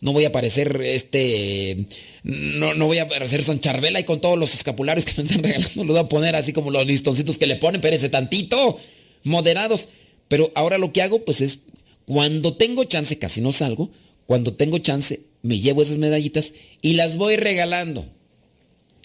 no 0.00 0.12
voy 0.12 0.24
a 0.24 0.28
aparecer 0.28 0.80
este 0.82 1.86
no, 2.22 2.74
no 2.74 2.86
voy 2.86 2.98
a 2.98 3.04
aparecer 3.04 3.42
San 3.42 3.60
Charbela 3.60 4.00
y 4.00 4.04
con 4.04 4.20
todos 4.20 4.38
los 4.38 4.54
escapularios 4.54 5.04
que 5.04 5.12
me 5.16 5.22
están 5.28 5.42
regalando, 5.42 5.84
lo 5.84 5.92
voy 5.92 6.00
a 6.00 6.08
poner 6.08 6.36
así 6.36 6.52
como 6.52 6.70
los 6.70 6.86
listoncitos 6.86 7.36
que 7.36 7.46
le 7.46 7.56
ponen, 7.56 7.76
espérense 7.76 8.08
tantito, 8.08 8.78
moderados. 9.24 9.88
Pero 10.28 10.52
ahora 10.54 10.78
lo 10.78 10.92
que 10.92 11.02
hago, 11.02 11.24
pues 11.24 11.40
es, 11.40 11.58
cuando 12.06 12.56
tengo 12.56 12.84
chance, 12.84 13.18
casi 13.18 13.40
no 13.40 13.52
salgo, 13.52 13.90
cuando 14.26 14.54
tengo 14.54 14.78
chance, 14.78 15.20
me 15.42 15.60
llevo 15.60 15.82
esas 15.82 15.98
medallitas 15.98 16.52
y 16.80 16.94
las 16.94 17.16
voy 17.16 17.36
regalando. 17.36 18.06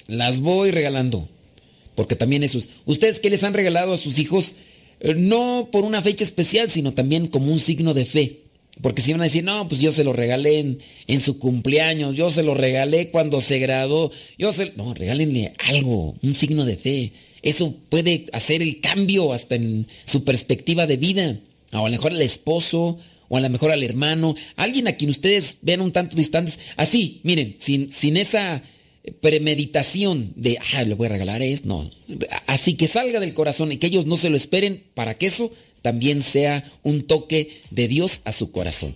Las 0.07 0.39
voy 0.39 0.71
regalando. 0.71 1.27
Porque 1.95 2.15
también 2.15 2.43
esos. 2.43 2.69
¿Ustedes 2.85 3.19
qué 3.19 3.29
les 3.29 3.43
han 3.43 3.53
regalado 3.53 3.93
a 3.93 3.97
sus 3.97 4.19
hijos? 4.19 4.55
Eh, 4.99 5.15
no 5.15 5.69
por 5.71 5.83
una 5.83 6.01
fecha 6.01 6.23
especial, 6.23 6.69
sino 6.69 6.93
también 6.93 7.27
como 7.27 7.51
un 7.51 7.59
signo 7.59 7.93
de 7.93 8.05
fe. 8.05 8.41
Porque 8.81 9.01
si 9.01 9.11
van 9.11 9.21
a 9.21 9.25
decir, 9.25 9.43
no, 9.43 9.67
pues 9.67 9.81
yo 9.81 9.91
se 9.91 10.05
lo 10.05 10.13
regalé 10.13 10.59
en, 10.59 10.79
en, 11.07 11.19
su 11.19 11.37
cumpleaños, 11.37 12.15
yo 12.15 12.31
se 12.31 12.43
lo 12.43 12.53
regalé 12.53 13.09
cuando 13.09 13.41
se 13.41 13.59
graduó, 13.59 14.11
yo 14.37 14.53
se... 14.53 14.71
No, 14.77 14.93
regálenle 14.93 15.53
algo, 15.57 16.15
un 16.21 16.35
signo 16.35 16.63
de 16.63 16.77
fe. 16.77 17.11
Eso 17.41 17.75
puede 17.89 18.27
hacer 18.33 18.61
el 18.61 18.81
cambio 18.81 19.33
hasta 19.33 19.55
en 19.55 19.87
su 20.05 20.23
perspectiva 20.23 20.87
de 20.87 20.97
vida. 20.97 21.39
O 21.71 21.77
a 21.85 21.89
lo 21.89 21.91
mejor 21.91 22.13
al 22.13 22.21
esposo, 22.21 22.99
o 23.27 23.37
a 23.37 23.41
lo 23.41 23.49
mejor 23.49 23.71
al 23.71 23.83
hermano, 23.83 24.35
alguien 24.55 24.87
a 24.87 24.93
quien 24.93 25.11
ustedes 25.11 25.57
vean 25.61 25.81
un 25.81 25.91
tanto 25.91 26.15
distantes. 26.15 26.59
Así, 26.75 27.21
miren, 27.23 27.55
sin, 27.59 27.91
sin 27.91 28.17
esa 28.17 28.63
premeditación 29.21 30.33
de, 30.35 30.57
ah, 30.73 30.83
le 30.83 30.95
voy 30.95 31.07
a 31.07 31.09
regalar 31.09 31.41
esto, 31.41 31.67
no. 31.67 31.91
Así 32.47 32.73
que 32.75 32.87
salga 32.87 33.19
del 33.19 33.33
corazón 33.33 33.71
y 33.71 33.77
que 33.77 33.87
ellos 33.87 34.05
no 34.05 34.17
se 34.17 34.29
lo 34.29 34.37
esperen 34.37 34.83
para 34.93 35.13
que 35.15 35.27
eso 35.27 35.51
también 35.81 36.21
sea 36.21 36.71
un 36.83 37.03
toque 37.03 37.61
de 37.71 37.87
Dios 37.87 38.21
a 38.25 38.31
su 38.31 38.51
corazón. 38.51 38.95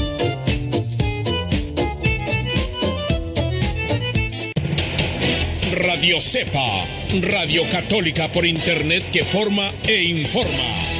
Radio 5.81 6.21
Cepa, 6.21 6.85
Radio 7.21 7.67
Católica 7.67 8.31
por 8.31 8.45
Internet 8.45 9.03
que 9.11 9.25
forma 9.25 9.73
e 9.87 10.03
informa. 10.03 10.91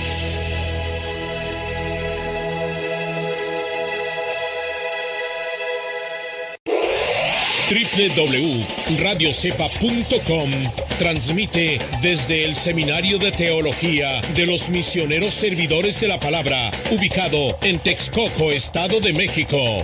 www.radiocepa.com 7.70 10.50
transmite 10.98 11.78
desde 12.02 12.44
el 12.44 12.56
Seminario 12.56 13.20
de 13.20 13.32
Teología 13.32 14.20
de 14.36 14.48
los 14.48 14.70
Misioneros 14.70 15.36
Servidores 15.36 16.02
de 16.02 16.08
la 16.08 16.20
Palabra, 16.20 16.72
ubicado 16.90 17.60
en 17.62 17.78
Texcoco, 17.80 18.52
Estado 18.52 19.00
de 19.00 19.14
México. 19.14 19.84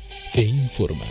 e 0.35 0.41
informa. 0.41 1.05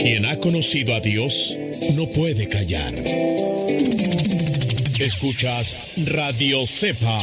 Quien 0.00 0.24
ha 0.24 0.38
conocido 0.38 0.94
a 0.94 1.00
Dios 1.00 1.56
no 1.92 2.08
puede 2.10 2.48
callar. 2.48 2.94
Escuchas 4.98 5.94
Radio 6.06 6.66
Cepa. 6.66 7.20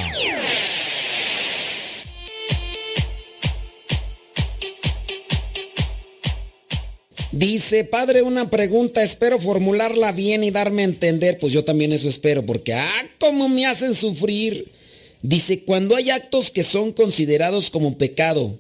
Dice, 7.32 7.84
padre, 7.84 8.22
una 8.22 8.52
pregunta, 8.52 9.02
espero 9.02 9.40
formularla 9.40 10.12
bien 10.12 10.44
y 10.44 10.52
darme 10.52 10.84
a 10.84 10.86
entender. 10.86 11.40
Pues 11.40 11.52
yo 11.52 11.64
también 11.64 11.92
eso 11.92 12.08
espero, 12.08 12.46
porque, 12.46 12.74
ah, 12.74 13.06
cómo 13.18 13.50
me 13.50 13.66
hacen 13.66 13.96
sufrir. 13.96 14.72
Dice, 15.24 15.64
cuando 15.64 15.96
hay 15.96 16.10
actos 16.10 16.52
que 16.52 16.64
son 16.64 16.92
considerados 16.92 17.70
como 17.70 17.98
pecado, 17.98 18.60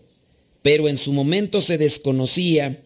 pero 0.62 0.88
en 0.88 0.98
su 0.98 1.12
momento 1.12 1.60
se 1.60 1.78
desconocía 1.78 2.82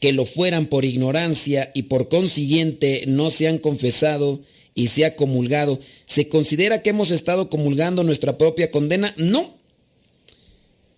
que 0.00 0.14
lo 0.14 0.24
fueran 0.24 0.66
por 0.66 0.86
ignorancia 0.86 1.70
y 1.74 1.82
por 1.84 2.08
consiguiente 2.08 3.04
no 3.06 3.30
se 3.30 3.46
han 3.46 3.58
confesado 3.58 4.40
y 4.74 4.86
se 4.86 5.04
ha 5.04 5.14
comulgado, 5.14 5.78
¿se 6.06 6.28
considera 6.28 6.82
que 6.82 6.88
hemos 6.88 7.10
estado 7.10 7.50
comulgando 7.50 8.02
nuestra 8.02 8.38
propia 8.38 8.70
condena? 8.70 9.14
No. 9.18 9.58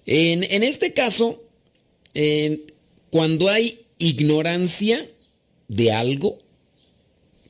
En, 0.07 0.63
este 0.63 0.93
caso, 0.93 1.43
cuando 3.11 3.49
hay 3.49 3.81
ignorancia 3.99 5.09
de 5.67 5.91
algo, 5.91 6.39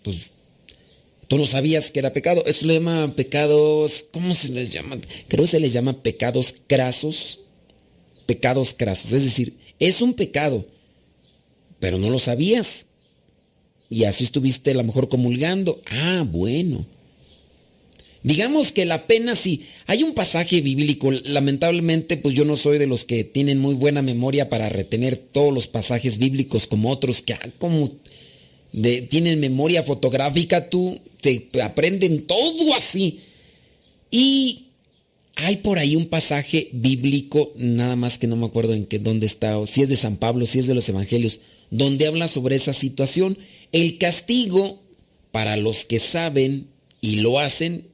pues 0.03 0.32
Tú 1.33 1.39
no 1.39 1.47
sabías 1.47 1.91
que 1.91 1.99
era 1.99 2.12
pecado. 2.12 2.45
Eso 2.45 2.66
le 2.66 2.74
llama 2.74 3.16
pecados, 3.16 4.05
¿cómo 4.12 4.35
se 4.35 4.51
les 4.51 4.68
llama? 4.68 4.99
Creo 5.28 5.45
que 5.45 5.51
se 5.51 5.61
les 5.61 5.72
llama 5.72 6.03
pecados 6.03 6.55
crasos. 6.66 7.41
Pecados 8.26 8.74
crasos. 8.74 9.14
Es 9.14 9.24
decir, 9.24 9.57
es 9.78 10.03
un 10.03 10.12
pecado, 10.12 10.66
pero 11.80 11.97
no 11.97 12.11
lo 12.11 12.18
sabías. 12.18 12.85
Y 13.89 14.05
así 14.05 14.24
estuviste 14.24 14.72
a 14.72 14.74
lo 14.74 14.85
mejor 14.85 15.09
comulgando. 15.09 15.80
Ah, 15.91 16.22
bueno. 16.30 16.85
Digamos 18.22 18.70
que 18.70 18.85
la 18.85 19.07
pena 19.07 19.35
sí. 19.35 19.64
Hay 19.87 20.03
un 20.03 20.12
pasaje 20.12 20.61
bíblico, 20.61 21.11
lamentablemente 21.24 22.18
pues 22.18 22.35
yo 22.35 22.45
no 22.45 22.57
soy 22.57 22.76
de 22.76 22.87
los 22.87 23.07
que 23.07 23.24
tienen 23.24 23.59
muy 23.59 23.74
buena 23.74 24.03
memoria 24.03 24.51
para 24.51 24.68
retener 24.68 25.16
todos 25.16 25.55
los 25.55 25.66
pasajes 25.66 26.18
bíblicos 26.18 26.66
como 26.66 26.91
otros 26.91 27.22
que 27.22 27.33
ah, 27.33 27.49
como 27.59 27.91
tienen 28.73 29.41
memoria 29.41 29.83
fotográfica, 29.83 30.68
tú 30.68 30.99
te 31.20 31.49
aprenden 31.62 32.23
todo 32.27 32.75
así. 32.75 33.20
Y 34.11 34.66
hay 35.35 35.59
por 35.59 35.79
ahí 35.79 35.97
un 35.97 36.07
pasaje 36.07 36.68
bíblico, 36.73 37.53
nada 37.57 37.97
más 37.97 38.18
que 38.18 38.27
no 38.27 38.37
me 38.37 38.47
acuerdo 38.47 38.75
en 38.75 38.87
qué, 38.87 38.99
dónde 38.99 39.27
está, 39.27 39.64
si 39.66 39.83
es 39.83 39.89
de 39.89 39.97
San 39.97 40.16
Pablo, 40.16 40.47
si 40.47 40.59
es 40.59 40.66
de 40.66 40.75
los 40.75 40.89
Evangelios, 40.89 41.41
donde 41.70 42.07
habla 42.07 42.29
sobre 42.29 42.57
esa 42.57 42.73
situación. 42.73 43.39
El 43.73 43.99
castigo 43.99 44.83
para 45.31 45.57
los 45.57 45.85
que 45.85 45.99
saben 45.99 46.68
y 47.01 47.16
lo 47.16 47.41
hacen 47.41 47.87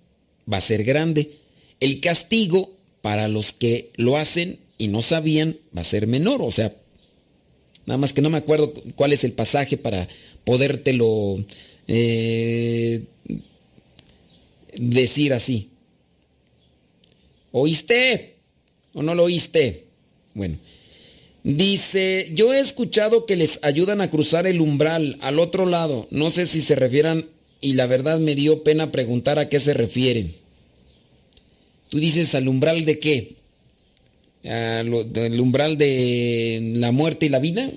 va 0.52 0.58
a 0.58 0.62
ser 0.62 0.84
grande. 0.84 1.36
El 1.80 2.00
castigo 2.00 2.76
para 3.02 3.28
los 3.28 3.52
que 3.52 3.90
lo 3.96 4.16
hacen 4.16 4.58
y 4.76 4.88
no 4.88 5.02
sabían 5.02 5.58
va 5.76 5.82
a 5.82 5.84
ser 5.84 6.06
menor. 6.06 6.42
O 6.42 6.50
sea, 6.50 6.76
nada 7.88 7.96
más 7.96 8.12
que 8.12 8.20
no 8.20 8.28
me 8.28 8.36
acuerdo 8.36 8.74
cuál 8.96 9.14
es 9.14 9.24
el 9.24 9.32
pasaje 9.32 9.78
para 9.78 10.08
podértelo 10.44 11.42
eh, 11.86 13.02
decir 14.76 15.32
así. 15.32 15.70
¿Oíste? 17.50 18.34
¿O 18.92 19.02
no 19.02 19.14
lo 19.14 19.24
oíste? 19.24 19.86
Bueno. 20.34 20.58
Dice, 21.42 22.30
yo 22.34 22.52
he 22.52 22.60
escuchado 22.60 23.24
que 23.24 23.36
les 23.36 23.58
ayudan 23.62 24.02
a 24.02 24.10
cruzar 24.10 24.46
el 24.46 24.60
umbral 24.60 25.16
al 25.22 25.38
otro 25.38 25.64
lado. 25.64 26.08
No 26.10 26.30
sé 26.30 26.46
si 26.46 26.60
se 26.60 26.74
refieran 26.74 27.30
y 27.62 27.72
la 27.72 27.86
verdad 27.86 28.18
me 28.18 28.34
dio 28.34 28.64
pena 28.64 28.92
preguntar 28.92 29.38
a 29.38 29.48
qué 29.48 29.60
se 29.60 29.72
refieren. 29.72 30.34
Tú 31.88 31.98
dices 31.98 32.34
al 32.34 32.48
umbral 32.48 32.84
de 32.84 32.98
qué? 32.98 33.37
¿Al 34.48 35.40
umbral 35.40 35.76
de 35.76 36.72
la 36.74 36.92
muerte 36.92 37.26
y 37.26 37.28
la 37.28 37.38
vida? 37.38 37.70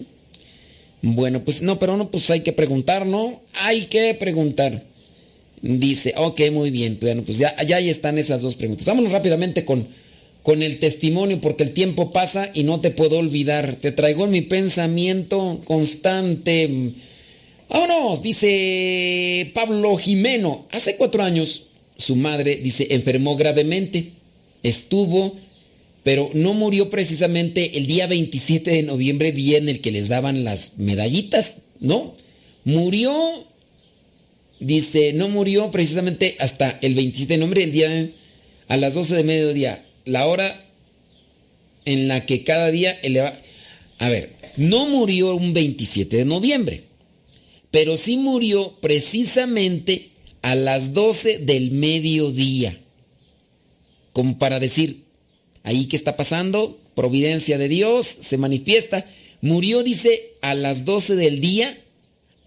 Bueno, 1.02 1.44
pues 1.44 1.62
no, 1.62 1.80
pero 1.80 1.98
no, 1.98 2.12
pues 2.12 2.30
hay 2.30 2.42
que 2.42 2.54
preguntar, 2.54 3.06
¿no? 3.06 3.42
Hay 3.54 3.86
que 3.86 4.14
preguntar. 4.14 4.84
Dice, 5.62 6.14
ok, 6.16 6.42
muy 6.52 6.72
bien. 6.72 6.98
Bueno, 7.02 7.24
pues 7.24 7.38
ya, 7.38 7.56
ya 7.64 7.78
ahí 7.78 7.90
están 7.90 8.18
esas 8.18 8.42
dos 8.42 8.56
preguntas. 8.56 8.86
Vámonos 8.86 9.12
rápidamente 9.12 9.66
con, 9.66 9.88
con 10.44 10.64
el 10.64 10.80
testimonio, 10.80 11.42
porque 11.42 11.64
el 11.64 11.72
tiempo 11.72 12.12
pasa 12.12 12.52
y 12.54 12.64
no 12.64 12.82
te 12.82 12.92
puedo 12.92 13.18
olvidar. 13.18 13.76
Te 13.76 13.92
traigo 13.92 14.26
en 14.26 14.32
mi 14.32 14.42
pensamiento 14.42 15.60
constante. 15.66 16.94
Vámonos, 17.70 18.22
dice 18.22 19.52
Pablo 19.54 19.98
Jimeno. 19.98 20.68
Hace 20.72 20.96
cuatro 20.96 21.24
años 21.24 21.64
su 21.98 22.16
madre, 22.16 22.58
dice, 22.58 22.88
enfermó 22.92 23.36
gravemente. 23.36 24.12
Estuvo, 24.64 25.36
pero 26.04 26.30
no 26.34 26.54
murió 26.54 26.90
precisamente 26.90 27.78
el 27.78 27.88
día 27.88 28.08
27 28.08 28.72
de 28.72 28.84
noviembre, 28.84 29.32
día 29.32 29.58
en 29.58 29.70
el 29.70 29.82
que 29.82 29.92
les 29.92 30.08
daban 30.08 30.44
las 30.44 30.78
medallitas, 30.78 31.56
¿no? 31.80 32.16
Murió, 32.64 33.46
dice, 34.60 35.14
no 35.14 35.30
murió 35.30 35.70
precisamente 35.72 36.36
hasta 36.40 36.80
el 36.82 36.96
27 36.96 37.34
de 37.34 37.38
noviembre, 37.38 37.64
el 37.64 37.72
día 37.72 38.10
a 38.68 38.78
las 38.78 38.94
12 38.94 39.16
de 39.16 39.24
mediodía, 39.24 39.86
la 40.06 40.28
hora 40.28 40.66
en 41.86 42.08
la 42.08 42.26
que 42.26 42.44
cada 42.44 42.72
día 42.72 42.92
eleva... 43.04 43.40
A 44.00 44.10
ver, 44.10 44.32
no 44.58 44.88
murió 44.88 45.36
un 45.36 45.54
27 45.54 46.18
de 46.18 46.26
noviembre, 46.26 46.84
pero 47.70 47.98
sí 47.98 48.18
murió 48.18 48.78
precisamente 48.82 50.10
a 50.42 50.56
las 50.56 50.94
12 50.94 51.40
del 51.40 51.72
mediodía. 51.72 52.80
Como 54.14 54.40
para 54.40 54.60
decir, 54.60 55.01
ahí 55.64 55.86
qué 55.88 55.96
está 55.96 56.18
pasando, 56.18 56.80
providencia 56.96 57.58
de 57.58 57.68
Dios 57.68 58.18
se 58.22 58.38
manifiesta. 58.38 59.06
Murió, 59.42 59.84
dice, 59.84 60.34
a 60.42 60.54
las 60.54 60.86
12 60.86 61.16
del 61.16 61.42
día, 61.42 61.80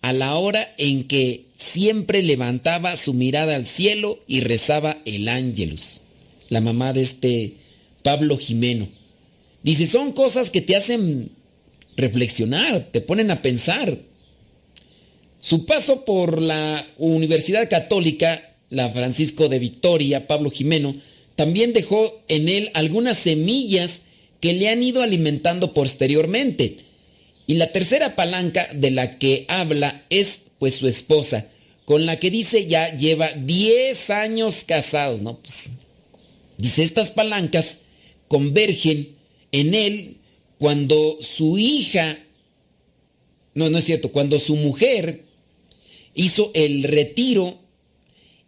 a 0.03 0.13
la 0.13 0.35
hora 0.37 0.75
en 0.79 1.05
que 1.05 1.47
siempre 1.55 2.23
levantaba 2.23 2.97
su 2.97 3.15
mirada 3.15 3.57
al 3.57 3.67
cielo 3.67 4.21
y 4.27 4.41
rezaba 4.41 4.99
el 5.05 5.29
ángelus, 5.29 6.03
la 6.49 6.61
mamá 6.61 6.93
de 6.93 7.03
este 7.03 7.55
Pablo 8.03 8.37
Jimeno. 8.37 8.89
Dice, 9.63 9.87
son 9.87 10.13
cosas 10.13 10.51
que 10.51 10.61
te 10.61 10.77
hacen 10.77 11.31
reflexionar, 11.97 12.89
te 12.93 13.01
ponen 13.01 13.31
a 13.31 13.41
pensar. 13.41 13.99
Su 15.41 15.65
paso 15.67 16.05
por 16.05 16.41
la 16.41 16.87
Universidad 16.99 17.69
Católica, 17.69 18.55
la 18.71 18.91
Francisco 18.91 19.49
de 19.49 19.59
Victoria, 19.59 20.27
Pablo 20.27 20.51
Jimeno, 20.51 20.95
también 21.37 21.73
dejó 21.73 22.23
en 22.29 22.49
él 22.49 22.71
algunas 22.75 23.19
semillas 23.19 24.01
que 24.41 24.53
le 24.53 24.69
han 24.69 24.83
ido 24.83 25.03
alimentando 25.03 25.73
posteriormente. 25.73 26.77
Y 27.47 27.55
la 27.55 27.73
tercera 27.73 28.17
palanca 28.17 28.69
de 28.73 28.91
la 28.91 29.19
que 29.19 29.45
habla 29.49 30.05
es 30.11 30.41
pues 30.59 30.77
su 30.77 30.89
esposa, 30.89 31.49
con 31.85 32.07
la 32.07 32.19
que 32.19 32.31
dice 32.31 32.67
ya 32.67 32.97
lleva 32.97 33.33
10 33.33 34.11
años 34.11 34.65
casados, 34.67 35.23
¿no? 35.23 35.39
Pues, 35.41 35.71
dice, 36.57 36.83
estas 36.83 37.11
palancas 37.11 37.79
convergen 38.29 39.17
en 39.53 39.75
él 39.75 40.17
cuando 40.59 41.19
su 41.21 41.59
hija, 41.59 42.19
no, 43.55 43.69
no 43.69 43.79
es 43.79 43.85
cierto, 43.85 44.13
cuando 44.13 44.39
su 44.39 44.57
mujer 44.57 45.25
hizo 46.15 46.51
el 46.55 46.85
retiro 46.85 47.59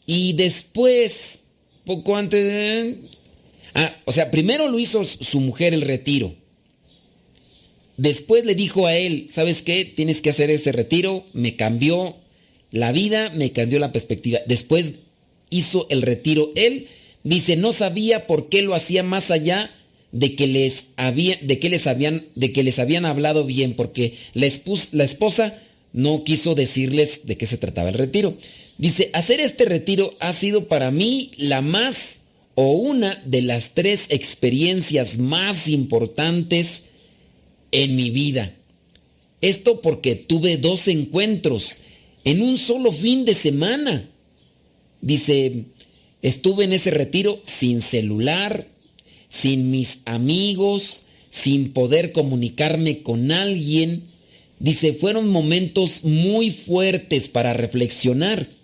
y 0.07 0.33
después, 0.35 1.41
poco 1.87 2.17
antes 2.17 2.45
de... 2.45 2.99
Ah, 3.75 3.97
o 4.05 4.13
sea, 4.13 4.31
primero 4.31 4.69
lo 4.69 4.79
hizo 4.79 5.05
su 5.05 5.41
mujer 5.41 5.73
el 5.73 5.83
retiro. 5.83 6.35
Después 7.97 8.45
le 8.45 8.55
dijo 8.55 8.87
a 8.87 8.95
él, 8.95 9.27
¿sabes 9.31 9.63
qué? 9.63 9.85
Tienes 9.87 10.21
que 10.21 10.31
hacer 10.31 10.51
ese 10.51 10.73
retiro. 10.73 11.25
Me 11.33 11.57
cambió 11.57 12.17
la 12.71 12.93
vida, 12.93 13.31
me 13.31 13.53
cambió 13.53 13.79
la 13.79 13.93
perspectiva. 13.93 14.41
Después 14.47 14.95
hizo 15.49 15.87
el 15.89 16.03
retiro 16.03 16.53
él. 16.57 16.89
Dice, 17.25 17.57
no 17.57 17.73
sabía 17.73 18.27
por 18.27 18.49
qué 18.49 18.63
lo 18.63 18.75
hacía 18.75 19.03
más 19.03 19.31
allá 19.31 19.71
de 20.13 20.35
que 20.35 20.47
les 20.47 20.87
había, 20.97 21.39
de 21.43 21.59
que 21.59 21.71
les 21.71 21.87
habían, 21.87 22.27
de 22.35 22.53
que 22.53 22.63
les 22.63 22.79
habían 22.79 23.05
hablado 23.05 23.45
bien, 23.45 23.75
porque 23.75 24.15
la, 24.35 24.49
la 24.93 25.05
esposa 25.05 25.59
no 25.93 26.25
quiso 26.25 26.55
decirles 26.55 27.21
de 27.25 27.37
qué 27.37 27.47
se 27.47 27.59
trataba 27.59 27.89
el 27.89 27.95
retiro. 27.95 28.37
Dice, 28.79 29.11
hacer 29.15 29.41
este 29.41 29.65
retiro 29.65 30.15
ha 30.21 30.33
sido 30.33 30.69
para 30.69 30.91
mí 30.91 31.31
la 31.39 31.63
más 31.63 32.17
o 32.55 32.73
una 32.73 33.23
de 33.25 33.43
las 33.43 33.71
tres 33.75 34.07
experiencias 34.09 35.19
más 35.19 35.69
importantes 35.69 36.83
en 37.73 37.97
mi 37.97 38.11
vida. 38.11 38.55
Esto 39.41 39.81
porque 39.81 40.15
tuve 40.15 40.57
dos 40.57 40.89
encuentros 40.89 41.79
en 42.25 42.43
un 42.43 42.59
solo 42.59 42.93
fin 42.93 43.25
de 43.25 43.35
semana. 43.35 44.11
Dice, 45.01 45.67
estuve 46.23 46.65
en 46.65 46.73
ese 46.73 46.91
retiro 46.91 47.41
sin 47.45 47.83
celular, 47.83 48.67
sin 49.29 49.71
mis 49.71 49.99
amigos, 50.05 51.05
sin 51.31 51.73
poder 51.73 52.13
comunicarme 52.13 53.03
con 53.03 53.31
alguien. 53.31 54.05
Dice, 54.59 54.95
fueron 54.95 55.29
momentos 55.29 56.05
muy 56.05 56.51
fuertes 56.51 57.29
para 57.29 57.53
reflexionar. 57.53 58.56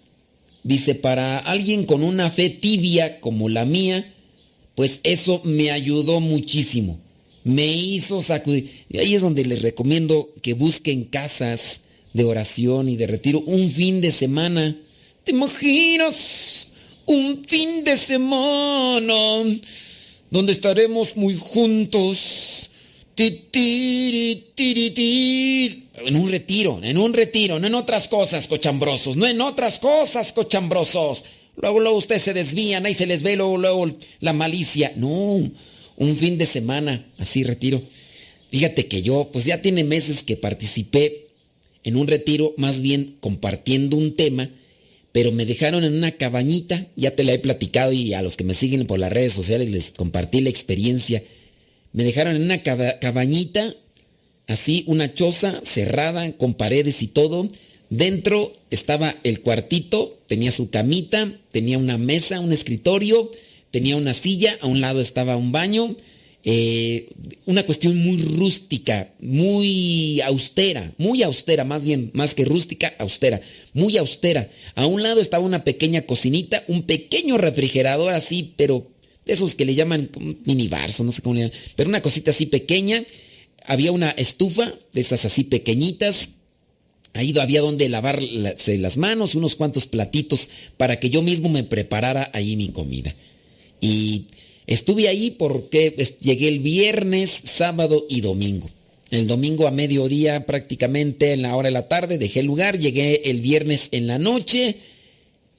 Dice, 0.65 0.95
para 0.95 1.39
alguien 1.39 1.87
con 1.87 2.03
una 2.03 2.31
fe 2.31 2.51
tibia 2.51 3.21
como 3.21 3.49
la 3.49 3.65
mía, 3.65 4.13
pues 4.75 5.01
eso 5.03 5.41
me 5.45 5.71
ayudó 5.71 6.21
muchísimo. 6.21 7.01
Me 7.45 7.67
hizo 7.67 8.23
sacudir. 8.23 8.85
Y 8.89 8.99
ahí 8.99 9.15
es 9.15 9.23
donde 9.23 9.45
les 9.45 9.63
recomiendo 9.63 10.31
que 10.41 10.55
busquen 10.55 11.05
casas 11.05 11.81
de 12.13 12.25
oración 12.25 12.89
y 12.89 12.97
de 12.97 13.07
retiro 13.07 13.41
un 13.41 13.71
fin 13.71 14.01
de 14.01 14.13
semana. 14.13 14.77
¿Te 15.25 15.33
imaginas? 15.33 16.69
Un 17.07 17.45
fin 17.49 17.83
de 17.83 17.97
semana 17.97 19.45
donde 20.33 20.53
estaremos 20.53 21.17
muy 21.17 21.37
juntos. 21.37 22.62
En 25.95 26.17
un 26.17 26.31
retiro, 26.31 26.81
en 26.83 26.99
un 26.99 27.13
retiro, 27.13 27.59
no 27.59 27.67
en 27.67 27.75
otras 27.75 28.09
cosas, 28.09 28.47
cochambrosos, 28.47 29.17
no 29.17 29.27
en 29.27 29.41
otras 29.41 29.79
cosas, 29.79 30.33
cochambrosos. 30.33 31.25
Luego, 31.57 31.81
luego 31.81 31.99
ustedes 31.99 32.23
se 32.23 32.33
desvían, 32.33 32.87
ahí 32.87 32.95
se 32.95 33.07
les 33.07 33.23
ve 33.23 33.37
luego, 33.37 33.59
luego 33.59 33.91
la 34.21 34.33
malicia. 34.33 34.93
No, 34.97 35.51
un 35.97 36.17
fin 36.17 36.39
de 36.39 36.47
semana, 36.47 37.07
así 37.19 37.45
retiro. 37.45 37.83
Fíjate 38.51 38.87
que 38.87 39.03
yo, 39.03 39.31
pues 39.33 39.45
ya 39.45 39.61
tiene 39.63 39.85
meses 39.85 40.23
que 40.23 40.37
participé 40.37 41.29
en 41.85 41.97
un 41.97 42.07
retiro, 42.07 42.55
más 42.57 42.81
bien 42.81 43.17
compartiendo 43.21 43.97
un 43.97 44.15
tema 44.15 44.51
pero 45.13 45.31
me 45.31 45.45
dejaron 45.45 45.85
en 45.85 45.95
una 45.95 46.13
cabañita, 46.13 46.87
ya 46.97 47.15
te 47.15 47.23
la 47.23 47.35
he 47.35 47.39
platicado 47.39 47.93
y 47.93 48.15
a 48.15 48.23
los 48.23 48.37
que 48.37 48.45
me 48.45 48.55
siguen 48.55 48.87
por 48.87 48.99
las 48.99 49.13
redes 49.13 49.35
sociales 49.35 49.71
les 49.71 49.93
compartí 49.93 50.41
la 50.41 50.49
experiencia. 50.49 51.23
Me 51.93 52.05
dejaron 52.05 52.37
en 52.37 52.43
una 52.43 52.63
cabañita, 52.63 53.75
así, 54.47 54.85
una 54.87 55.13
choza 55.13 55.61
cerrada, 55.65 56.33
con 56.33 56.55
paredes 56.55 57.03
y 57.03 57.09
todo. 57.09 57.49
Dentro 57.91 58.55
estaba 58.71 59.17
el 59.23 59.41
cuartito, 59.41 60.19
tenía 60.27 60.51
su 60.51 60.71
camita, 60.71 61.33
tenía 61.51 61.77
una 61.77 61.99
mesa, 61.99 62.41
un 62.41 62.53
escritorio, 62.53 63.31
tenía 63.71 63.97
una 63.97 64.15
silla, 64.15 64.57
a 64.63 64.67
un 64.67 64.81
lado 64.81 65.01
estaba 65.01 65.37
un 65.37 65.53
baño, 65.53 65.97
eh, 66.45 67.11
una 67.45 67.65
cuestión 67.65 67.99
muy 67.99 68.23
rústica, 68.23 69.13
muy 69.21 70.21
austera, 70.23 70.93
muy 70.99 71.23
austera, 71.23 71.65
más 71.65 71.85
bien, 71.85 72.11
más 72.15 72.35
que 72.35 72.45
rústica, 72.45 72.95
austera, 72.99 73.43
muy 73.75 73.97
austera. 73.99 74.51
A 74.75 74.87
un 74.87 75.03
lado 75.03 75.21
estaba 75.21 75.45
una 75.45 75.63
pequeña 75.63 76.03
cocinita, 76.03 76.65
un 76.69 76.83
pequeño 76.83 77.39
refrigerador 77.39 78.13
así, 78.15 78.55
pero 78.57 78.89
de 79.25 79.33
esos 79.33 79.55
que 79.55 79.65
le 79.65 79.75
llaman 79.75 80.11
minibarso, 80.45 81.05
no 81.05 81.13
sé 81.13 81.23
cómo 81.23 81.35
le 81.35 81.41
llaman, 81.43 81.57
pero 81.77 81.89
una 81.89 82.03
cosita 82.03 82.31
así 82.31 82.47
pequeña. 82.47 83.05
Había 83.65 83.93
una 83.93 84.11
estufa, 84.11 84.75
de 84.93 85.01
esas 85.01 85.25
así 85.25 85.45
pequeñitas, 85.45 86.31
Ahí 87.15 87.39
había 87.39 87.61
donde 87.61 87.91
lavarse 87.91 88.79
las 88.79 88.97
manos, 88.97 89.35
unos 89.35 89.55
cuantos 89.55 89.87
platitos 89.87 90.49
para 90.79 90.99
que 90.99 91.11
yo 91.11 91.21
mismo 91.21 91.51
me 91.51 91.63
preparara 91.63 92.31
ahí 92.33 92.57
mi 92.57 92.71
comida. 92.71 93.15
Y 93.83 94.29
Estuve 94.67 95.09
ahí 95.09 95.31
porque 95.31 95.91
llegué 96.21 96.49
el 96.49 96.61
viernes, 96.61 97.31
sábado 97.45 98.07
y 98.09 98.21
domingo. 98.21 98.71
El 99.11 99.27
domingo 99.27 99.67
a 99.67 99.71
mediodía 99.71 100.47
prácticamente 100.47 101.33
en 101.33 101.43
la 101.43 101.57
hora 101.57 101.69
de 101.69 101.73
la 101.73 101.89
tarde 101.89 102.17
dejé 102.17 102.41
el 102.41 102.47
lugar, 102.47 102.79
llegué 102.79 103.23
el 103.27 103.41
viernes 103.41 103.89
en 103.91 104.07
la 104.07 104.19
noche, 104.19 104.77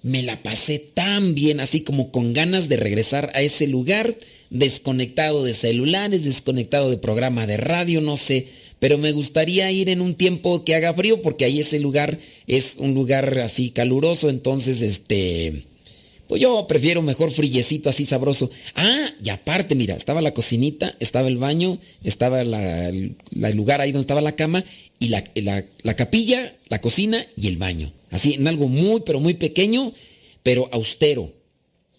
me 0.03 0.21
la 0.21 0.43
pasé 0.43 0.79
tan 0.79 1.33
bien, 1.33 1.59
así 1.59 1.81
como 1.81 2.11
con 2.11 2.33
ganas 2.33 2.69
de 2.69 2.77
regresar 2.77 3.31
a 3.33 3.41
ese 3.41 3.67
lugar, 3.67 4.15
desconectado 4.49 5.43
de 5.43 5.53
celulares, 5.53 6.23
desconectado 6.23 6.89
de 6.89 6.97
programa 6.97 7.47
de 7.47 7.57
radio, 7.57 8.01
no 8.01 8.17
sé, 8.17 8.49
pero 8.79 8.97
me 8.97 9.13
gustaría 9.13 9.71
ir 9.71 9.89
en 9.89 10.01
un 10.01 10.15
tiempo 10.15 10.65
que 10.65 10.75
haga 10.75 10.93
frío 10.93 11.21
porque 11.21 11.45
ahí 11.45 11.59
ese 11.61 11.79
lugar 11.79 12.19
es 12.47 12.75
un 12.77 12.93
lugar 12.93 13.39
así 13.39 13.71
caluroso, 13.71 14.29
entonces 14.29 14.81
este 14.81 15.63
pues 16.33 16.41
yo 16.41 16.65
prefiero 16.65 17.03
mejor 17.03 17.29
frillecito 17.29 17.91
así 17.91 18.05
sabroso. 18.05 18.49
Ah, 18.73 19.07
y 19.23 19.29
aparte, 19.29 19.75
mira, 19.75 19.93
estaba 19.95 20.19
la 20.19 20.33
cocinita, 20.33 20.95
estaba 20.99 21.27
el 21.27 21.37
baño, 21.37 21.77
estaba 22.03 22.41
el, 22.41 23.15
lugar 23.53 23.81
ahí 23.81 23.91
donde 23.91 24.01
estaba 24.01 24.19
la 24.19 24.35
cama 24.35 24.65
y 24.97 25.09
la, 25.09 25.23
la, 25.35 25.95
capilla, 25.95 26.57
la 26.69 26.81
cocina 26.81 27.23
y 27.37 27.49
el 27.49 27.57
baño. 27.57 27.93
Así, 28.09 28.33
en 28.33 28.47
algo 28.47 28.67
muy, 28.67 29.01
pero 29.05 29.19
muy 29.19 29.35
pequeño, 29.35 29.93
pero 30.41 30.69
austero. 30.71 31.31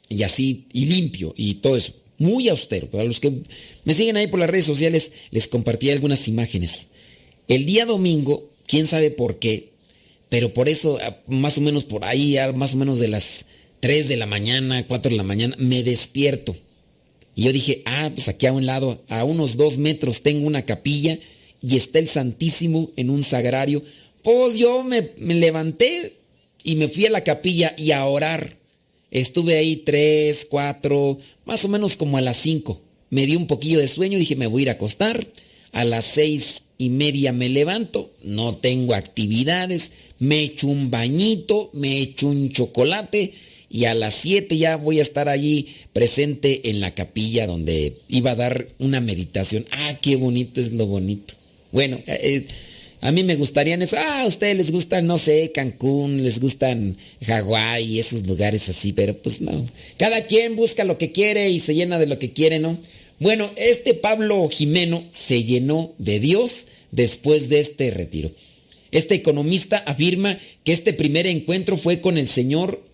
Y 0.09 0.25
así, 0.25 0.67
y 0.73 0.87
limpio, 0.87 1.33
y 1.37 1.55
todo 1.55 1.77
eso. 1.77 1.93
Muy 2.19 2.49
austero. 2.49 2.91
Para 2.91 3.05
los 3.05 3.21
que 3.21 3.35
me 3.85 3.95
siguen 3.95 4.17
ahí 4.17 4.27
por 4.27 4.41
las 4.41 4.51
redes 4.51 4.65
sociales, 4.65 5.13
les 5.31 5.47
compartí 5.47 5.91
algunas 5.91 6.27
imágenes. 6.27 6.89
El 7.47 7.67
día 7.67 7.87
domingo, 7.87 8.51
quién 8.67 8.89
sabe 8.89 9.13
por 9.13 9.39
qué, 9.39 9.75
pero 10.29 10.53
por 10.53 10.69
eso, 10.69 10.99
más 11.29 11.57
o 11.57 11.61
menos 11.61 11.85
por 11.85 12.05
ahí, 12.05 12.37
más 12.57 12.75
o 12.75 12.79
menos 12.79 12.99
de 12.99 13.07
las 13.07 13.47
3 13.85 14.09
de 14.09 14.17
la 14.17 14.25
mañana, 14.25 14.87
4 14.87 15.11
de 15.11 15.17
la 15.19 15.25
mañana, 15.25 15.57
me 15.59 15.83
despierto. 15.83 16.57
Y 17.35 17.43
yo 17.43 17.53
dije, 17.53 17.83
ah, 17.85 18.11
pues 18.15 18.29
aquí 18.29 18.47
a 18.47 18.53
un 18.55 18.65
lado, 18.65 19.03
a 19.11 19.25
unos 19.25 19.59
dos 19.59 19.77
metros 19.77 20.23
tengo 20.23 20.47
una 20.47 20.63
capilla 20.63 21.19
y 21.61 21.77
está 21.77 21.99
el 21.99 22.09
Santísimo 22.09 22.93
en 22.97 23.11
un 23.11 23.23
sagrario. 23.23 23.83
Pues 24.23 24.57
yo 24.57 24.85
me, 24.85 25.11
me 25.19 25.35
levanté 25.35 26.15
y 26.63 26.77
me 26.77 26.89
fui 26.89 27.05
a 27.05 27.11
la 27.11 27.25
capilla 27.25 27.75
y 27.77 27.91
a 27.91 28.07
orar. 28.07 28.57
Estuve 29.11 29.59
ahí 29.59 29.77
tres, 29.77 30.47
cuatro, 30.49 31.19
más 31.45 31.63
o 31.67 31.69
menos 31.69 31.99
como 31.99 32.17
a 32.17 32.23
las 32.23 32.39
cinco. 32.39 32.81
Me 33.11 33.27
di 33.27 33.37
un 33.37 33.47
poquillo 33.47 33.81
de 33.81 33.89
sueño, 33.89 34.19
dije, 34.19 34.35
me 34.35 34.47
voy 34.47 34.61
a 34.61 34.63
ir 34.63 34.69
a 34.71 34.73
acostar. 34.73 35.27
A 35.73 35.85
las 35.85 36.07
seis 36.07 36.63
y 36.79 36.89
media 36.89 37.35
me 37.35 37.51
levanto, 37.51 38.13
no 38.23 38.57
tengo 38.57 38.95
actividades, 38.95 39.91
me 40.19 40.41
echo 40.41 40.69
un 40.69 40.91
bañito, 40.91 41.69
me 41.75 41.99
echo 41.99 42.29
un 42.29 42.49
chocolate 42.49 43.35
y 43.75 43.87
a 43.87 43.95
las 43.95 44.15
7 44.15 44.57
ya 44.57 44.77
voy 44.77 45.01
a 45.01 45.03
estar 45.03 45.29
allí 45.29 45.67
presente 45.93 46.71
en 46.71 46.79
la 46.79 46.95
capilla 46.95 47.49
donde 47.49 47.97
iba 48.07 48.31
a 48.31 48.37
dar 48.37 48.69
una 48.79 49.01
meditación. 49.01 49.67
Ah, 49.73 49.99
qué 50.01 50.15
bonito 50.15 50.61
es 50.61 50.71
lo 50.71 50.87
bonito. 50.87 51.35
Bueno, 51.73 51.97
eh, 52.07 52.21
eh, 52.23 52.45
a 53.01 53.11
mí 53.11 53.25
me 53.25 53.35
gustarían 53.35 53.83
eso. 53.83 53.97
Ah, 53.99 54.21
a 54.21 54.27
ustedes 54.27 54.57
les 54.57 54.71
gustan, 54.71 55.09
no 55.09 55.19
sé, 55.19 55.51
Cancún, 55.53 56.23
les 56.23 56.39
gustan 56.39 56.99
Hawái 57.27 57.85
y 57.85 57.99
esos 57.99 58.25
lugares 58.25 58.69
así, 58.69 58.93
pero 58.93 59.21
pues 59.21 59.41
no. 59.41 59.67
Cada 59.99 60.25
quien 60.27 60.55
busca 60.55 60.85
lo 60.85 60.97
que 60.97 61.11
quiere 61.11 61.51
y 61.51 61.59
se 61.59 61.75
llena 61.75 61.99
de 61.99 62.07
lo 62.07 62.21
que 62.21 62.33
quiere, 62.33 62.61
¿no? 62.61 62.79
Bueno, 63.19 63.51
este 63.57 63.95
Pablo 63.95 64.49
Jimeno 64.51 65.03
se 65.11 65.43
llenó 65.43 65.95
de 65.99 66.21
Dios 66.21 66.69
después 66.93 67.49
de 67.49 67.59
este 67.59 67.91
retiro. 67.91 68.31
Este 68.93 69.17
economista 69.17 69.79
afirma 69.79 70.39
que 70.63 70.73
este 70.73 70.93
primer 70.93 71.27
encuentro 71.27 71.77
fue 71.77 72.01
con 72.01 72.19
el 72.19 72.29
Señor 72.29 72.94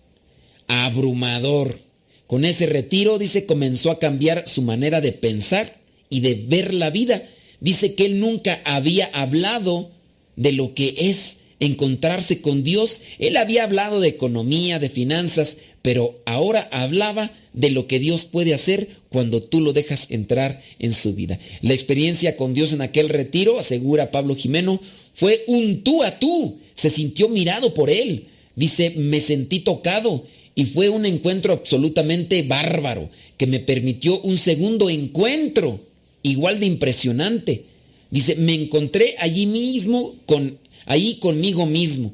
abrumador. 0.67 1.79
Con 2.27 2.45
ese 2.45 2.65
retiro, 2.65 3.17
dice, 3.17 3.45
comenzó 3.45 3.91
a 3.91 3.99
cambiar 3.99 4.47
su 4.47 4.61
manera 4.61 5.01
de 5.01 5.11
pensar 5.11 5.79
y 6.09 6.21
de 6.21 6.35
ver 6.47 6.73
la 6.73 6.89
vida. 6.89 7.23
Dice 7.59 7.93
que 7.93 8.05
él 8.05 8.19
nunca 8.19 8.61
había 8.63 9.07
hablado 9.13 9.91
de 10.35 10.51
lo 10.53 10.73
que 10.73 10.95
es 10.97 11.37
encontrarse 11.59 12.41
con 12.41 12.63
Dios. 12.63 13.01
Él 13.19 13.37
había 13.37 13.63
hablado 13.63 13.99
de 13.99 14.07
economía, 14.07 14.79
de 14.79 14.89
finanzas, 14.89 15.57
pero 15.81 16.21
ahora 16.25 16.69
hablaba 16.71 17.31
de 17.53 17.69
lo 17.69 17.87
que 17.87 17.99
Dios 17.99 18.25
puede 18.25 18.53
hacer 18.53 18.87
cuando 19.09 19.41
tú 19.43 19.61
lo 19.61 19.73
dejas 19.73 20.07
entrar 20.09 20.61
en 20.79 20.93
su 20.93 21.13
vida. 21.13 21.39
La 21.61 21.73
experiencia 21.73 22.37
con 22.37 22.53
Dios 22.53 22.71
en 22.73 22.81
aquel 22.81 23.09
retiro, 23.09 23.59
asegura 23.59 24.11
Pablo 24.11 24.35
Jimeno, 24.35 24.79
fue 25.13 25.43
un 25.47 25.83
tú 25.83 26.03
a 26.03 26.19
tú. 26.19 26.59
Se 26.73 26.89
sintió 26.89 27.29
mirado 27.29 27.73
por 27.73 27.89
él. 27.89 28.27
Dice, 28.55 28.91
me 28.91 29.19
sentí 29.19 29.59
tocado 29.59 30.25
y 30.55 30.65
fue 30.65 30.89
un 30.89 31.05
encuentro 31.05 31.53
absolutamente 31.53 32.41
bárbaro 32.43 33.09
que 33.37 33.47
me 33.47 33.59
permitió 33.59 34.19
un 34.21 34.37
segundo 34.37 34.89
encuentro 34.89 35.81
igual 36.23 36.59
de 36.59 36.65
impresionante. 36.65 37.65
Dice, 38.09 38.35
me 38.35 38.53
encontré 38.53 39.15
allí 39.19 39.45
mismo 39.45 40.15
con 40.25 40.59
ahí 40.85 41.15
conmigo 41.15 41.65
mismo. 41.65 42.13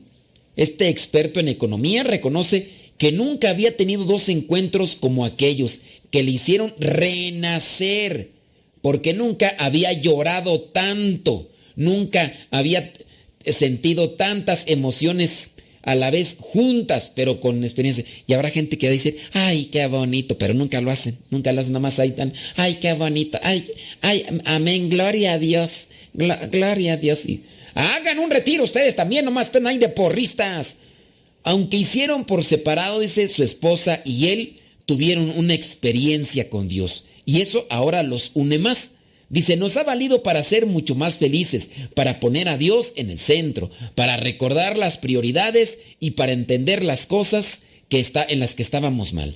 Este 0.56 0.90
experto 0.90 1.40
en 1.40 1.48
economía 1.48 2.04
reconoce 2.04 2.70
que 2.98 3.12
nunca 3.12 3.50
había 3.50 3.76
tenido 3.76 4.06
dos 4.06 4.30
encuentros 4.30 4.96
como 4.96 5.26
aquellos 5.26 5.82
que 6.12 6.24
le 6.24 6.32
hicieron 6.32 6.74
renacer, 6.80 8.32
porque 8.82 9.14
nunca 9.14 9.56
había 9.60 9.94
llorado 9.94 10.62
tanto, 10.62 11.50
nunca 11.76 12.34
había 12.50 12.92
sentido 13.46 14.12
tantas 14.12 14.64
emociones 14.68 15.52
a 15.88 15.96
la 15.96 16.12
vez 16.12 16.36
juntas, 16.38 17.14
pero 17.16 17.40
con 17.40 17.64
experiencia. 17.64 18.04
Y 18.28 18.34
habrá 18.34 18.50
gente 18.50 18.78
que 18.78 18.88
va 18.88 18.90
a 18.90 18.92
decir, 18.92 19.20
ay, 19.32 19.68
qué 19.68 19.86
bonito, 19.88 20.38
pero 20.38 20.54
nunca 20.54 20.82
lo 20.82 20.92
hacen, 20.92 21.18
nunca 21.30 21.54
lo 21.54 21.62
hacen, 21.62 21.72
nada 21.72 21.84
más 21.84 21.98
ahí 21.98 22.12
tan, 22.12 22.34
ay, 22.58 22.76
qué 22.76 22.92
bonito, 22.92 23.40
ay, 23.42 23.72
ay, 24.02 24.26
amén, 24.44 24.90
gloria 24.90 25.34
a 25.34 25.40
Dios, 25.40 25.88
gloria 26.14 26.94
a 26.94 26.98
Dios. 26.98 27.26
Y 27.26 27.42
hagan 27.74 28.20
un 28.20 28.30
retiro 28.30 28.66
ustedes 28.66 28.98
también, 28.98 29.24
nomás 29.24 29.48
están 29.48 29.66
ahí 29.66 29.78
de 29.78 29.88
porristas. 29.88 30.76
Aunque 31.44 31.78
hicieron 31.78 32.26
por 32.26 32.44
separado, 32.44 33.00
dice 33.00 33.30
su 33.30 33.42
esposa 33.42 34.02
y 34.04 34.28
él, 34.28 34.58
tuvieron 34.86 35.30
una 35.38 35.54
experiencia 35.54 36.50
con 36.50 36.68
Dios. 36.68 37.06
Y 37.24 37.40
eso 37.40 37.66
ahora 37.70 38.04
los 38.04 38.32
une 38.34 38.60
más. 38.60 38.90
Dice, 39.30 39.58
nos 39.58 39.76
ha 39.76 39.84
valido 39.84 40.24
para 40.24 40.42
ser 40.42 40.66
mucho 40.66 40.96
más 40.96 41.18
felices, 41.18 41.70
para 41.94 42.20
poner 42.20 42.48
a 42.48 42.58
Dios 42.58 42.94
en 42.96 43.10
el 43.10 43.20
centro, 43.20 43.70
para 43.94 44.16
recordar 44.18 44.78
las 44.78 44.98
prioridades 44.98 45.80
y 46.00 46.12
para 46.12 46.32
entender 46.32 46.84
las 46.84 47.06
cosas 47.06 47.60
que 47.90 48.00
está, 48.00 48.26
en 48.28 48.40
las 48.40 48.56
que 48.56 48.64
estábamos 48.64 49.14
mal. 49.14 49.36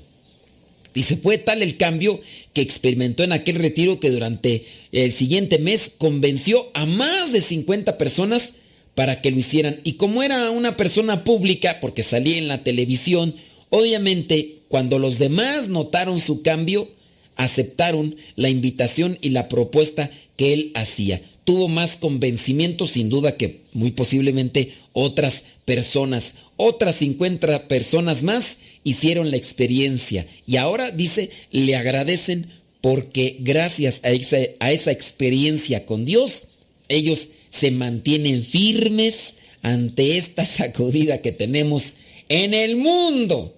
Dice, 0.93 1.17
fue 1.17 1.37
tal 1.37 1.61
el 1.61 1.77
cambio 1.77 2.21
que 2.53 2.61
experimentó 2.61 3.23
en 3.23 3.31
aquel 3.31 3.55
retiro 3.55 3.99
que 3.99 4.09
durante 4.09 4.65
el 4.91 5.11
siguiente 5.11 5.57
mes 5.57 5.91
convenció 5.97 6.69
a 6.73 6.85
más 6.85 7.31
de 7.31 7.41
50 7.41 7.97
personas 7.97 8.51
para 8.95 9.21
que 9.21 9.31
lo 9.31 9.39
hicieran. 9.39 9.79
Y 9.83 9.93
como 9.93 10.21
era 10.21 10.51
una 10.51 10.75
persona 10.75 11.23
pública, 11.23 11.79
porque 11.79 12.03
salía 12.03 12.37
en 12.37 12.49
la 12.49 12.63
televisión, 12.63 13.35
obviamente 13.69 14.59
cuando 14.67 14.99
los 14.99 15.17
demás 15.17 15.69
notaron 15.69 16.19
su 16.19 16.41
cambio, 16.41 16.89
aceptaron 17.35 18.15
la 18.35 18.49
invitación 18.49 19.17
y 19.21 19.29
la 19.29 19.47
propuesta 19.49 20.11
que 20.37 20.53
él 20.53 20.71
hacía. 20.75 21.21
Tuvo 21.43 21.67
más 21.67 21.97
convencimiento 21.97 22.87
sin 22.87 23.09
duda 23.09 23.37
que 23.37 23.61
muy 23.73 23.91
posiblemente 23.91 24.73
otras 24.93 25.43
personas. 25.65 26.33
Otras 26.57 26.95
50 26.97 27.67
personas 27.67 28.23
más 28.23 28.57
hicieron 28.83 29.31
la 29.31 29.37
experiencia 29.37 30.27
y 30.45 30.57
ahora 30.57 30.91
dice, 30.91 31.29
le 31.51 31.75
agradecen 31.75 32.47
porque 32.81 33.37
gracias 33.39 33.99
a 34.03 34.09
esa, 34.09 34.37
a 34.59 34.71
esa 34.71 34.91
experiencia 34.91 35.85
con 35.85 36.05
Dios, 36.05 36.45
ellos 36.89 37.29
se 37.49 37.71
mantienen 37.71 38.43
firmes 38.43 39.35
ante 39.61 40.17
esta 40.17 40.45
sacudida 40.45 41.21
que 41.21 41.31
tenemos 41.31 41.93
en 42.29 42.53
el 42.53 42.75
mundo, 42.75 43.55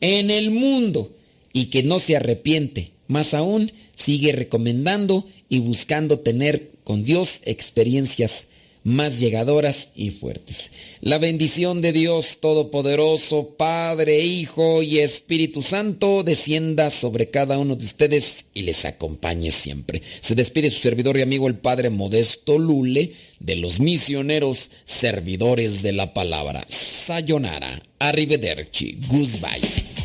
en 0.00 0.30
el 0.30 0.50
mundo, 0.50 1.16
y 1.52 1.66
que 1.66 1.82
no 1.82 1.98
se 1.98 2.16
arrepiente 2.16 2.92
más 3.12 3.34
aún, 3.34 3.70
sigue 3.94 4.32
recomendando 4.32 5.26
y 5.48 5.60
buscando 5.60 6.18
tener 6.18 6.70
con 6.82 7.04
Dios 7.04 7.40
experiencias 7.44 8.46
más 8.84 9.20
llegadoras 9.20 9.90
y 9.94 10.10
fuertes. 10.10 10.70
La 11.00 11.18
bendición 11.18 11.80
de 11.80 11.92
Dios 11.92 12.38
Todopoderoso, 12.40 13.54
Padre, 13.56 14.24
Hijo 14.24 14.82
y 14.82 14.98
Espíritu 14.98 15.62
Santo, 15.62 16.22
descienda 16.22 16.90
sobre 16.90 17.30
cada 17.30 17.58
uno 17.58 17.76
de 17.76 17.84
ustedes 17.84 18.44
y 18.54 18.62
les 18.62 18.84
acompañe 18.84 19.50
siempre. 19.50 20.02
Se 20.20 20.34
despide 20.34 20.70
su 20.70 20.80
servidor 20.80 21.16
y 21.16 21.22
amigo 21.22 21.46
el 21.46 21.56
Padre 21.56 21.90
Modesto 21.90 22.58
Lule 22.58 23.12
de 23.38 23.56
los 23.56 23.80
misioneros 23.80 24.70
servidores 24.84 25.82
de 25.82 25.92
la 25.92 26.12
palabra. 26.12 26.64
Sayonara, 26.68 27.82
arrivederci, 27.98 28.98
goodbye. 29.08 30.01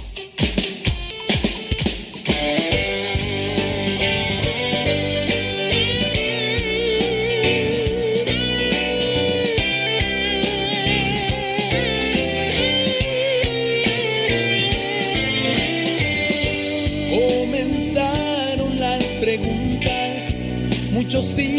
Muchos 21.18 21.36
signos 21.36 21.57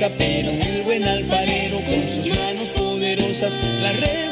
escapero, 0.00 0.50
el 0.50 0.82
buen 0.82 1.04
alfarero 1.04 1.76
con 1.82 2.02
sus 2.08 2.28
manos 2.34 2.68
poderosas 2.70 3.52
la 3.82 3.92
red. 3.92 4.29